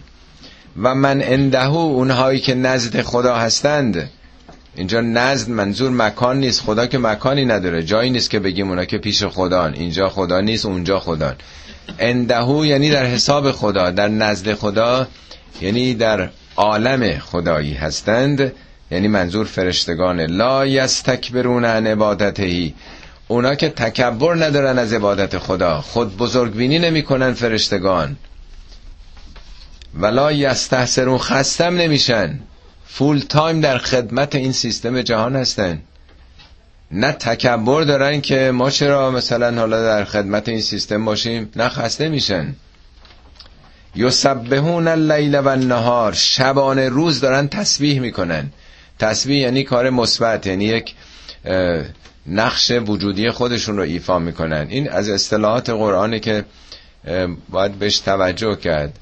و 0.83 0.95
من 0.95 1.23
اندهو 1.23 1.77
اونهایی 1.77 2.41
که 2.41 2.55
نزد 2.55 3.03
خدا 3.03 3.37
هستند 3.37 4.11
اینجا 4.77 5.01
نزد 5.01 5.51
منظور 5.51 5.91
مکان 5.91 6.41
نیست. 6.41 6.63
خدا 6.63 6.87
که 6.87 6.99
مکانی 6.99 7.45
نداره. 7.45 7.83
جایی 7.83 8.11
نیست 8.11 8.31
که 8.31 8.39
بگیم 8.39 8.69
اونا 8.69 8.85
که 8.85 8.99
پیش 8.99 9.25
خدان. 9.25 9.75
اینجا 9.75 10.09
خدا 10.09 10.41
نیست 10.41 10.67
اونجا 10.67 11.01
خدا 11.01 11.35
اندهو 11.99 12.67
یعنی 12.67 12.91
در 12.91 13.07
حساب 13.07 13.53
خدا. 13.53 13.91
در 13.91 14.09
نزد 14.09 14.55
خدا 14.55 15.07
یعنی 15.61 15.95
در 15.95 16.29
عالم 16.57 17.19
خدایی 17.19 17.75
هستند. 17.75 18.53
یعنی 18.91 19.09
منظور 19.09 19.47
فرشتگان. 19.47 20.21
لا 20.21 20.67
یستکبرون 20.67 21.65
عن 21.65 21.87
عبادتهی. 21.87 22.75
اونا 23.29 23.55
که 23.55 23.69
تکبر 23.69 24.35
ندارن 24.35 24.79
از 24.79 24.93
عبادت 24.93 25.39
خدا. 25.39 25.81
خود 25.81 26.17
بزرگبینی 26.17 26.79
نمی‌کنن 26.79 27.33
فرشتگان. 27.33 28.17
ولا 29.95 30.33
یستحسرون 30.33 31.19
خستم 31.19 31.77
نمیشن. 31.77 32.41
فول 32.87 33.19
تایم 33.29 33.61
در 33.61 33.79
خدمت 33.79 34.35
این 34.35 34.53
سیستم 34.53 35.03
جهان 35.03 35.37
هستن. 35.37 35.83
نه 36.91 37.13
تکبر 37.13 37.83
دارن 37.83 38.21
که 38.21 38.51
ما 38.51 38.71
چرا 38.71 39.11
مثلا 39.11 39.61
حالا 39.61 39.83
در 39.83 40.05
خدمت 40.05 40.49
این 40.49 40.61
سیستم 40.61 41.05
باشیم؟ 41.05 41.51
نه 41.57 41.69
خسته 41.69 42.09
میشن. 42.09 42.55
یسبحون 43.97 44.89
اللیل 44.89 45.39
و 45.39 45.49
النهار. 45.49 46.13
شبانه 46.13 46.89
روز 46.89 47.21
دارن 47.21 47.49
تسبیح 47.49 48.01
می‌کنن. 48.01 48.51
تسبیح 48.99 49.41
یعنی 49.41 49.63
کار 49.65 49.91
مثبت 49.91 50.47
یعنی 50.47 50.65
یک 50.65 50.95
نقش 52.27 52.71
وجودی 52.71 53.31
خودشون 53.31 53.77
رو 53.77 53.83
ایفا 53.83 54.19
می‌کنن. 54.19 54.67
این 54.71 54.91
از 54.91 55.09
اصطلاحات 55.09 55.71
قرآنی 55.71 56.21
که 56.21 56.45
باید 57.49 57.73
بهش 57.73 57.99
توجه 57.99 58.57
کرد. 58.57 58.99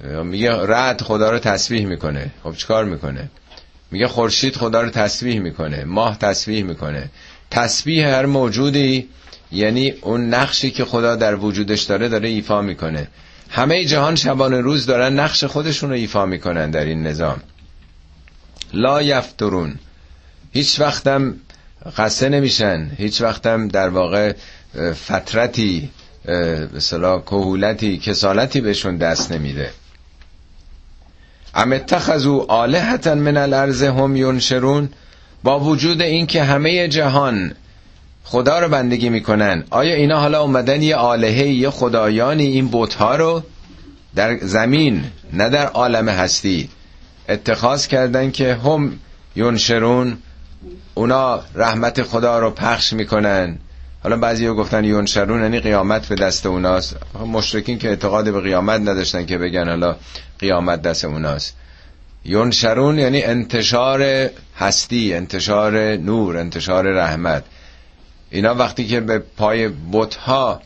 میگه 0.00 0.52
رد 0.52 1.02
خدا 1.02 1.30
رو 1.30 1.38
تسبیح 1.38 1.86
می‌کنه. 1.86 2.30
خب 2.44 2.54
چیکار 2.56 2.84
می‌کنه؟ 2.84 3.30
میگه 3.90 4.08
خورشید 4.08 4.56
خدا 4.56 4.80
رو 4.80 4.90
تسبیح 4.90 5.40
می‌کنه. 5.40 5.84
ماه 5.84 6.18
تسبیح 6.18 6.64
می‌کنه. 6.64 7.10
تسبیح 7.50 8.06
هر 8.06 8.26
موجودی 8.26 9.08
یعنی 9.52 9.90
اون 9.90 10.34
نقشی 10.34 10.70
که 10.70 10.84
خدا 10.84 11.16
در 11.16 11.34
وجودش 11.34 11.82
داره 11.82 12.08
داره 12.08 12.28
ایفا 12.28 12.62
می‌کنه. 12.62 13.08
همه 13.50 13.84
جهان 13.84 14.16
شبان 14.16 14.54
روز 14.54 14.86
دارن 14.86 15.18
نقش 15.18 15.44
خودشون 15.44 15.90
رو 15.90 15.96
ایفا 15.96 16.26
می‌کنن 16.26 16.70
در 16.70 16.84
این 16.84 17.06
نظام. 17.06 17.42
لا 18.72 19.02
یفترون. 19.02 19.74
هیچ 20.52 20.80
وقتم 20.80 21.34
قصه 21.96 22.28
نمیشن. 22.28 22.90
هیچ 22.96 23.22
وقتم 23.22 23.68
در 23.68 23.88
واقع 23.88 24.32
فترتی 24.92 25.90
به 26.24 26.80
کهولتی 27.00 27.98
کسالتی 27.98 28.60
بهشون 28.60 28.96
دست 28.96 29.32
نمیده. 29.32 29.70
ام 31.56 31.72
اتخذوا 31.72 32.44
آلهتا 32.48 33.14
من 33.14 33.36
الارض 33.36 33.82
هم 33.82 34.16
ینشرون؟ 34.16 34.88
با 35.42 35.60
وجود 35.60 36.02
اینکه 36.02 36.42
همه 36.42 36.88
جهان 36.88 37.52
خدا 38.24 38.60
رو 38.60 38.68
بندگی 38.68 39.08
می‌کنن 39.08 39.64
آیا 39.70 39.94
اینا 39.94 40.20
حالا 40.20 40.42
اومدن 40.42 40.82
یه 40.82 40.96
آلهه 40.96 41.46
یه 41.46 41.70
خدایانی 41.70 42.44
این 42.44 42.68
بوتها 42.68 43.16
رو 43.16 43.42
در 44.14 44.38
زمین 44.38 45.04
نه 45.32 45.48
در 45.48 45.66
عالم 45.66 46.08
هستی؟ 46.08 46.68
اتخاذ 47.28 47.86
کردن 47.86 48.30
که 48.30 48.54
هم 48.54 48.98
ینشرون 49.36 50.18
اونا 50.94 51.40
رحمت 51.54 52.02
خدا 52.02 52.38
رو 52.38 52.50
پخش 52.50 52.92
می‌کنن. 52.92 53.58
حالا 54.06 54.16
بعضی 54.16 54.46
ها 54.46 54.54
گفتن 54.54 54.84
یونشرون 54.84 55.42
یعنی 55.42 55.60
قیامت 55.60 56.06
به 56.08 56.14
دست 56.14 56.46
اوناست. 56.46 56.96
مشرکین 57.32 57.78
که 57.78 57.88
اعتقاد 57.88 58.32
به 58.32 58.40
قیامت 58.40 58.80
نداشتن 58.80 59.26
که 59.26 59.38
بگن 59.38 59.68
حالا 59.68 59.96
قیامت 60.38 60.82
دست 60.82 61.04
اوناست. 61.04 61.56
یونشرون 62.24 62.98
یعنی 62.98 63.22
انتشار 63.22 64.30
هستی 64.56 65.14
انتشار 65.14 65.96
نور 65.96 66.36
انتشار 66.36 66.86
رحمت. 66.86 67.44
اینا 68.30 68.54
وقتی 68.54 68.86
که 68.86 69.00
به 69.00 69.18
پای 69.18 69.70
بتها 69.92 70.62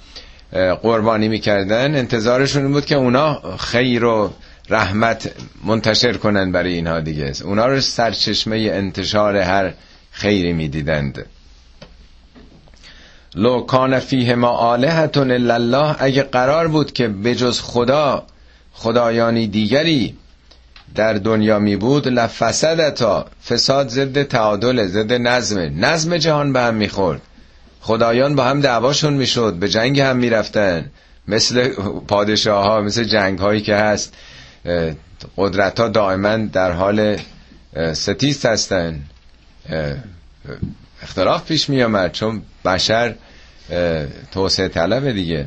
قربانی 0.82 1.28
می‌کردن 1.28 1.94
انتظارشون 1.94 2.72
بود 2.72 2.84
که 2.84 2.94
اونا 2.94 3.56
خیر 3.58 4.04
و 4.04 4.32
رحمت 4.68 5.30
منتشر 5.64 6.12
کنن 6.12 6.52
برای 6.52 6.72
اینها 6.72 7.00
دیگه. 7.00 7.32
اونا 7.44 7.66
رو 7.66 7.80
سرچشمه 7.80 8.56
انتشار 8.56 9.36
هر 9.36 9.72
خیری 10.10 10.52
می‌دیدند. 10.52 11.26
لو 13.34 13.60
کان 13.60 13.98
فیه 13.98 14.34
ما 14.34 14.48
آلهتون 14.48 15.30
الله 15.50 15.96
اگه 15.98 16.22
قرار 16.22 16.68
بود 16.68 16.92
که 16.92 17.08
بجز 17.08 17.60
خدا 17.60 18.26
خدایانی 18.72 19.46
دیگری 19.46 20.16
در 20.94 21.12
دنیا 21.14 21.58
می 21.58 21.76
بود 21.76 22.08
لفسدتا 22.08 23.26
فساد 23.48 23.88
ضد 23.88 24.22
تعادل 24.22 24.86
ضد 24.86 25.12
نظم 25.12 25.84
نظم 25.84 26.16
جهان 26.16 26.52
به 26.52 26.60
هم 26.60 26.74
می‌خورد 26.74 27.20
خدایان 27.80 28.34
با 28.36 28.44
هم 28.44 28.60
دعواشون 28.60 29.12
می‌شد 29.12 29.54
به 29.54 29.68
جنگ 29.68 30.00
هم 30.00 30.16
می‌رفتن 30.16 30.90
مثل 31.28 31.68
پادشاه 32.08 32.64
ها 32.64 32.80
مثل 32.80 33.04
جنگ 33.04 33.38
هایی 33.38 33.60
که 33.60 33.74
هست 33.74 34.14
قدرت 35.36 35.80
ها 35.80 35.88
دائما 35.88 36.36
در 36.36 36.72
حال 36.72 37.16
ستیست 37.92 38.46
هستن. 38.46 39.00
اختلاف 41.02 41.44
پیش 41.44 41.68
می 41.68 41.82
آمد 41.82 42.12
چون 42.12 42.42
بشر 42.64 43.14
توسعه 44.32 44.68
طلب 44.68 45.10
دیگه. 45.10 45.46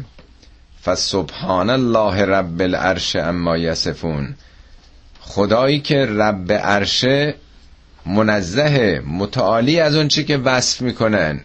فسبحان 0.85 1.69
الله 1.69 2.25
رب 2.25 2.61
العرش 2.61 3.15
اما 3.15 3.57
یسفون 3.57 4.35
خدایی 5.19 5.79
که 5.79 6.05
رب 6.05 6.51
عرشه 6.51 7.35
منزه 8.05 9.01
متعالی 9.07 9.79
از 9.79 9.95
اون 9.95 10.07
چی 10.07 10.23
که 10.23 10.37
وصف 10.37 10.81
می‌کنن. 10.81 11.39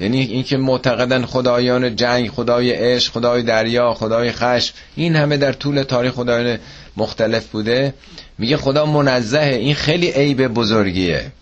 یعنی 0.00 0.20
اینکه 0.20 0.56
معتقدن 0.56 1.24
خدایان 1.24 1.96
جنگ 1.96 2.30
خدای 2.30 2.72
عشق 2.72 3.12
خدای 3.12 3.42
دریا 3.42 3.94
خدای 3.94 4.32
خشم 4.32 4.74
این 4.96 5.16
همه 5.16 5.36
در 5.36 5.52
طول 5.52 5.82
تاریخ 5.82 6.12
خدایان 6.12 6.58
مختلف 6.96 7.46
بوده. 7.46 7.94
میگه 8.38 8.56
خدا 8.56 8.86
منزه 8.86 9.40
این 9.40 9.74
خیلی 9.74 10.10
عیب 10.10 10.48
بزرگیه. 10.48 11.32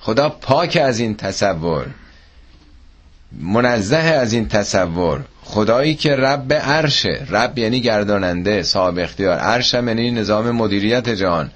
خدا 0.00 0.28
پاک 0.28 0.78
از 0.82 1.00
این 1.00 1.16
تصور 1.16 1.86
منزه 3.32 3.96
از 3.96 4.32
این 4.32 4.48
تصور. 4.48 5.20
خدایی 5.44 5.94
که 5.94 6.16
رب 6.16 6.52
عرشه. 6.52 7.26
رب 7.30 7.58
یعنی 7.58 7.80
گرداننده 7.80 8.62
صاحب 8.62 8.98
اختیار. 8.98 9.38
عرش 9.38 9.74
یعنی 9.74 10.10
نظام 10.10 10.50
مدیریت 10.50 11.08
جهان. 11.08 11.50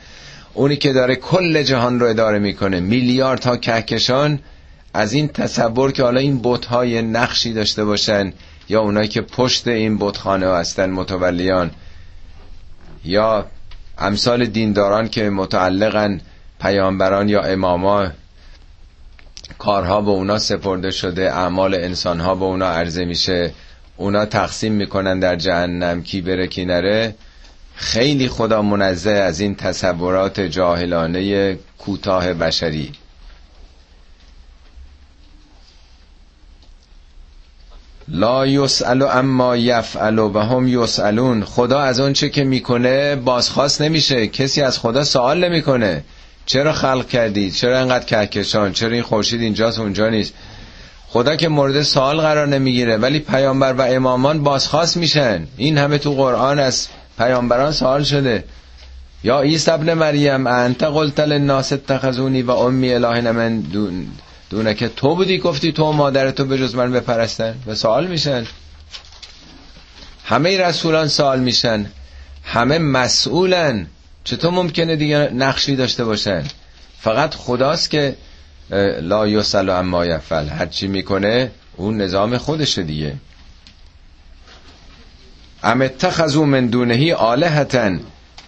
اونی 0.54 0.76
که 0.76 0.92
داره 0.92 1.16
کل 1.16 1.62
جهان 1.62 2.00
رو 2.00 2.06
اداره 2.06 2.38
می‌کنه. 2.38 2.80
میلیارد 2.80 3.40
تا 3.40 3.56
کهکشان 3.56 4.38
از 4.94 5.12
این 5.12 5.28
تصور 5.28 5.92
که 5.92 6.02
حالا 6.02 6.20
این 6.20 6.40
بتهای 6.42 7.02
نقشی 7.02 7.52
داشته 7.52 7.84
باشن 7.84 8.32
یا 8.68 8.80
اونایی 8.80 9.08
که 9.08 9.20
پشت 9.20 9.68
این 9.68 9.98
بتخانه 9.98 10.46
هستن 10.46 10.90
متولیان. 10.90 11.70
یا 13.04 13.46
امثال 13.98 14.44
دینداران 14.44 15.08
که 15.08 15.30
متعلقن 15.30 16.20
پیامبران 16.60 17.28
یا 17.28 17.42
اماما. 17.42 18.10
کارها 19.58 20.00
به 20.00 20.10
اونا 20.10 20.38
سپرده 20.38 20.90
شده 20.90 21.32
اعمال 21.32 21.74
انسانها 21.74 22.34
به 22.34 22.44
اونا 22.44 22.66
عرضه 22.66 23.04
میشه. 23.04 23.52
اونا 23.96 24.26
تقسیم 24.26 24.72
می‌کنن 24.72 25.18
در 25.18 25.36
جهنم 25.36 26.02
کی 26.02 26.20
بره 26.20 26.46
کی 26.46 26.64
نره. 26.64 27.14
خیلی 27.74 28.28
خدا 28.28 28.62
منزه 28.62 29.10
از 29.10 29.40
این 29.40 29.54
تصورات 29.54 30.40
جاهلانه 30.40 31.54
کوتاه 31.78 32.34
بشری. 32.34 32.92
لا 38.08 38.46
یسأل 38.46 39.02
اما 39.02 39.56
یفعل 39.56 40.18
و 40.18 40.38
هم 40.38 40.68
یسألون. 40.68 41.44
خدا 41.44 41.80
از 41.80 42.00
اون 42.00 42.12
چه 42.12 42.28
که 42.30 42.44
می‌کنه 42.44 43.16
بازخواست 43.16 43.82
نمیشه. 43.82 44.26
کسی 44.26 44.62
از 44.62 44.78
خدا 44.78 45.04
سوال 45.04 45.44
نمی‌کنه. 45.44 46.04
چرا 46.46 46.72
خلق 46.72 47.08
کردی؟ 47.08 47.50
چرا 47.50 47.78
انقدر 47.78 48.04
کهکشان؟ 48.04 48.72
چرا 48.72 48.90
این 48.90 49.02
خورشید 49.02 49.40
اینجاست 49.40 49.78
اونجا 49.78 50.08
نیست؟ 50.08 50.34
خدا 51.08 51.36
که 51.36 51.48
مورد 51.48 51.82
سوال 51.82 52.20
قرار 52.20 52.46
نمی‌گیره 52.46 52.96
ولی 52.96 53.18
پیامبر 53.18 53.72
و 53.72 53.80
امامان 53.82 54.42
بازخواست 54.42 54.96
میشن. 54.96 55.46
این 55.56 55.78
همه 55.78 55.98
تو 55.98 56.14
قرآن 56.14 56.58
از 56.58 56.88
پیامبران 57.18 57.72
سوال 57.72 58.02
شده. 58.02 58.44
یا 59.24 59.40
عیسی 59.40 59.70
ابن 59.70 59.94
مریم 59.94 60.46
انت 60.46 60.82
قلت 60.82 61.20
للناس 61.20 61.72
اتخذونی 61.72 62.42
و 62.42 62.50
امی 62.50 62.94
اله 62.94 63.32
من 63.32 63.60
دون 64.50 64.74
که 64.74 64.88
تو 64.88 65.14
بودی 65.14 65.38
گفتی 65.38 65.72
تو 65.72 65.92
مادر 65.92 66.30
تو 66.30 66.44
به 66.44 66.58
جز 66.58 66.74
من 66.74 66.92
بپرستن؟ 66.92 67.54
و 67.66 67.74
سوال 67.74 68.06
میشن. 68.06 68.46
همه 70.24 70.58
رسولان 70.58 71.08
سوال 71.08 71.40
میشن. 71.40 71.86
همه 72.44 72.78
مسئولن. 72.78 73.86
چطور 74.24 74.50
ممکنه 74.50 74.96
دیگه 74.96 75.30
نقشی 75.34 75.76
داشته 75.76 76.04
باشن؟ 76.04 76.44
فقط 77.00 77.34
خداست 77.34 77.90
که 77.90 78.16
لا 79.00 79.28
یسل 79.28 79.70
اما 79.70 80.06
یفعل. 80.06 80.48
هر 80.48 80.66
چی 80.66 80.86
می‌کنه 80.86 81.50
اون 81.76 82.00
نظام 82.00 82.38
خودشه 82.38 82.82
دیگه. 82.82 83.14
ام 85.62 85.82
اتخذو 85.82 86.44
من 86.44 86.66
دونهی 86.66 87.12
آلهتن. 87.12 88.00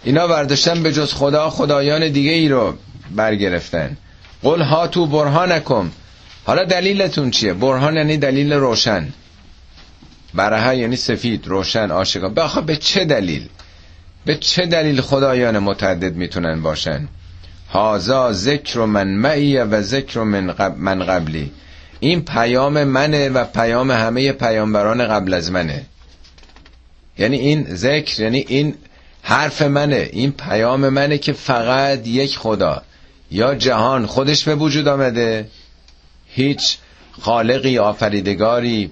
اینا 0.03 0.27
برداشتن 0.27 0.83
به 0.83 0.93
جز 0.93 1.13
خدا 1.13 1.49
خدایان 1.49 2.09
دیگه 2.09 2.31
ای 2.31 2.49
رو 2.49 2.77
برگرفتن. 3.15 3.97
قل 4.43 4.61
ها 4.61 4.87
تو 4.87 5.05
برهانکم. 5.05 5.91
حالا 6.45 6.63
دلیلتون 6.63 7.31
چیه؟ 7.31 7.53
برهان 7.53 7.95
یعنی 7.95 8.17
دلیل 8.17 8.53
روشن. 8.53 9.13
برها 10.33 10.73
یعنی 10.73 10.95
سفید 10.95 11.47
روشن 11.47 11.91
آشکار 11.91 12.29
بخوا 12.29 12.61
به 12.61 12.75
چه 12.75 13.05
دلیل؟ 13.05 13.49
به 14.27 14.35
چه 14.35 14.65
دلیل 14.65 15.01
خدایان 15.01 15.59
متعدد 15.59 16.15
می‌تونن 16.15 16.61
باشن؟ 16.61 17.07
هازا 17.69 18.33
ذکر 18.33 18.85
من 18.85 19.07
معی 19.07 19.57
و 19.57 19.81
ذکر 19.81 20.23
من, 20.23 20.73
من 20.77 21.03
قبلی. 21.03 21.51
این 21.99 22.21
پیام 22.21 22.83
منه 22.83 23.29
و 23.29 23.45
پیام 23.45 23.91
همه 23.91 24.31
پیامبران 24.31 25.07
قبل 25.07 25.33
از 25.33 25.51
منه. 25.51 25.85
یعنی 27.17 27.37
این 27.37 27.75
ذکر 27.75 28.21
یعنی 28.21 28.45
این 28.47 28.75
حرف 29.21 29.61
منه 29.61 30.09
این 30.13 30.31
پیام 30.31 30.89
منه 30.89 31.17
که 31.17 31.33
فقط 31.33 32.07
یک 32.07 32.37
خدا. 32.37 32.81
یا 33.31 33.55
جهان 33.55 34.05
خودش 34.05 34.43
به 34.43 34.55
وجود 34.55 34.87
آمده 34.87 35.47
هیچ 36.27 36.77
خالقی 37.21 37.77
آفریدگاری 37.77 38.91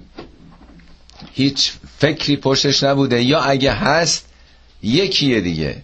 هیچ 1.32 1.72
فکری 1.98 2.36
پشتش 2.36 2.82
نبوده. 2.82 3.22
یا 3.22 3.40
اگه 3.40 3.72
هست 3.72 4.25
یکیه 4.86 5.40
دیگه. 5.40 5.76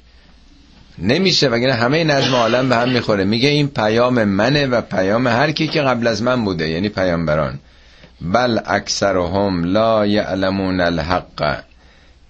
نمیشه 0.99 1.49
وگرنه 1.49 1.75
همه 1.75 2.05
نظم 2.05 2.35
عالم 2.35 2.69
به 2.69 2.77
هم 2.77 2.89
می‌خوره. 2.89 3.25
میگه 3.25 3.49
این 3.49 3.69
پیام 3.69 4.25
منه 4.25 4.67
و 4.67 4.81
پیام 4.81 5.27
هر 5.27 5.53
کی 5.53 5.69
که 5.69 5.83
قبل 5.83 6.07
از 6.07 6.23
من 6.23 6.45
بوده 6.45 6.69
یعنی 6.69 6.89
پیامبران. 6.89 7.59
بل 8.21 8.59
اکثرهم 8.67 9.65
لا 9.65 10.07
یعلمون 10.07 10.81
الحق. 10.81 11.63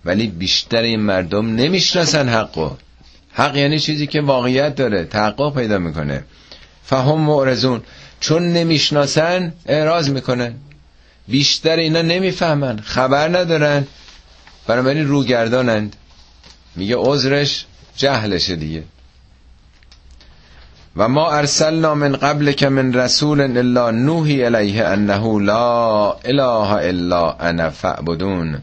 ولی 0.04 0.26
بیشتر 0.26 0.82
این 0.82 1.00
مردم 1.00 1.54
نمی‌شناسن 1.54 2.28
حقو 2.28 2.70
حق 3.32 3.56
یعنی 3.56 3.78
چیزی 3.78 4.06
که 4.06 4.20
واقعیت 4.20 4.74
داره 4.74 5.04
تحقق 5.04 5.54
پیدا 5.54 5.78
می‌کنه. 5.78 6.24
فهم 6.84 7.20
معرضون. 7.20 7.82
چون 8.20 8.42
نمی‌شناسن 8.52 9.52
اعراض 9.66 10.10
می‌کنن. 10.10 10.54
بیشتر 11.28 11.76
اینا 11.76 12.02
نمی‌فهمن 12.02 12.80
خبر 12.80 13.28
ندارن. 13.28 13.86
بنابراین 14.66 15.06
روگردانند. 15.06 15.96
میگه 16.76 16.96
عذرش 16.98 17.66
جهلشه 17.96 18.56
دیگه. 18.56 18.82
و 20.96 21.08
ما 21.08 21.30
ارسلنا 21.30 21.94
من 21.94 22.16
قبل 22.16 22.52
که 22.52 22.68
من 22.68 22.92
رسول 22.92 23.40
الا 23.40 23.90
نوحی 23.90 24.44
الیه 24.44 24.84
انه 24.84 25.40
لا 25.40 26.12
اله 26.12 26.72
الا 26.72 27.32
انا 27.32 27.70
فعبدون 27.70 28.58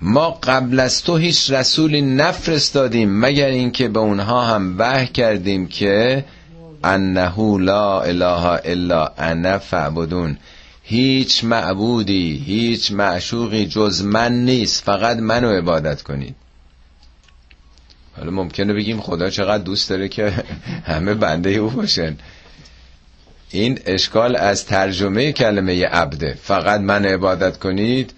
ما 0.00 0.30
قبل 0.30 0.80
از 0.80 1.02
تو 1.02 1.16
هیچ 1.16 1.50
رسولی 1.50 2.02
نفرستادیم 2.02 3.20
مگر 3.20 3.46
اینکه 3.46 3.88
به 3.88 3.98
اونها 3.98 4.42
هم 4.42 4.74
وحی 4.78 5.06
کردیم 5.06 5.66
که 5.66 6.24
انه 6.84 7.58
لا 7.58 8.00
اله 8.02 8.60
الا 8.64 9.08
انا 9.18 9.58
فعبدون 9.58 10.38
هیچ 10.82 11.44
معبودی 11.44 12.42
هیچ 12.46 12.92
معشوقی 12.92 13.66
جز 13.66 14.04
من 14.04 14.32
نیست. 14.32 14.84
فقط 14.84 15.16
منو 15.16 15.48
عبادت 15.48 16.02
کنید. 16.02 16.34
حالا 18.22 18.34
ممکنه 18.34 18.72
بگیم 18.74 19.00
خدا 19.00 19.30
چقدر 19.30 19.62
دوست 19.62 19.90
داره 19.90 20.08
که 20.08 20.32
همه 20.86 21.14
بنده 21.14 21.50
او 21.50 21.70
باشن. 21.70 22.16
این 23.50 23.78
اشکال 23.86 24.36
از 24.36 24.66
ترجمه 24.66 25.32
کلمه 25.32 25.86
عبده. 25.86 26.38
فقط 26.42 26.80
من 26.80 27.04
عبادت 27.04 27.58
کنید 27.58 28.12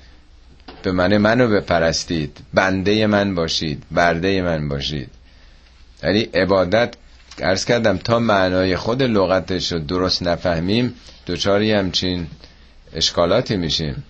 به 0.83 0.93
من 0.93 1.17
منو 1.17 1.49
بپرستید. 1.49 2.39
بنده 2.55 3.07
من 3.07 3.35
باشید 3.35 3.83
برده 3.91 4.43
من 4.43 4.69
باشید. 4.69 5.11
یعنی 6.03 6.21
عبادت 6.21 6.95
ارز 7.39 7.65
کردم 7.65 7.97
تا 7.97 8.19
معنای 8.19 8.77
خود 8.77 9.03
لغتش 9.03 9.73
رو 9.73 9.79
درست 9.79 10.23
نفهمیم 10.23 10.95
دوچاری 11.27 11.73
همچین 11.73 12.27
اشکالاتی 12.95 13.57
میشیم. 13.57 14.05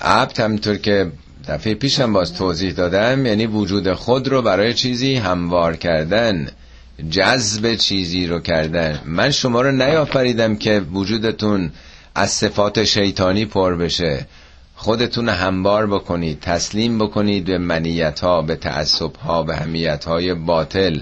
عبد 0.00 0.40
همطور 0.40 0.76
که 0.76 1.10
دفعه 1.48 1.74
پیشم 1.74 2.12
باز 2.12 2.34
توضیح 2.34 2.72
دادم 2.72 3.26
یعنی 3.26 3.46
وجود 3.46 3.92
خود 3.92 4.28
رو 4.28 4.42
برای 4.42 4.74
چیزی 4.74 5.14
هموار 5.14 5.76
کردن 5.76 6.48
جذب 7.10 7.74
چیزی 7.74 8.26
رو 8.26 8.40
کردن. 8.40 9.00
من 9.04 9.30
شما 9.30 9.60
رو 9.60 9.72
نیافریدم 9.72 10.56
که 10.56 10.80
وجودتون 10.92 11.72
از 12.14 12.30
صفات 12.30 12.84
شیطانی 12.84 13.44
پر 13.44 13.76
بشه. 13.76 14.26
خودتون 14.74 15.28
هموار 15.28 15.86
بکنید 15.86 16.40
تسلیم 16.40 16.98
بکنید 16.98 17.44
به 17.44 17.58
منیت 17.58 18.20
ها 18.20 18.42
به 18.42 18.56
تعصب 18.56 19.16
ها 19.16 19.42
به 19.42 19.56
همیت 19.56 20.04
های 20.04 20.34
باطل. 20.34 21.00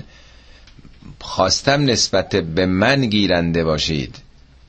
خواستم 1.20 1.84
نسبت 1.84 2.36
به 2.36 2.66
من 2.66 3.06
گیرنده 3.06 3.64
باشید. 3.64 4.16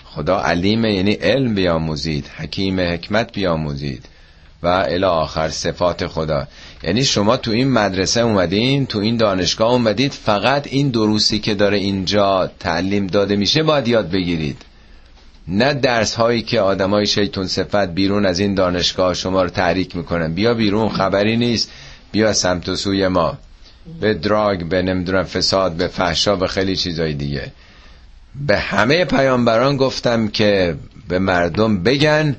خدا 0.04 0.40
علیم 0.40 0.86
یعنی 0.86 1.14
علم 1.14 1.56
بیاموزید 1.56 2.28
حکیم 2.38 2.80
حکمت 2.80 3.32
بیاموزید. 3.32 4.06
و 4.64 4.68
الی 4.68 5.04
آخر 5.04 5.50
صفات 5.50 6.08
خدا. 6.08 6.48
یعنی 6.84 7.04
شما 7.04 7.38
تو 7.38 7.52
این 7.52 7.72
مدرسه 7.72 8.22
اومدین 8.22 8.86
تو 8.86 9.00
این 9.00 9.18
دانشگاه 9.18 9.72
اومدید 9.72 10.12
فقط 10.12 10.68
این 10.68 10.90
دروسی 10.90 11.40
که 11.40 11.56
داره 11.56 11.78
اینجا 11.78 12.52
تعلیم 12.60 13.08
داده 13.08 13.36
میشه 13.36 13.64
باید 13.64 13.88
یاد 13.88 14.12
بگیرید. 14.12 14.62
نه 15.48 15.74
درس 15.74 16.16
هایی 16.16 16.42
که 16.42 16.62
آدمای 16.62 17.06
شیطون 17.06 17.48
صفت 17.48 17.88
بیرون 17.88 18.26
از 18.26 18.40
این 18.40 18.56
دانشگاه 18.56 19.14
شما 19.14 19.44
رو 19.44 19.50
تحریک 19.50 19.96
می‌کنن. 19.96 20.34
بیا 20.34 20.54
بیرون 20.54 20.90
خبری 20.90 21.38
نیست. 21.38 21.72
بیا 22.12 22.34
سمت 22.34 22.70
و 22.70 22.76
سوی 22.76 23.08
ما. 23.08 23.38
به 24.02 24.14
دراگ 24.14 24.66
به 24.66 24.82
نمی‌دونم 24.82 25.24
فساد 25.24 25.72
به 25.72 25.88
فحشا 25.88 26.36
به 26.36 26.48
خیلی 26.48 26.76
چیزای 26.76 27.14
دیگه. 27.14 27.52
به 28.48 28.58
همه 28.58 29.06
پیامبران 29.06 29.78
گفتم 29.78 30.28
که 30.28 30.76
به 31.08 31.20
مردم 31.20 31.84
بگن 31.84 32.36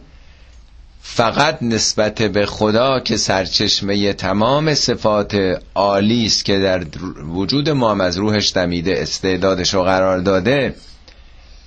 فقط 1.09 1.59
نسبت 1.62 2.22
به 2.22 2.46
خدا 2.46 3.00
که 3.00 3.16
سرچشمه 3.16 4.12
تمام 4.12 4.74
صفات 4.74 5.61
عالی 5.74 6.26
است 6.26 6.44
که 6.44 6.59
در 6.59 6.84
وجود 7.22 7.68
ما 7.68 8.02
از 8.02 8.16
روحش 8.16 8.52
دمیده 8.52 9.02
استعدادش 9.02 9.74
رو 9.74 9.82
قرار 9.82 10.18
داده 10.18 10.74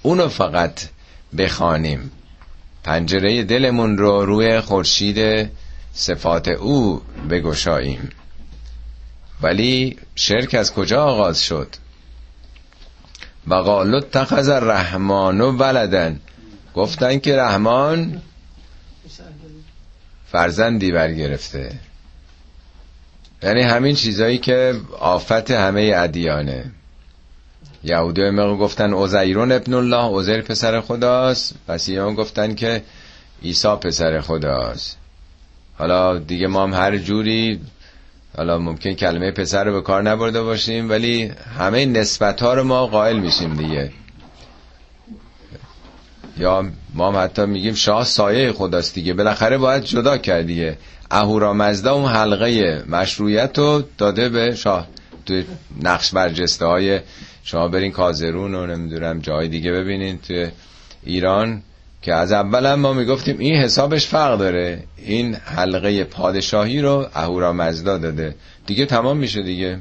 اونو 0.01 0.27
فقط 0.27 0.81
بخوانیم. 1.37 2.11
پنجره 2.83 3.43
دلمون 3.43 3.97
رو 3.97 4.25
روی 4.25 4.61
خورشید 4.61 5.49
صفات 5.93 6.47
او 6.47 7.01
بگشاییم. 7.29 8.09
ولی 9.41 9.97
شرک 10.15 10.53
از 10.53 10.73
کجا 10.73 11.03
آغاز 11.03 11.43
شد؟ 11.43 11.67
و 13.47 13.53
قالو 13.53 13.99
تخذ 13.99 14.49
الرحمن 14.49 15.41
و 15.41 15.51
ولدن 15.51 16.19
گفتن 16.75 17.19
که 17.19 17.35
رحمان 17.35 18.21
فرزندی 20.31 20.91
برگرفته. 20.91 21.71
یعنی 23.43 23.61
همین 23.61 23.95
چیزایی 23.95 24.37
که 24.37 24.75
آفت 24.99 25.51
همه 25.51 25.93
ادیانه. 25.95 26.71
یهودی 27.83 28.21
هم 28.21 28.57
گفتن 28.57 28.93
اوزیرون 28.93 29.51
ابن 29.51 29.73
الله 29.73 30.05
اوزیر 30.05 30.41
پسر 30.41 30.81
خداست. 30.81 31.55
هم 31.87 32.15
گفتن 32.15 32.55
که 32.55 32.83
عیسی 33.43 33.75
پسر 33.75 34.21
خداست. 34.21 34.97
حالا 35.77 36.17
دیگه 36.19 36.47
ما 36.47 36.63
هم 36.63 36.73
هر 36.73 36.97
جوری 36.97 37.61
حالا 38.37 38.57
ممکن 38.57 38.93
کلمه 38.93 39.31
پسر 39.31 39.63
رو 39.63 39.73
به 39.73 39.81
کار 39.81 40.01
نبرده 40.01 40.41
باشیم 40.41 40.89
ولی 40.89 41.31
همه 41.57 41.85
نسبت 41.85 42.41
ها 42.41 42.53
رو 42.53 42.63
ما 42.63 42.87
قائل 42.87 43.19
میشیم 43.19 43.53
دیگه. 43.53 43.91
یا 46.37 46.69
ما 46.93 47.11
هم 47.11 47.23
حتی 47.23 47.45
میگیم 47.45 47.73
شاه 47.73 48.03
سایه 48.03 48.51
خداست 48.51 48.93
دیگه. 48.93 49.13
بالاخره 49.13 49.57
باید 49.57 49.83
جدا 49.83 50.17
کرد 50.17 50.45
دیگه. 50.45 50.77
اهورامزدا 51.11 51.93
اون 51.93 52.11
حلقه 52.11 52.83
مشروعیت 52.89 53.59
رو 53.59 53.83
داده 53.97 54.29
به 54.29 54.55
شاه. 54.55 54.87
تو 55.25 55.41
نقش 55.83 56.11
برجسته 56.11 56.65
های 56.65 56.99
شما 57.43 57.67
برین 57.67 57.91
کازرون 57.91 58.55
و 58.55 58.65
نمی‌دونم 58.65 59.19
جای 59.19 59.47
دیگه 59.47 59.71
ببینین 59.71 60.19
تو 60.27 60.47
ایران 61.03 61.61
که 62.01 62.13
از 62.13 62.31
اول 62.31 62.73
ما 62.75 62.93
می‌گفتیم 62.93 63.37
این 63.39 63.55
حسابش 63.55 64.07
فرق 64.07 64.39
داره. 64.39 64.83
این 64.97 65.35
حلقه 65.35 66.03
پادشاهی 66.03 66.81
رو 66.81 67.07
اهورامزدا 67.13 67.97
داده. 67.97 68.35
دیگه 68.65 68.85
تمام 68.85 69.17
میشه 69.17 69.43
دیگه. 69.43 69.79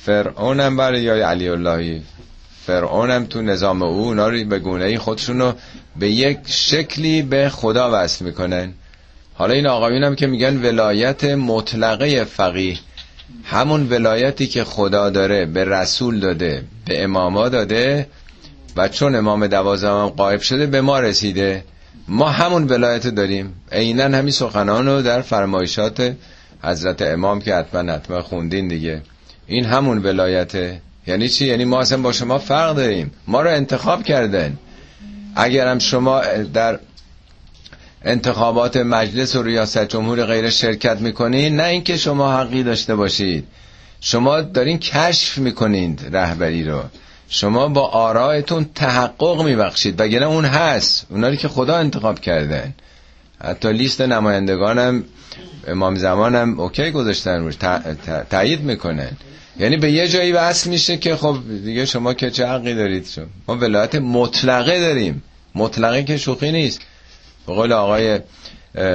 فرعون 0.00 0.60
هم 0.60 0.76
برای 0.76 1.08
علی 1.20 1.48
اللهی 1.48 2.02
فرعون 2.66 3.10
هم 3.10 3.24
تو 3.24 3.42
نظام 3.42 3.82
او 3.82 4.06
اونا 4.06 4.28
رو 4.28 4.44
به 4.44 4.58
گونه 4.58 4.98
خودشون 4.98 5.38
رو 5.38 5.52
به 5.98 6.10
یک 6.10 6.38
شکلی 6.46 7.22
به 7.22 7.48
خدا 7.48 7.90
وصل 7.92 8.24
می‌کنن. 8.24 8.72
حالا 9.34 9.54
این 9.54 9.66
آقایون 9.66 10.04
هم 10.04 10.14
که 10.14 10.26
میگن 10.26 10.56
ولایت 10.56 11.24
مطلقه 11.24 12.24
فقیه. 12.24 12.78
همون 13.44 13.88
ولایتی 13.90 14.46
که 14.46 14.64
خدا 14.64 15.10
داره 15.10 15.46
به 15.46 15.64
رسول 15.64 16.20
داده 16.20 16.64
به 16.86 17.04
اماما 17.04 17.48
داده 17.48 18.06
و 18.76 18.88
چون 18.88 19.14
امام 19.14 19.46
دوازم 19.46 20.06
قائب 20.06 20.40
شده 20.40 20.66
به 20.66 20.80
ما 20.80 21.00
رسیده. 21.00 21.64
ما 22.08 22.28
همون 22.28 22.64
ولایت 22.64 23.06
داریم. 23.06 23.54
عینا 23.72 24.04
همین 24.04 24.30
سخنان 24.30 24.86
رو 24.86 25.02
در 25.02 25.20
فرمایشات 25.20 26.14
حضرت 26.62 27.02
امام 27.02 27.40
که 27.40 27.54
حتما 27.54 27.92
حتما 27.92 28.22
خوندین 28.22 28.68
دیگه. 28.68 29.02
این 29.46 29.64
همون 29.64 29.98
ولایته. 29.98 30.80
یعنی 31.06 31.28
چی؟ 31.28 31.46
یعنی 31.46 31.64
ما 31.64 31.80
اصلا 31.80 32.02
با 32.02 32.12
شما 32.12 32.38
فرق 32.38 32.76
داریم. 32.76 33.10
ما 33.26 33.42
رو 33.42 33.50
انتخاب 33.50 34.02
کردن. 34.02 34.58
اگرم 35.36 35.78
شما 35.78 36.22
در 36.54 36.78
انتخابات 38.04 38.76
مجلس 38.76 39.36
و 39.36 39.42
ریاست 39.42 39.84
جمهور 39.84 40.24
غیر 40.24 40.50
شرکت 40.50 41.00
می‌کنین 41.00 41.56
نه 41.56 41.64
اینکه 41.64 41.96
شما 41.96 42.32
حقی 42.32 42.62
داشته 42.62 42.94
باشید. 42.94 43.46
شما 44.00 44.40
دارین 44.40 44.78
کشف 44.78 45.38
می‌کنید 45.38 46.08
رهبری 46.12 46.64
رو. 46.64 46.82
شما 47.28 47.68
با 47.68 47.88
آرایتون 47.88 48.70
تحقق 48.74 49.42
میبخشید. 49.42 50.00
وگرنه 50.00 50.26
اون 50.26 50.44
هست. 50.44 51.06
اونایی 51.10 51.36
که 51.36 51.48
خدا 51.48 51.76
انتخاب 51.76 52.20
کردن 52.20 52.74
حتی 53.44 53.72
لیست 53.72 54.00
نمایندگانم 54.00 55.04
امام 55.66 55.94
زمانم 55.94 56.60
اوکی 56.60 56.90
گذاشتن 56.90 57.38
روش 57.38 57.54
تایید 58.30 58.60
می‌کنن 58.60 59.10
یعنی 59.58 59.76
به 59.76 59.92
یه 59.92 60.08
جایی 60.08 60.32
وصل 60.32 60.70
میشه 60.70 60.96
که 60.96 61.16
خب 61.16 61.36
دیگه 61.64 61.86
شما 61.86 62.14
که 62.14 62.30
چه 62.30 62.46
حقی 62.46 62.74
دارید؟ 62.74 63.06
شما 63.06 63.24
ما 63.48 63.56
ولایت 63.56 63.94
مطلقه 63.94 64.80
داریم. 64.80 65.22
مطلقه 65.54 66.02
که 66.02 66.16
شوخی 66.16 66.52
نیست. 66.52 66.80
به 67.46 67.52
قول 67.54 67.72
آقای 67.72 68.20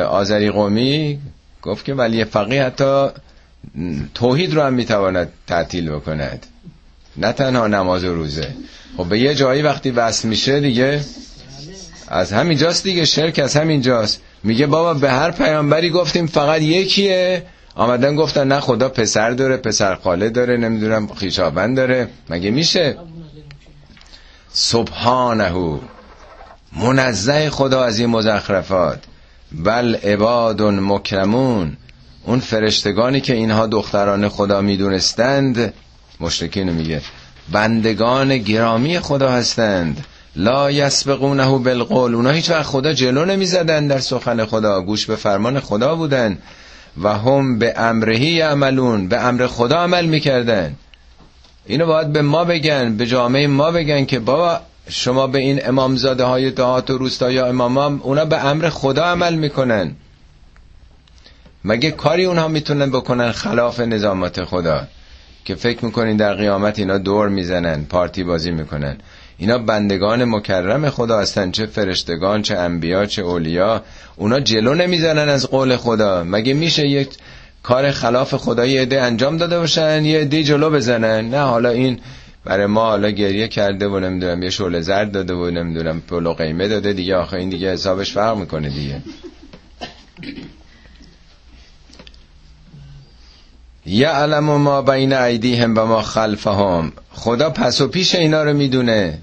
آذری 0.04 0.52
قومی 0.52 1.20
گفت 1.62 1.86
که 1.86 1.94
ولی 1.94 2.26
فقیه 2.26 2.64
حتی 2.64 3.08
توحید 4.14 4.54
رو 4.54 4.62
هم 4.62 4.74
می‌تواند 4.74 5.30
تعطیل 5.48 5.90
بکند. 5.90 6.46
نه 7.18 7.32
تنها 7.32 7.68
نماز 7.68 8.04
و 8.04 8.14
روزه. 8.16 8.48
خب 8.98 9.06
به 9.06 9.20
یه 9.20 9.36
جایی 9.36 9.62
وقتی 9.62 9.92
وصل 9.92 10.28
میشه 10.28 10.60
دیگه 10.60 11.02
از 12.08 12.34
همینجاست 12.34 12.84
دیگه. 12.84 13.06
شرک 13.06 13.40
از 13.40 13.56
همینجاست. 13.58 14.22
میگه 14.44 14.68
بابا 14.68 14.94
به 14.94 15.12
هر 15.12 15.32
پیامبری 15.32 15.90
گفتیم 15.90 16.28
فقط 16.28 16.62
یکیه. 16.62 17.44
آمدن 17.80 18.16
گفتن 18.16 18.48
نه 18.48 18.60
خدا 18.60 18.90
پسر 18.90 19.32
داره 19.32 19.58
پسر 19.58 19.96
خاله 19.96 20.30
داره 20.30 20.58
نمی‌دونم 20.58 21.08
خیشابند 21.08 21.78
داره. 21.78 22.08
مگه 22.30 22.52
میشه؟ 22.52 22.98
سبحانه 24.52 25.80
منزه 26.78 27.50
خدا 27.50 27.84
از 27.84 28.00
این 28.00 28.10
مزخرفات. 28.10 29.00
بل 29.52 29.96
عباد 29.96 30.62
مکرمون. 30.62 31.78
اون 32.26 32.40
فرشتگانی 32.40 33.22
که 33.22 33.34
اینها 33.34 33.68
دختران 33.68 34.30
خدا 34.30 34.62
می‌دونستند 34.62 35.74
مشرکین 36.20 36.70
میگه 36.70 37.02
بندگان 37.52 38.38
گرامی 38.38 39.00
خدا 39.00 39.32
هستند. 39.32 40.06
لا 40.36 40.72
یسبقونه 40.72 41.58
بالقول. 41.58 42.16
اونا 42.16 42.30
هیچ 42.32 42.50
وقت 42.50 42.64
خدا 42.66 42.94
جلو 42.94 43.26
نمی‌زدن 43.26 43.88
در 43.88 44.00
سخن 44.00 44.46
خدا. 44.46 44.82
گوش 44.82 45.06
به 45.06 45.16
فرمان 45.16 45.60
خدا 45.60 45.96
بودن. 45.96 46.38
و 47.04 47.14
هم 47.14 47.60
به 47.60 47.74
امرهی 47.78 48.42
عملون 48.42 49.08
به 49.08 49.26
امر 49.26 49.48
خدا 49.48 49.78
عمل 49.78 50.06
می‌کردن. 50.06 50.76
اینو 51.66 51.86
باید 51.86 52.14
به 52.14 52.22
ما 52.22 52.46
بگن 52.46 52.98
به 52.98 53.06
جامعه 53.06 53.48
ما 53.48 53.72
بگن 53.72 54.06
که 54.06 54.20
بابا 54.20 54.60
شما 54.90 55.28
به 55.28 55.40
این 55.40 55.68
امامزاده 55.68 56.24
های 56.24 56.52
دهات 56.52 56.90
و 56.90 56.98
روستا 56.98 57.32
یا 57.32 57.48
امام 57.48 58.02
اونا 58.04 58.26
به 58.26 58.46
امر 58.46 58.70
خدا 58.70 59.06
عمل 59.06 59.36
می‌کنن. 59.36 59.96
مگه 61.66 61.92
کاری 61.92 62.26
اونها 62.26 62.48
می‌تونن 62.48 62.90
بکنن 62.90 63.32
خلاف 63.32 63.80
نظامات 63.80 64.44
خدا؟ 64.44 64.88
که 65.46 65.56
فکر 65.56 65.86
می‌کنین 65.86 66.18
در 66.18 66.34
قیامت 66.34 66.80
اینا 66.80 66.98
دور 66.98 67.30
می‌زنن 67.30 67.86
پارتی 67.86 68.24
بازی 68.24 68.52
می‌کنن. 68.52 68.98
اینا 69.40 69.58
بندگان 69.58 70.26
مکرم 70.26 70.90
خدا 70.90 71.20
هستن 71.20 71.52
چه 71.52 71.66
فرشتگان 71.66 72.42
چه 72.42 72.58
انبیا 72.58 73.06
چه 73.06 73.22
اولیا. 73.22 73.84
اونا 74.16 74.40
جلو 74.40 74.76
نمی‌زنن 74.76 75.30
از 75.30 75.48
قول 75.48 75.76
خدا. 75.76 76.24
مگه 76.24 76.54
میشه 76.54 76.88
یک 76.88 77.10
کار 77.64 77.92
خلاف 77.92 78.36
خدا 78.36 78.66
یه 78.66 78.82
عده 78.82 79.02
انجام 79.02 79.38
داده 79.38 79.60
باشن 79.60 80.06
یه 80.06 80.20
عده 80.20 80.44
جلو 80.44 80.70
بزنن؟ 80.70 81.30
نه 81.30 81.40
حالا 81.40 81.70
این 81.70 82.00
برای 82.46 82.66
ما 82.66 82.86
حالا 82.86 83.10
گریه 83.10 83.48
کرده 83.48 83.88
و 83.88 84.00
نمی‌دونم 84.00 84.44
یه 84.44 84.50
شعله 84.50 84.82
زرد 84.82 85.12
داده 85.12 85.34
و 85.34 85.50
نمی‌دونم 85.50 86.02
پول 86.02 86.26
و 86.26 86.34
قیمه 86.34 86.68
داده 86.68 86.94
دیگه. 86.94 87.16
آخه 87.16 87.38
این 87.38 87.50
دیگه 87.50 87.74
حسابش 87.74 88.14
فرق 88.14 88.38
می‌کنه 88.38 88.70
دیگه. 88.70 89.02
یعلم 93.86 94.44
ما 94.44 94.82
بین 94.82 95.14
ایدیهم 95.14 95.78
و 95.78 95.86
ما 95.86 96.02
خلفهم. 96.02 96.92
خدا 97.12 97.50
پس 97.50 97.82
و 97.82 97.88
پیش 97.88 98.16
اینا 98.16 98.44
رو 98.44 98.54
می‌دونه. 98.54 99.18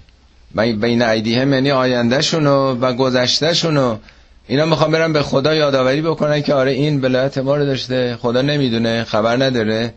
بین 0.57 1.03
ایدیهم 1.03 1.53
یعنی 1.53 1.71
آیندهشونو 1.71 2.75
و 2.81 2.93
گذشتهشونو. 2.93 3.97
اینا 4.47 4.67
می‌خوام 4.67 4.93
برن 4.93 5.13
به 5.13 5.23
خدا 5.23 5.55
یادآوری 5.55 6.03
بکنن 6.03 6.43
که 6.43 6.55
آره 6.55 6.71
این 6.71 7.01
بلایت 7.01 7.39
ما 7.39 7.57
رو 7.57 7.67
داشته. 7.67 8.17
خدا 8.17 8.43
نمی‌دونه 8.43 9.05
خبر 9.05 9.37
نداره. 9.45 9.95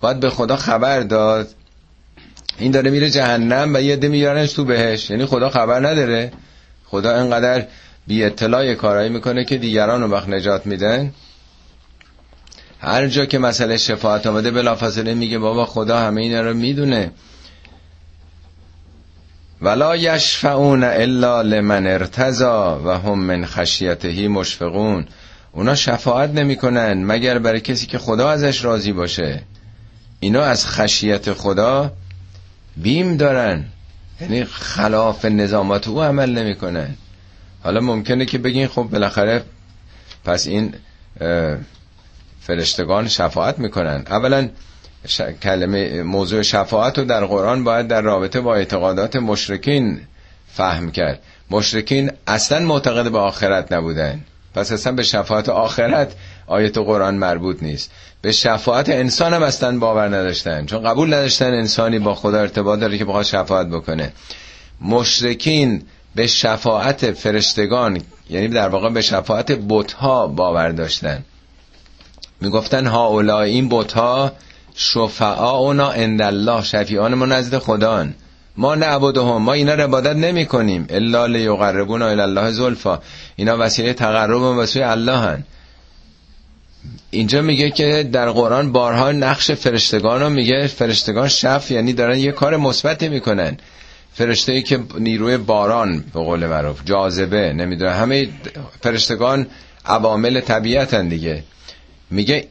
باید 0.00 0.20
به 0.20 0.30
خدا 0.30 0.56
خبر 0.56 1.00
داد. 1.00 1.48
این 2.58 2.70
داره 2.70 2.90
میره 2.90 3.10
جهنم 3.10 3.74
و 3.74 3.80
یه 3.80 3.96
ده 3.96 4.08
میارنش 4.08 4.52
تو 4.52 4.64
بهش. 4.64 5.10
یعنی 5.10 5.26
خدا 5.26 5.50
خبر 5.50 5.88
نداره. 5.88 6.32
خدا 6.84 7.14
انقدر 7.14 7.66
بی 8.06 8.24
اطلاع 8.24 8.74
کارایی 8.74 9.08
می‌کنه 9.08 9.44
که 9.44 9.58
دیگران 9.58 10.02
رو 10.02 10.08
وقت 10.08 10.28
نجات 10.28 10.66
میدن. 10.66 11.12
هر 12.80 13.06
جا 13.08 13.26
که 13.26 13.38
مسئله 13.38 13.76
شفاعت 13.76 14.26
آمده 14.26 14.50
بلافاصله 14.50 15.14
میگه 15.14 15.38
بابا 15.38 15.66
خدا 15.66 15.98
همه 15.98 16.20
اینا 16.20 16.40
رو 16.40 16.54
می‌دونه. 16.54 17.10
ولا 19.62 19.96
یشفعون 19.96 20.84
الا 20.84 21.42
لمن 21.42 21.86
ارتضا 21.86 22.80
و 22.84 22.88
هم 22.88 23.18
من 23.18 23.46
خشیتهی 23.46 24.28
مشفقون. 24.28 25.06
اونا 25.52 25.74
شفاعت 25.74 26.30
نمی‌کنن 26.30 27.04
مگر 27.04 27.38
برای 27.38 27.60
کسی 27.60 27.86
که 27.86 27.98
خدا 27.98 28.30
ازش 28.30 28.64
راضی 28.64 28.92
باشه. 28.92 29.42
اینا 30.20 30.42
از 30.42 30.66
خشیت 30.66 31.32
خدا 31.32 31.92
بیم 32.76 33.16
دارن. 33.16 33.64
یعنی 34.20 34.44
خلاف 34.44 35.24
نظامات 35.24 35.88
او 35.88 36.02
عمل 36.02 36.38
نمی‌کنن. 36.38 36.94
حالا 37.62 37.80
ممکنه 37.80 38.24
که 38.24 38.38
بگین 38.38 38.68
خب 38.68 38.82
بالاخره 38.82 39.42
پس 40.24 40.46
این 40.46 40.74
فرشتگان 42.40 43.08
شفاعت 43.08 43.58
می‌کنن. 43.58 44.04
اولا 44.10 44.48
ش... 45.06 45.20
کلمه 45.42 46.02
موضوع 46.02 46.42
شفاعت 46.42 46.98
رو 46.98 47.04
در 47.04 47.24
قرآن 47.24 47.64
باید 47.64 47.88
در 47.88 48.00
رابطه 48.00 48.40
با 48.40 48.54
اعتقادات 48.54 49.16
مشرکین 49.16 50.00
فهم 50.52 50.90
کرد. 50.90 51.20
مشرکین 51.50 52.10
اصلا 52.26 52.58
معتقد 52.66 53.12
به 53.12 53.18
آخرت 53.18 53.72
نبودن. 53.72 54.20
پس 54.54 54.72
اصلا 54.72 54.92
به 54.92 55.02
شفاعت 55.02 55.48
آخرت 55.48 56.12
آیت 56.46 56.78
قرآن 56.78 57.14
مربوط 57.14 57.62
نیست. 57.62 57.90
به 58.22 58.32
شفاعت 58.32 58.88
انسان 58.88 59.34
هم 59.34 59.42
اصلا 59.42 59.78
باور 59.78 60.08
نداشتن. 60.08 60.66
چون 60.66 60.82
قبول 60.82 61.14
نداشتن 61.14 61.54
انسانی 61.54 61.98
با 61.98 62.14
خدا 62.14 62.40
ارتباط 62.40 62.80
داره 62.80 62.98
که 62.98 63.04
بخواد 63.04 63.24
شفاعت 63.24 63.66
بکنه. 63.66 64.12
مشرکین 64.80 65.82
به 66.14 66.26
شفاعت 66.26 67.12
فرشتگان 67.12 68.02
یعنی 68.30 68.48
در 68.48 68.68
واقع 68.68 68.90
به 68.90 69.00
شفاعت 69.00 69.52
بتها 69.68 70.26
باور 70.26 70.68
داشتن. 70.68 71.24
می‌گفتن 72.40 72.86
ها 72.86 73.06
اولا 73.06 73.42
این 73.42 73.68
بتها 73.68 74.32
اونا 75.20 75.90
عند 75.90 76.22
الله 76.22 76.62
شفیعان 76.62 77.14
ما 77.14 77.26
نزد 77.26 77.58
خدان 77.58 78.14
ما 78.56 78.74
نعبدهم 78.74 79.42
ما 79.42 79.52
اینا 79.52 79.74
رو 79.74 79.82
عبادت 79.82 80.16
نمی 80.16 80.46
کنیم 80.46 80.86
الا 80.90 81.26
لیقربونا 81.26 82.08
الی 82.08 82.20
الله 82.20 82.50
زلفا. 82.50 82.98
اینا 83.36 83.56
وسیله 83.58 83.92
تقرب 83.92 84.42
و 84.42 84.66
سوی 84.66 84.82
الله 84.82 85.16
هن. 85.16 85.44
اینجا 87.10 87.42
میگه 87.42 87.70
که 87.70 88.08
در 88.12 88.30
قرآن 88.30 88.72
بارها 88.72 89.12
نقش 89.12 89.50
فرشتگان 89.50 90.20
رو 90.20 90.30
میگه. 90.30 90.66
فرشتگان 90.66 91.28
شف 91.28 91.70
یعنی 91.70 91.92
دارن 91.92 92.18
یه 92.18 92.32
کار 92.32 92.56
مثبت 92.56 93.02
می‌کنن. 93.02 93.56
فرشته 94.14 94.52
ای 94.52 94.62
که 94.62 94.80
نیروی 94.98 95.36
باران 95.36 96.04
به 96.14 96.20
قول 96.20 96.46
معروف 96.46 96.84
جاذبه 96.84 97.52
نمی‌دونه 97.52 97.90
همه 97.90 98.28
فرشتگان 98.80 99.46
عوامل 99.86 100.40
طبیعتن 100.40 101.08
دیگه. 101.08 101.42
میگه 102.10 102.46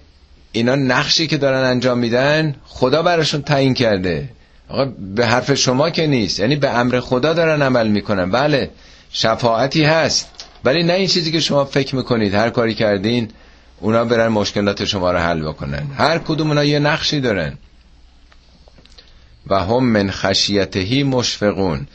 اینا 0.56 0.76
نقشی 0.76 1.28
که 1.28 1.38
دارن 1.38 1.64
انجام 1.64 1.98
میدن 1.98 2.56
خدا 2.66 3.04
براشون 3.04 3.42
تعیین 3.42 3.74
کرده. 3.74 4.30
آقا 4.70 4.86
به 5.16 5.26
حرف 5.26 5.54
شما 5.54 5.90
که 5.90 6.08
نیست. 6.08 6.40
یعنی 6.40 6.56
به 6.56 6.70
امر 6.70 7.00
خدا 7.00 7.34
دارن 7.34 7.62
عمل 7.62 7.88
می‌کنن. 7.88 8.32
بله 8.32 8.70
شفاعتی 9.12 9.84
هست. 9.84 10.30
ولی 10.64 10.84
نه 10.84 10.94
این 10.94 11.08
چیزی 11.08 11.32
که 11.32 11.40
شما 11.40 11.66
فکر 11.66 11.96
می‌کنید. 11.96 12.34
هر 12.34 12.50
کاری 12.50 12.74
کردین 12.74 13.30
اونا 13.80 14.06
برن 14.06 14.28
مشکلات 14.28 14.86
شما 14.86 15.12
رو 15.12 15.18
حل 15.18 15.42
بکنن. 15.42 15.88
هر 15.98 16.18
کدوم 16.18 16.48
اونا 16.48 16.64
یه 16.64 16.80
نقشی 16.80 17.20
دارن. 17.20 17.58
و 19.48 19.60
هم 19.60 19.84
من 19.84 20.12
خشیتهی 20.12 21.04
مشفقون. 21.04 21.88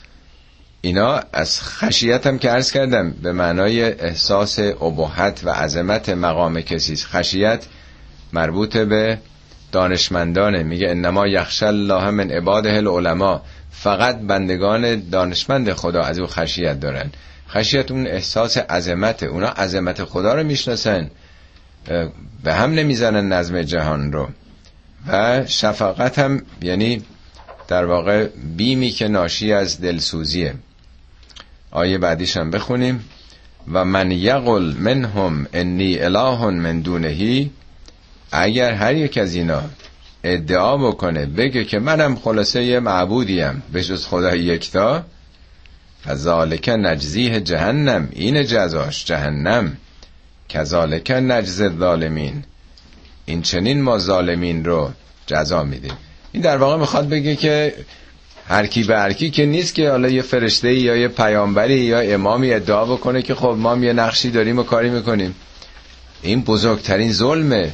اینا 0.81 1.21
از 1.33 1.61
خشیت 1.63 2.27
هم 2.27 2.39
که 2.39 2.51
عرض 2.51 2.73
کردم 2.73 3.11
به 3.11 3.33
معنای 3.33 3.83
احساس 3.83 4.59
ابهت 4.59 5.41
و 5.45 5.51
عظمت 5.51 6.09
مقام 6.09 6.61
کسی 6.61 6.97
خشیت 6.97 7.65
مربوط 8.33 8.77
به 8.77 9.19
دانشمندانه. 9.73 10.63
میگه 10.63 10.91
انما 10.91 11.27
یخش 11.27 11.63
الله 11.63 12.11
من 12.11 12.31
عباده 12.31 12.73
العلماء. 12.73 13.41
فقط 13.71 14.19
بندگان 14.19 15.09
دانشمند 15.11 15.73
خدا 15.73 16.03
از 16.03 16.19
او 16.19 16.27
خشیت 16.27 16.81
دارن. 16.81 17.11
خشیت 17.49 17.91
اون 17.91 18.07
احساس 18.07 18.59
عظمت 18.59 19.23
اونا 19.23 19.49
عظمت 19.49 20.05
خدا 20.05 20.35
رو 20.35 20.45
می‌شناسن. 20.45 21.11
به 22.45 22.55
هم 22.55 22.75
نمی‌زنن 22.75 23.33
نظم 23.33 23.63
جهان 23.63 24.13
رو. 24.13 24.29
و 25.09 25.47
شفقت 25.47 26.19
هم 26.19 26.43
یعنی 26.63 27.03
در 27.69 27.85
واقع 27.85 28.29
بیمی 28.57 28.91
که 28.91 29.09
ناشی 29.09 29.53
از 29.53 29.81
دلسوزیه. 29.81 30.55
آیه 31.71 31.99
بعدیش 31.99 32.37
هم 32.37 32.51
بخونیم. 32.51 33.05
و 33.73 33.85
من 33.85 34.11
یقل 34.11 34.75
منهم 34.79 35.47
انی 35.53 35.99
اله 35.99 36.47
من 36.47 36.81
دونهی 36.81 37.51
اگر 38.33 38.73
هر 38.73 38.95
یک 38.95 39.19
از 39.19 39.35
اینا 39.35 39.63
ادعا 40.25 40.77
بکنه 40.77 41.27
بگه 41.27 41.65
که 41.65 41.79
منم 41.79 42.17
خلاصه 42.17 42.65
یه 42.65 42.81
معبودیم 42.81 43.63
به 43.73 43.85
جز 43.85 44.07
خدا 44.07 44.37
یکتا 44.37 45.05
فذالک 46.05 46.69
نجزیه 46.69 47.41
جهنم 47.41 48.09
این 48.13 48.45
جزاش 48.45 49.05
جهنم. 49.05 49.77
کذالک 50.49 51.11
نجز 51.11 51.79
ظالمین 51.79 52.45
این 53.25 53.43
چنین 53.43 53.83
ما 53.83 53.99
ظالمین 53.99 54.65
رو 54.65 54.91
جزا 55.27 55.65
میدیم. 55.65 55.93
این 56.33 56.43
در 56.43 56.57
واقع 56.57 56.77
می‌خواد 56.77 57.09
بگه 57.09 57.37
که 57.37 57.75
هر 58.49 58.67
کی 58.67 58.85
به 58.85 58.99
هر 58.99 59.13
کی 59.13 59.31
که 59.31 59.47
نیست 59.47 59.75
که 59.75 59.91
حالا 59.91 60.09
یه 60.09 60.23
فرشته 60.23 60.75
یا 60.75 60.97
یه 60.97 61.09
پیامبری 61.09 61.81
یا 61.81 62.01
امامی 62.01 62.53
ادعا 62.53 62.85
بکنه 62.85 63.23
که 63.23 63.35
خب 63.35 63.57
ما 63.59 63.77
یه 63.77 63.93
نقشی 63.93 64.31
داریم 64.31 64.59
و 64.59 64.63
کاری 64.63 64.91
می‌کنیم. 64.91 65.35
این 66.23 66.43
بزرگترین 66.43 67.13
ظلمه. 67.13 67.73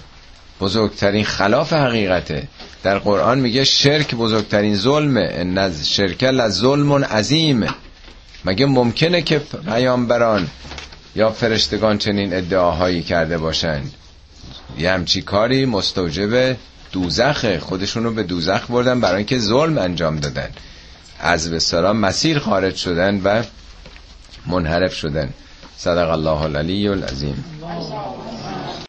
بزرگترین 0.60 1.24
خلاف 1.24 1.72
حقیقته. 1.72 2.48
در 2.82 2.98
قرآن 2.98 3.38
میگه 3.38 3.64
شرک 3.64 4.14
بزرگترین 4.14 4.76
ظلمه. 4.76 5.28
ان 5.32 5.72
شرک 5.82 6.48
ظلم 6.48 6.92
عظیم. 7.04 7.66
مگه 8.44 8.66
ممکنه 8.66 9.22
که 9.22 9.38
پیامبران 9.38 10.46
یا 11.16 11.30
فرشتگان 11.30 11.98
چنین 11.98 12.34
ادعاهایی 12.34 13.02
کرده 13.02 13.38
باشند؟ 13.38 13.94
یه 14.78 14.90
همچی 14.90 15.22
کاری 15.22 15.66
مستوجب 15.66 16.56
دوزخه. 16.92 17.60
خودشونو 17.60 18.10
به 18.10 18.22
دوزخ 18.22 18.70
بردن 18.70 19.00
برای 19.00 19.16
اینکه 19.16 19.38
ظلم 19.38 19.78
انجام 19.78 20.16
دادن. 20.16 20.48
از 21.20 21.50
به 21.50 21.58
سلام 21.58 21.96
مسیر 21.96 22.38
خارج 22.38 22.76
شدن 22.76 23.20
و 23.24 23.42
منحرف 24.46 24.94
شدن. 24.94 25.28
صدق 25.76 26.10
الله 26.10 26.42
العلی 26.42 26.88
العظیم. 26.88 27.44